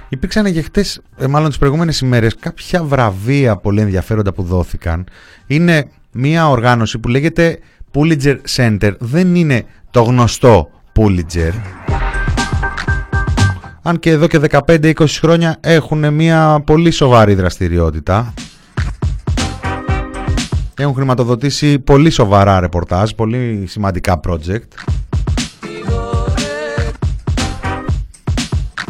Υπήρξαν 0.08 0.52
και 0.52 0.62
χτες, 0.62 1.00
ε, 1.18 1.26
μάλλον 1.26 1.48
τις 1.48 1.58
προηγούμενες 1.58 2.00
ημέρες, 2.00 2.36
κάποια 2.40 2.82
βραβεία 2.82 3.56
πολύ 3.56 3.80
ενδιαφέροντα 3.80 4.32
που 4.32 4.42
δόθηκαν. 4.42 5.04
Είναι 5.46 5.88
μια 6.12 6.48
οργάνωση 6.48 6.98
που 6.98 7.08
λέγεται 7.08 7.58
Pulitzer 7.94 8.36
Center. 8.56 8.92
Δεν 8.98 9.34
είναι 9.34 9.64
το 9.90 10.02
γνωστό 10.02 10.70
Pulitzer. 10.92 11.52
Αν 13.82 13.98
και 13.98 14.10
εδώ 14.10 14.26
και 14.26 14.38
15-20 14.38 15.06
χρόνια 15.06 15.56
έχουν 15.60 16.14
μια 16.14 16.62
πολύ 16.66 16.90
σοβαρή 16.90 17.34
δραστηριότητα. 17.34 18.34
Έχουν 20.78 20.94
χρηματοδοτήσει 20.94 21.78
πολύ 21.78 22.10
σοβαρά 22.10 22.60
ρεπορτάζ, 22.60 23.10
πολύ 23.10 23.64
σημαντικά 23.66 24.20
project. 24.28 24.68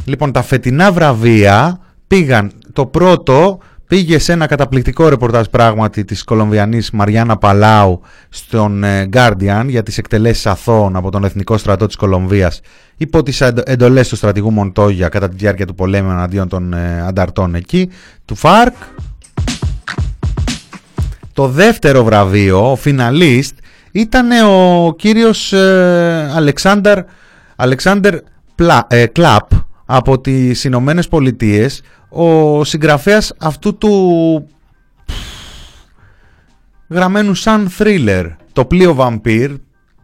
Λοιπόν, 0.04 0.32
τα 0.32 0.42
φετινά 0.42 0.92
βραβεία 0.92 1.80
πήγαν, 2.06 2.52
το 2.72 2.86
πρώτο 2.86 3.58
πήγε 3.86 4.18
σε 4.18 4.32
ένα 4.32 4.46
καταπληκτικό 4.46 5.08
ρεπορτάζ 5.08 5.46
πράγματι 5.46 6.04
της 6.04 6.24
Κολομβιανής 6.24 6.90
Μαριάννα 6.90 7.36
Παλάου 7.36 8.00
στον 8.28 8.84
ε, 8.84 9.08
Guardian 9.12 9.64
για 9.66 9.82
τις 9.82 9.98
εκτελέσεις 9.98 10.46
αθώων 10.46 10.96
από 10.96 11.10
τον 11.10 11.24
Εθνικό 11.24 11.56
Στρατό 11.56 11.86
της 11.86 11.96
Κολομβίας 11.96 12.60
υπό 12.96 13.22
τις 13.22 13.40
εντο- 13.40 13.62
εντολές 13.66 14.08
του 14.08 14.16
στρατηγού 14.16 14.50
Μοντόγια 14.52 15.08
κατά 15.08 15.28
τη 15.28 15.36
διάρκεια 15.36 15.66
του 15.66 15.74
πολέμου 15.74 16.10
εναντίον 16.10 16.48
των 16.48 16.72
ε, 16.72 17.00
ανταρτών 17.06 17.54
εκεί, 17.54 17.90
του 18.24 18.34
ΦΑΡΚ. 18.34 18.74
Το 21.36 21.48
δεύτερο 21.48 22.04
βραβείο, 22.04 22.70
ο 22.70 22.76
φιναλίστ, 22.76 23.58
ήταν 23.92 24.28
ο 24.48 24.94
κύριος 24.98 25.52
ε, 25.52 26.30
Αλεξάνδρ 26.34 26.98
Αλεξάνδρ 27.56 28.16
Πλα- 28.54 28.86
ε, 28.88 29.06
Κλαπ 29.06 29.50
από 29.86 30.20
τις 30.20 30.64
Ηνωμένες 30.64 31.08
Πολιτείες, 31.08 31.82
ο 32.08 32.64
συγγραφέας 32.64 33.32
αυτού 33.38 33.76
του 33.78 34.48
γραμμένου 36.88 37.34
σαν 37.34 37.70
thriller, 37.78 38.30
το 38.52 38.64
πλοίο 38.64 38.96
Vampire, 38.98 39.54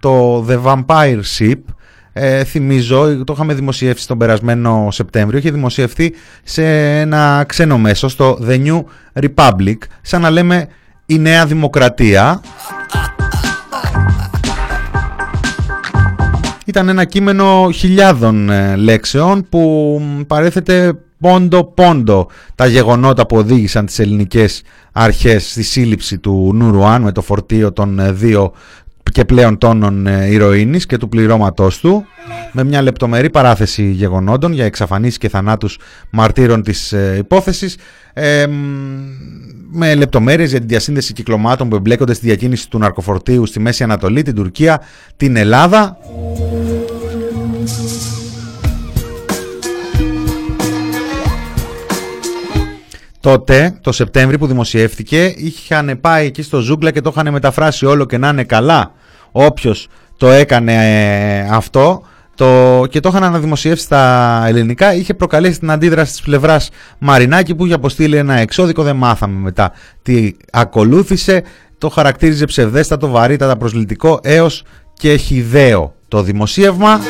το 0.01 0.45
The 0.49 0.63
Vampire 0.63 1.21
Ship, 1.39 1.59
ε, 2.13 2.45
θυμίζω, 2.45 3.25
το 3.25 3.33
είχαμε 3.33 3.55
δημοσιεύσει 3.55 4.07
τον 4.07 4.19
περασμένο 4.19 4.89
Σεπτέμβριο, 4.91 5.39
είχε 5.39 5.51
δημοσιευθεί 5.51 6.13
σε 6.43 6.65
ένα 7.01 7.45
ξένο 7.49 7.79
μέσο, 7.79 8.09
στο 8.09 8.39
The 8.49 8.67
New 8.67 8.83
Republic, 9.23 9.77
σαν 10.03 10.21
να 10.21 10.31
λέμε 10.31 10.69
η 11.07 11.19
Νέα 11.19 11.47
Δημοκρατία. 11.47 12.41
Ήταν 16.65 16.89
ένα 16.89 17.05
κείμενο 17.05 17.71
χιλιάδων 17.75 18.51
ε, 18.51 18.77
λέξεων 18.77 19.47
που 19.49 19.61
μ, 20.03 20.21
παρέθεται 20.27 20.93
πόντο-πόντο 21.19 22.31
τα 22.55 22.67
γεγονότα 22.67 23.27
που 23.27 23.37
οδήγησαν 23.37 23.87
τις 23.87 23.99
ελληνικές 23.99 24.63
αρχές 24.93 25.51
στη 25.51 25.63
σύλληψη 25.63 26.19
του 26.19 26.51
Νουρουάν 26.55 27.03
με 27.03 27.13
το 27.13 27.23
φορτίο 27.23 27.73
των 27.73 27.99
ε, 27.99 28.13
δύο 28.13 28.53
και 29.13 29.25
πλέον 29.25 29.59
τόνων 29.59 30.07
ε, 30.07 30.27
ηρωίνης 30.31 30.87
και 30.87 30.97
του 30.97 31.09
πληρώματός 31.09 31.79
του 31.79 32.05
με 32.53 32.65
μια 32.65 32.83
λεπτομερή 32.83 33.31
παράθεση 33.31 33.91
γεγονότων 33.91 34.53
για 34.53 34.65
εξαφανίσεις 34.65 35.19
και 35.19 35.29
θανάτους 35.29 35.79
μαρτύρων 36.11 36.63
της 36.63 36.93
ε, 36.93 37.15
υπόθεσης 37.19 37.77
ε, 38.13 38.47
μ, 38.47 38.53
με 39.75 39.95
λεπτομέρειες 39.95 40.51
για 40.51 40.59
την 40.59 40.69
διασύνδεση 40.69 41.13
κυκλωμάτων 41.13 41.69
που 41.69 41.77
εμπλέκονται 41.77 42.15
στη 42.15 42.27
διακίνηση 42.27 42.71
του 42.71 42.79
ναρκοφορτίου 42.79 43.47
στη 43.47 43.61
Μέση 43.61 43.83
Ανατολή, 43.83 44.23
την 44.23 44.35
Τουρκία, 44.35 44.81
την 45.17 45.37
Ελλάδα 45.37 45.99
Τότε, 53.23 53.79
το 53.81 53.93
Σεπτέμβρη 53.93 54.39
που 54.39 54.47
δημοσιεύτηκε, 54.47 55.35
είχαν 55.37 55.99
πάει 56.01 56.27
εκεί 56.27 56.43
στο 56.43 56.61
Ζούγκλα 56.61 56.91
και 56.91 57.01
το 57.01 57.13
είχαν 57.15 57.33
μεταφράσει 57.33 57.87
όλο 57.87 58.05
και 58.05 58.19
να 58.19 58.29
είναι 58.29 58.45
καλά. 58.45 58.93
Όποιος 59.33 59.89
το 60.17 60.29
έκανε 60.29 60.75
ε, 60.75 61.49
αυτό 61.51 62.03
το, 62.35 62.85
και 62.91 63.01
το 63.01 63.09
είχαν 63.09 63.25
αναδημοσιεύσει 63.25 63.85
στα 63.85 64.43
ελληνικά, 64.47 64.95
είχε 64.95 65.15
προκαλέσει 65.15 65.59
την 65.59 65.71
αντίδραση 65.71 66.13
της 66.13 66.21
πλευράς 66.21 66.71
Μαρινάκη 66.99 67.55
που 67.55 67.65
είχε 67.65 67.75
αποστείλει 67.75 68.17
ένα 68.17 68.35
εξώδικο, 68.35 68.83
δεν 68.83 68.97
μάθαμε 68.97 69.39
μετά 69.39 69.73
τι 70.03 70.33
ακολούθησε. 70.53 71.43
Το 71.79 71.89
χαρακτήριζε 71.89 72.45
ψευδέστατο, 72.45 73.09
βαρύτατα, 73.09 73.57
προσλητικό 73.57 74.21
έως 74.23 74.65
και 74.95 75.17
χιδαίο 75.17 75.95
το 76.09 76.23
δημοσίευμα. 76.23 77.01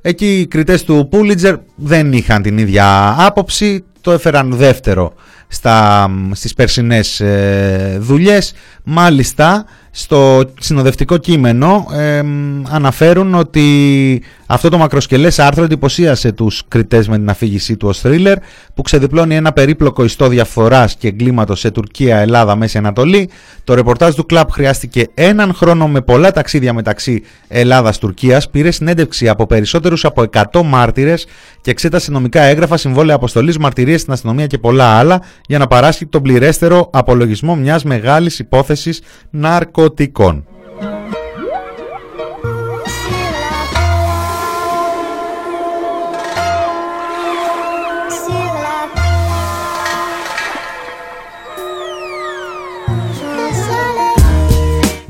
Εκεί 0.00 0.40
οι 0.40 0.46
κριτές 0.46 0.84
του 0.84 1.08
Πούλιτζερ 1.10 1.54
δεν 1.74 2.12
είχαν 2.12 2.42
την 2.42 2.58
ίδια 2.58 3.14
άποψη, 3.18 3.84
το 4.00 4.12
έφεραν 4.12 4.52
δεύτερο 4.52 5.12
στα, 5.48 6.10
στις 6.32 6.54
περσινές 6.54 7.20
ε, 7.20 7.96
δουλειές. 8.00 8.52
Μάλιστα, 8.84 9.64
στο 9.90 10.44
συνοδευτικό 10.60 11.16
κείμενο 11.16 11.86
ε, 11.92 12.22
μ, 12.22 12.62
αναφέρουν 12.68 13.34
ότι 13.34 14.22
αυτό 14.46 14.68
το 14.68 14.78
μακροσκελές 14.78 15.38
άρθρο 15.38 15.64
εντυπωσίασε 15.64 16.32
τους 16.32 16.62
κριτές 16.68 17.08
με 17.08 17.16
την 17.16 17.30
αφήγησή 17.30 17.76
του 17.76 17.88
ως 17.88 18.00
thriller 18.04 18.34
που 18.74 18.82
ξεδιπλώνει 18.82 19.34
ένα 19.34 19.52
περίπλοκο 19.52 20.04
ιστό 20.04 20.28
διαφθοράς 20.28 20.96
και 20.96 21.08
εγκλήματος 21.08 21.60
σε 21.60 21.70
Τουρκία, 21.70 22.18
Ελλάδα, 22.18 22.56
Μέση 22.56 22.78
Ανατολή. 22.78 23.30
Το 23.64 23.74
ρεπορτάζ 23.74 24.14
του 24.14 24.26
κλαμπ 24.26 24.48
χρειάστηκε 24.50 25.08
έναν 25.14 25.54
χρόνο 25.54 25.88
με 25.88 26.00
πολλά 26.00 26.32
ταξίδια 26.32 26.72
μεταξύ 26.72 27.22
Ελλάδας-Τουρκίας, 27.48 28.50
πήρε 28.50 28.70
συνέντευξη 28.70 29.28
από 29.28 29.46
περισσότερους 29.46 30.04
από 30.04 30.24
100 30.52 30.62
μάρτυρες 30.64 31.26
και 31.60 31.70
εξέτασε 31.70 32.10
νομικά 32.10 32.42
έγγραφα, 32.42 32.76
συμβόλαια 32.76 33.14
αποστολής, 33.14 33.58
μαρτυρίες 33.58 34.00
στην 34.00 34.12
αστυνομία 34.12 34.46
και 34.46 34.58
πολλά 34.58 34.98
άλλα 34.98 35.22
για 35.46 35.58
να 35.58 35.66
παράσχει 35.66 36.06
τον 36.06 36.22
πληρέστερο 36.22 36.90
απολογισμό 36.92 37.56
μιας 37.56 37.84
μεγάλης 37.84 38.38
υπόθεσης 38.38 39.00
ναρκωτικών. 39.30 40.46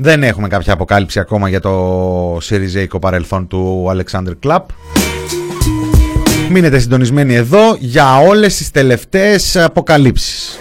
Δεν 0.01 0.23
έχουμε 0.23 0.47
κάποια 0.47 0.73
αποκάλυψη 0.73 1.19
ακόμα 1.19 1.49
για 1.49 1.59
το 1.59 2.37
σιριζέικο 2.41 2.99
παρελθόν 2.99 3.47
του 3.47 3.85
Alexander 3.89 4.31
Κλαπ. 4.39 4.69
Μείνετε 6.51 6.79
συντονισμένοι 6.79 7.33
εδώ 7.35 7.75
για 7.79 8.17
όλες 8.19 8.57
τις 8.57 8.71
τελευταίες 8.71 9.55
αποκαλύψεις. 9.55 10.59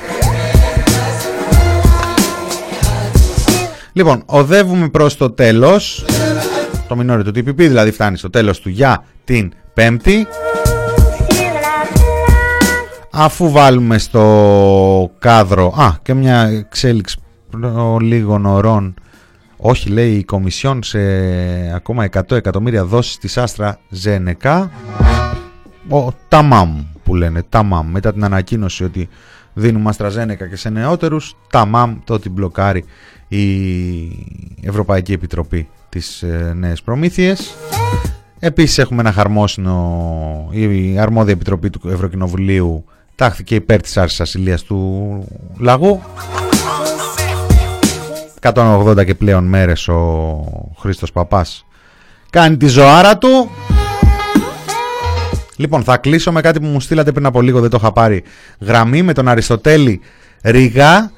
Λοιπόν, 3.92 4.22
οδεύουμε 4.26 4.88
προς 4.88 5.16
το 5.16 5.30
τέλος. 5.30 6.04
Το 6.88 6.96
μινόρι 6.96 7.22
του 7.22 7.30
TPP 7.34 7.54
δηλαδή 7.56 7.90
φτάνει 7.90 8.16
στο 8.16 8.30
τέλος 8.30 8.60
του 8.60 8.68
για 8.68 9.04
την 9.24 9.52
Πέμπτη. 9.74 10.26
Αφού 13.12 13.50
βάλουμε 13.50 13.98
στο 13.98 15.10
κάδρο... 15.18 15.74
Α, 15.76 15.90
και 16.02 16.14
μια 16.14 16.42
εξέλιξη 16.42 17.16
προ- 17.50 17.98
λίγων 18.00 18.46
ωρών. 18.46 18.94
Όχι, 19.56 19.88
λέει 19.88 20.12
η 20.12 20.24
Κομισιόν 20.24 20.82
σε 20.82 20.98
ακόμα 21.74 22.08
100 22.12 22.30
εκατομμύρια 22.36 22.84
δόσεις 22.84 23.18
της 23.18 23.38
Άστρα 23.38 23.78
Ζένεκα. 23.88 24.70
Ο 25.88 26.12
Ταμάμ 26.28 26.84
που 27.04 27.14
λένε, 27.14 27.42
Ταμάμ. 27.48 27.90
Μετά 27.90 28.12
την 28.12 28.24
ανακοίνωση 28.24 28.84
ότι 28.84 29.08
δίνουμε 29.54 29.90
AstraZeneca 29.96 30.48
και 30.50 30.56
σε 30.56 30.68
νεότερους, 30.68 31.36
Ταμάμ 31.50 31.96
το 32.04 32.14
ότι 32.14 32.28
μπλοκάρει 32.28 32.84
η 33.28 33.46
Ευρωπαϊκή 34.62 35.12
Επιτροπή 35.12 35.68
τις 35.88 36.22
ε, 36.22 36.52
νέες 36.56 36.82
προμήθειες. 36.82 37.54
Επίσης 38.38 38.78
έχουμε 38.78 39.00
ένα 39.00 39.12
χαρμόσυνο, 39.12 40.48
η 40.50 40.98
αρμόδια 40.98 41.32
επιτροπή 41.32 41.70
του 41.70 41.88
Ευρωκοινοβουλίου 41.88 42.84
τάχθηκε 43.14 43.54
υπέρ 43.54 43.80
της 43.80 43.96
άρσης 43.96 44.20
ασυλίας 44.20 44.62
του 44.62 45.24
λαγού. 45.58 46.00
180 48.40 49.04
και 49.04 49.14
πλέον 49.14 49.44
μέρες 49.44 49.88
ο 49.88 50.72
Χρήστος 50.78 51.12
Παπάς 51.12 51.64
κάνει 52.30 52.56
τη 52.56 52.66
ζωάρα 52.66 53.18
του. 53.18 53.50
Λοιπόν, 55.58 55.82
θα 55.82 55.96
κλείσω 55.96 56.32
με 56.32 56.40
κάτι 56.40 56.60
που 56.60 56.66
μου 56.66 56.80
στείλατε 56.80 57.12
πριν 57.12 57.26
από 57.26 57.40
λίγο, 57.40 57.60
δεν 57.60 57.70
το 57.70 57.78
είχα 57.80 57.92
πάρει. 57.92 58.22
Γραμμή 58.60 59.02
με 59.02 59.12
τον 59.12 59.28
Αριστοτέλη 59.28 60.00
Ριγά, 60.42 61.10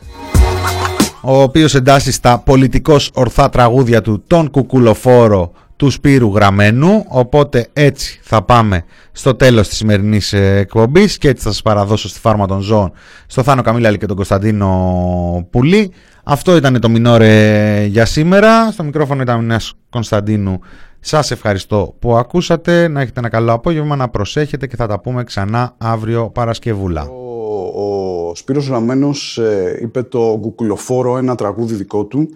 ο 1.20 1.42
οποίος 1.42 1.74
εντάσσει 1.74 2.12
στα 2.12 2.38
πολιτικώς 2.38 3.10
ορθά 3.14 3.48
τραγούδια 3.48 4.00
του 4.00 4.22
τον 4.26 4.50
κουκουλοφόρο 4.50 5.52
του 5.76 5.90
Σπύρου 5.90 6.34
Γραμμένου, 6.34 7.04
οπότε 7.08 7.68
έτσι 7.72 8.20
θα 8.22 8.42
πάμε 8.42 8.84
στο 9.12 9.34
τέλος 9.34 9.68
της 9.68 9.76
σημερινής 9.76 10.32
ε, 10.32 10.56
εκπομπής 10.56 11.18
και 11.18 11.28
έτσι 11.28 11.44
θα 11.44 11.50
σας 11.50 11.62
παραδώσω 11.62 12.08
στη 12.08 12.20
φάρμα 12.20 12.46
των 12.46 12.60
ζώων 12.60 12.92
στο 13.26 13.42
Θάνο 13.42 13.62
Καμίλαλη 13.62 13.98
και 13.98 14.06
τον 14.06 14.16
Κωνσταντίνο 14.16 15.46
Πουλή. 15.50 15.92
Αυτό 16.24 16.56
ήταν 16.56 16.80
το 16.80 16.88
Μινόρε 16.88 17.84
για 17.84 18.04
σήμερα. 18.04 18.70
Στο 18.72 18.82
μικρόφωνο 18.82 19.22
ήταν 19.22 19.38
ο 19.38 19.42
Νέας 19.42 19.72
Κωνσταντίνου. 19.90 20.60
Σας 21.00 21.30
ευχαριστώ 21.30 21.94
που 21.98 22.16
ακούσατε. 22.16 22.88
Να 22.88 23.00
έχετε 23.00 23.20
ένα 23.20 23.28
καλό 23.28 23.52
απόγευμα, 23.52 23.96
να 23.96 24.08
προσέχετε 24.08 24.66
και 24.66 24.76
θα 24.76 24.86
τα 24.86 25.00
πούμε 25.00 25.24
ξανά 25.24 25.74
αύριο 25.78 26.30
Παρασκευούλα. 26.30 27.08
Ο, 27.08 28.28
ο 28.28 28.34
Σπύρος 28.34 28.68
Ραμμένος 28.68 29.38
ε, 29.38 29.78
είπε 29.82 30.02
το 30.02 30.38
«Γκουκουλοφόρο», 30.38 31.16
ένα 31.16 31.34
τραγούδι 31.34 31.74
δικό 31.74 32.04
του 32.04 32.28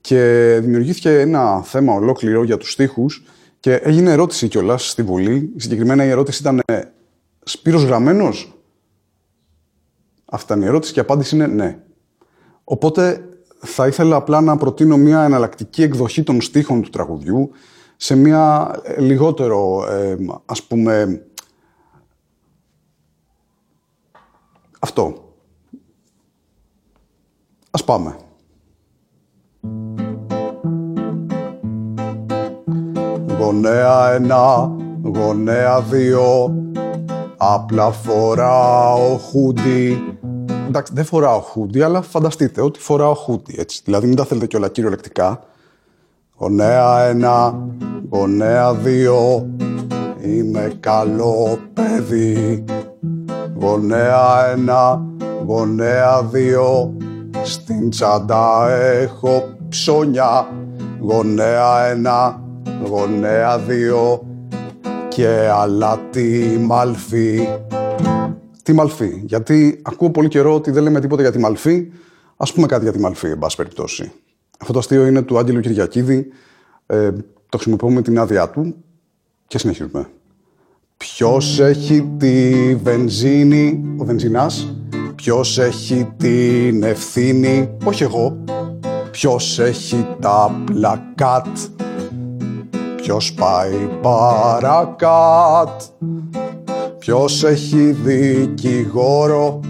και 0.00 0.18
δημιουργήθηκε 0.62 1.18
ένα 1.18 1.62
θέμα 1.62 1.92
ολόκληρο 1.92 2.42
για 2.42 2.56
τους 2.56 2.72
στίχους 2.72 3.24
και 3.60 3.74
έγινε 3.74 4.12
ερώτηση 4.12 4.48
κιόλας 4.48 4.88
στη 4.88 5.02
Βουλή. 5.02 5.52
Συγκεκριμένα 5.56 6.04
η 6.04 6.08
ερώτηση 6.08 6.42
ήταν 6.42 6.60
ε, 6.66 6.80
«Σπύρος 7.42 7.82
Γραμμένος» 7.82 8.52
Αυτή 10.30 10.52
ήταν 10.52 10.62
η 10.62 10.66
ερώτηση 10.66 10.92
και 10.92 10.98
η 10.98 11.02
απάντηση 11.02 11.34
είναι 11.34 11.46
ναι. 11.46 11.78
Οπότε 12.64 13.28
θα 13.58 13.86
ήθελα 13.86 14.16
απλά 14.16 14.40
να 14.40 14.56
προτείνω 14.56 14.96
μια 14.96 15.22
εναλλακτική 15.22 15.82
εκδοχή 15.82 16.22
των 16.22 16.40
στίχων 16.40 16.82
του 16.82 16.90
τραγουδιού 16.90 17.50
σε 18.00 18.16
μια 18.16 18.74
ε, 18.82 19.00
λιγότερο, 19.00 19.86
ε, 19.90 20.16
ας 20.44 20.62
πούμε, 20.62 21.22
αυτό. 24.78 25.32
Ας 27.70 27.84
πάμε. 27.84 28.16
Γονέα 33.38 34.12
ένα, 34.12 34.76
γονέα 35.02 35.80
δύο, 35.80 36.54
απλά 37.36 37.90
φοράω 37.90 39.16
χούντι. 39.16 40.16
Εντάξει, 40.66 40.92
δεν 40.94 41.04
φοράω 41.04 41.40
χούντι, 41.40 41.82
αλλά 41.82 42.02
φανταστείτε 42.02 42.60
ότι 42.60 42.78
φοράω 42.78 43.14
χούντι, 43.14 43.54
έτσι. 43.58 43.80
Δηλαδή 43.84 44.06
μην 44.06 44.16
τα 44.16 44.24
θέλετε 44.24 44.46
κιόλα 44.46 44.68
κυριολεκτικά. 44.68 45.42
Γονέα 46.40 47.00
ένα, 47.00 47.66
γονέα 48.10 48.74
δύο, 48.74 49.48
είμαι 50.24 50.72
καλό 50.80 51.58
παιδί. 51.74 52.64
Γονέα 53.60 54.50
ένα, 54.52 55.02
γονέα 55.46 56.22
δύο, 56.22 56.96
στην 57.42 57.90
τσάντα 57.90 58.70
έχω 58.70 59.42
ψώνια. 59.68 60.46
Γονέα 61.00 61.84
ένα, 61.84 62.42
γονέα 62.84 63.58
δύο 63.58 64.26
και 65.08 65.48
αλάτι 65.52 66.58
μαλφή. 66.60 67.48
Τι 68.62 68.72
μαλφή, 68.72 69.22
γιατί 69.24 69.80
ακούω 69.82 70.10
πολύ 70.10 70.28
καιρό 70.28 70.54
ότι 70.54 70.70
δεν 70.70 70.82
λέμε 70.82 71.00
τίποτα 71.00 71.22
για 71.22 71.32
τη 71.32 71.38
μαλφή. 71.38 71.92
Ας 72.36 72.52
πούμε 72.52 72.66
κάτι 72.66 72.82
για 72.82 72.92
τη 72.92 73.00
μαλφή, 73.00 73.28
εν 73.28 73.38
πάση 73.38 73.56
περιπτώσει. 73.56 74.12
Αυτό 74.58 74.72
το 74.72 74.78
αστείο 74.78 75.06
είναι 75.06 75.22
του 75.22 75.38
Άγγελου 75.38 75.60
Κυριακίδη. 75.60 76.26
Ε, 76.86 77.10
το 77.48 77.58
χρησιμοποιώ 77.58 77.90
με 77.90 78.02
την 78.02 78.18
άδειά 78.18 78.48
του 78.48 78.74
και 79.46 79.58
συνεχίζουμε. 79.58 80.08
Ποιος 80.96 81.60
έχει 81.60 82.10
τη 82.18 82.74
βενζίνη, 82.74 83.84
ο 83.98 84.04
βενζινάς. 84.04 84.74
Ποιος 85.14 85.58
έχει 85.58 86.12
την 86.16 86.82
ευθύνη, 86.82 87.76
όχι 87.84 88.02
εγώ. 88.02 88.44
Ποιος 89.10 89.58
έχει 89.58 90.06
τα 90.20 90.62
πλακάτ. 90.64 91.46
Ποιος 92.96 93.34
πάει 93.34 93.88
παρακάτ. 94.02 95.82
Ποιος 96.98 97.44
έχει 97.44 97.92
δικηγόρο. 97.92 99.60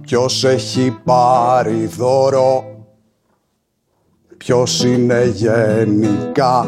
Ποιος 0.00 0.44
έχει 0.44 0.96
πάρει 1.04 1.86
δώρο. 1.86 2.67
Ποιος 4.38 4.84
είναι 4.84 5.32
γενικά. 5.34 6.66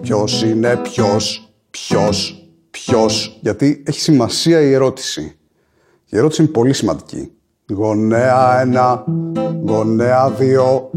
Ποιος 0.00 0.42
είναι 0.42 0.76
ποιος. 0.76 1.54
Ποιος. 1.70 2.48
Ποιος. 2.70 3.38
Γιατί 3.40 3.82
έχει 3.86 4.00
σημασία 4.00 4.60
η 4.60 4.72
ερώτηση. 4.72 5.36
Η 6.08 6.16
ερώτηση 6.16 6.42
είναι 6.42 6.50
πολύ 6.50 6.72
σημαντική. 6.72 7.32
Γονέα 7.72 8.60
ένα, 8.60 9.04
γονέα 9.66 10.30
δύο, 10.30 10.90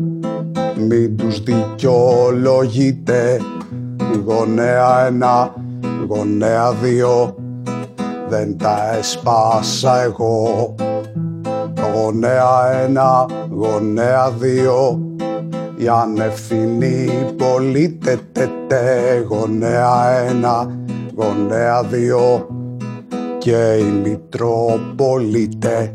μην 0.77 1.17
τους 1.17 1.43
δικαιολογείτε. 1.43 3.41
Γονέα 4.25 5.05
ένα, 5.05 5.53
γονέα 6.07 6.71
δύο, 6.71 7.35
δεν 8.29 8.57
τα 8.57 8.95
έσπασα 8.97 10.01
εγώ. 10.01 10.75
Γονέα 11.93 12.81
ένα, 12.83 13.25
γονέα 13.49 14.31
δύο, 14.31 15.06
οι 15.77 15.87
ανευθυνοί 15.87 17.09
πολίτε 17.37 18.19
τε, 18.31 18.49
τε. 18.67 19.19
Γονέα 19.27 20.09
ένα, 20.09 20.77
γονέα 21.15 21.83
δύο, 21.83 22.47
και 23.37 23.77
η 23.79 23.83
Μητροπολίτε. 23.83 25.91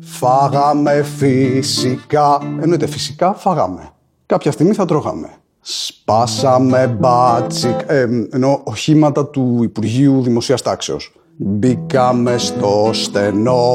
Φάγαμε 0.00 1.02
φυσικά, 1.02 2.38
εννοείται 2.60 2.86
φυσικά 2.86 3.34
φάγαμε. 3.34 3.90
Κάποια 4.26 4.52
στιγμή 4.52 4.72
θα 4.72 4.84
τρώγαμε. 4.84 5.28
Σπάσαμε 5.60 6.96
μπάτσικ, 7.00 7.80
ε, 7.86 8.06
ενώ 8.30 8.60
οχήματα 8.64 9.26
του 9.26 9.58
Υπουργείου 9.62 10.22
Δημοσίας 10.22 10.62
Τάξεως. 10.62 11.14
Μπήκαμε 11.36 12.38
στο 12.38 12.90
στενό, 12.92 13.74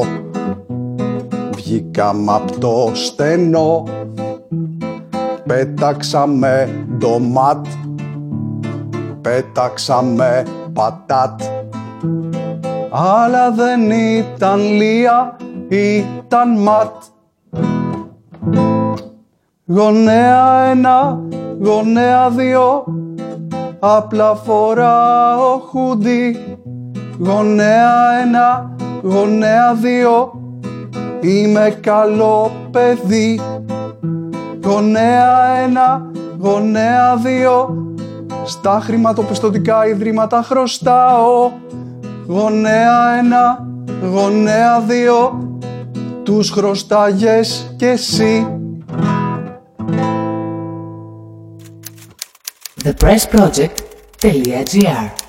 βγήκαμε 1.56 2.32
απ' 2.32 2.52
το 2.52 2.92
στενό. 2.94 3.84
Πέταξαμε 5.48 6.86
ντομάτ, 6.98 7.66
πέταξαμε 9.22 10.44
πατάτ. 10.74 11.42
Αλλά 12.92 13.52
δεν 13.52 13.92
ήταν 13.92 14.60
λία, 14.60 15.36
ήταν 15.68 16.58
ματ. 16.60 16.94
Γονέα 19.66 20.64
ένα, 20.64 21.20
γονέα 21.62 22.30
δύο, 22.30 22.86
απλά 23.80 24.36
φοράω 24.36 25.58
χούντι. 25.58 26.58
Γονέα 27.20 28.20
ένα, 28.22 28.76
γονέα 29.04 29.74
δύο, 29.74 30.32
είμαι 31.22 31.78
καλό 31.82 32.52
παιδί. 32.72 33.40
Γονέα 34.66 35.58
ένα, 35.64 36.12
γονέα 36.40 37.16
δύο, 37.16 37.86
στα 38.46 38.80
χρηματοπιστωτικά 38.84 39.88
ιδρύματα 39.88 40.44
χρωστάω. 40.44 41.52
Γονέα 42.28 43.18
ένα, 43.18 43.68
γονέα 44.12 44.80
δύο, 44.80 45.50
τους 46.24 46.50
χρωστάγες 46.50 47.74
κι 47.78 47.86
εσύ. 47.86 48.48
thepressproject.gr 52.84 55.25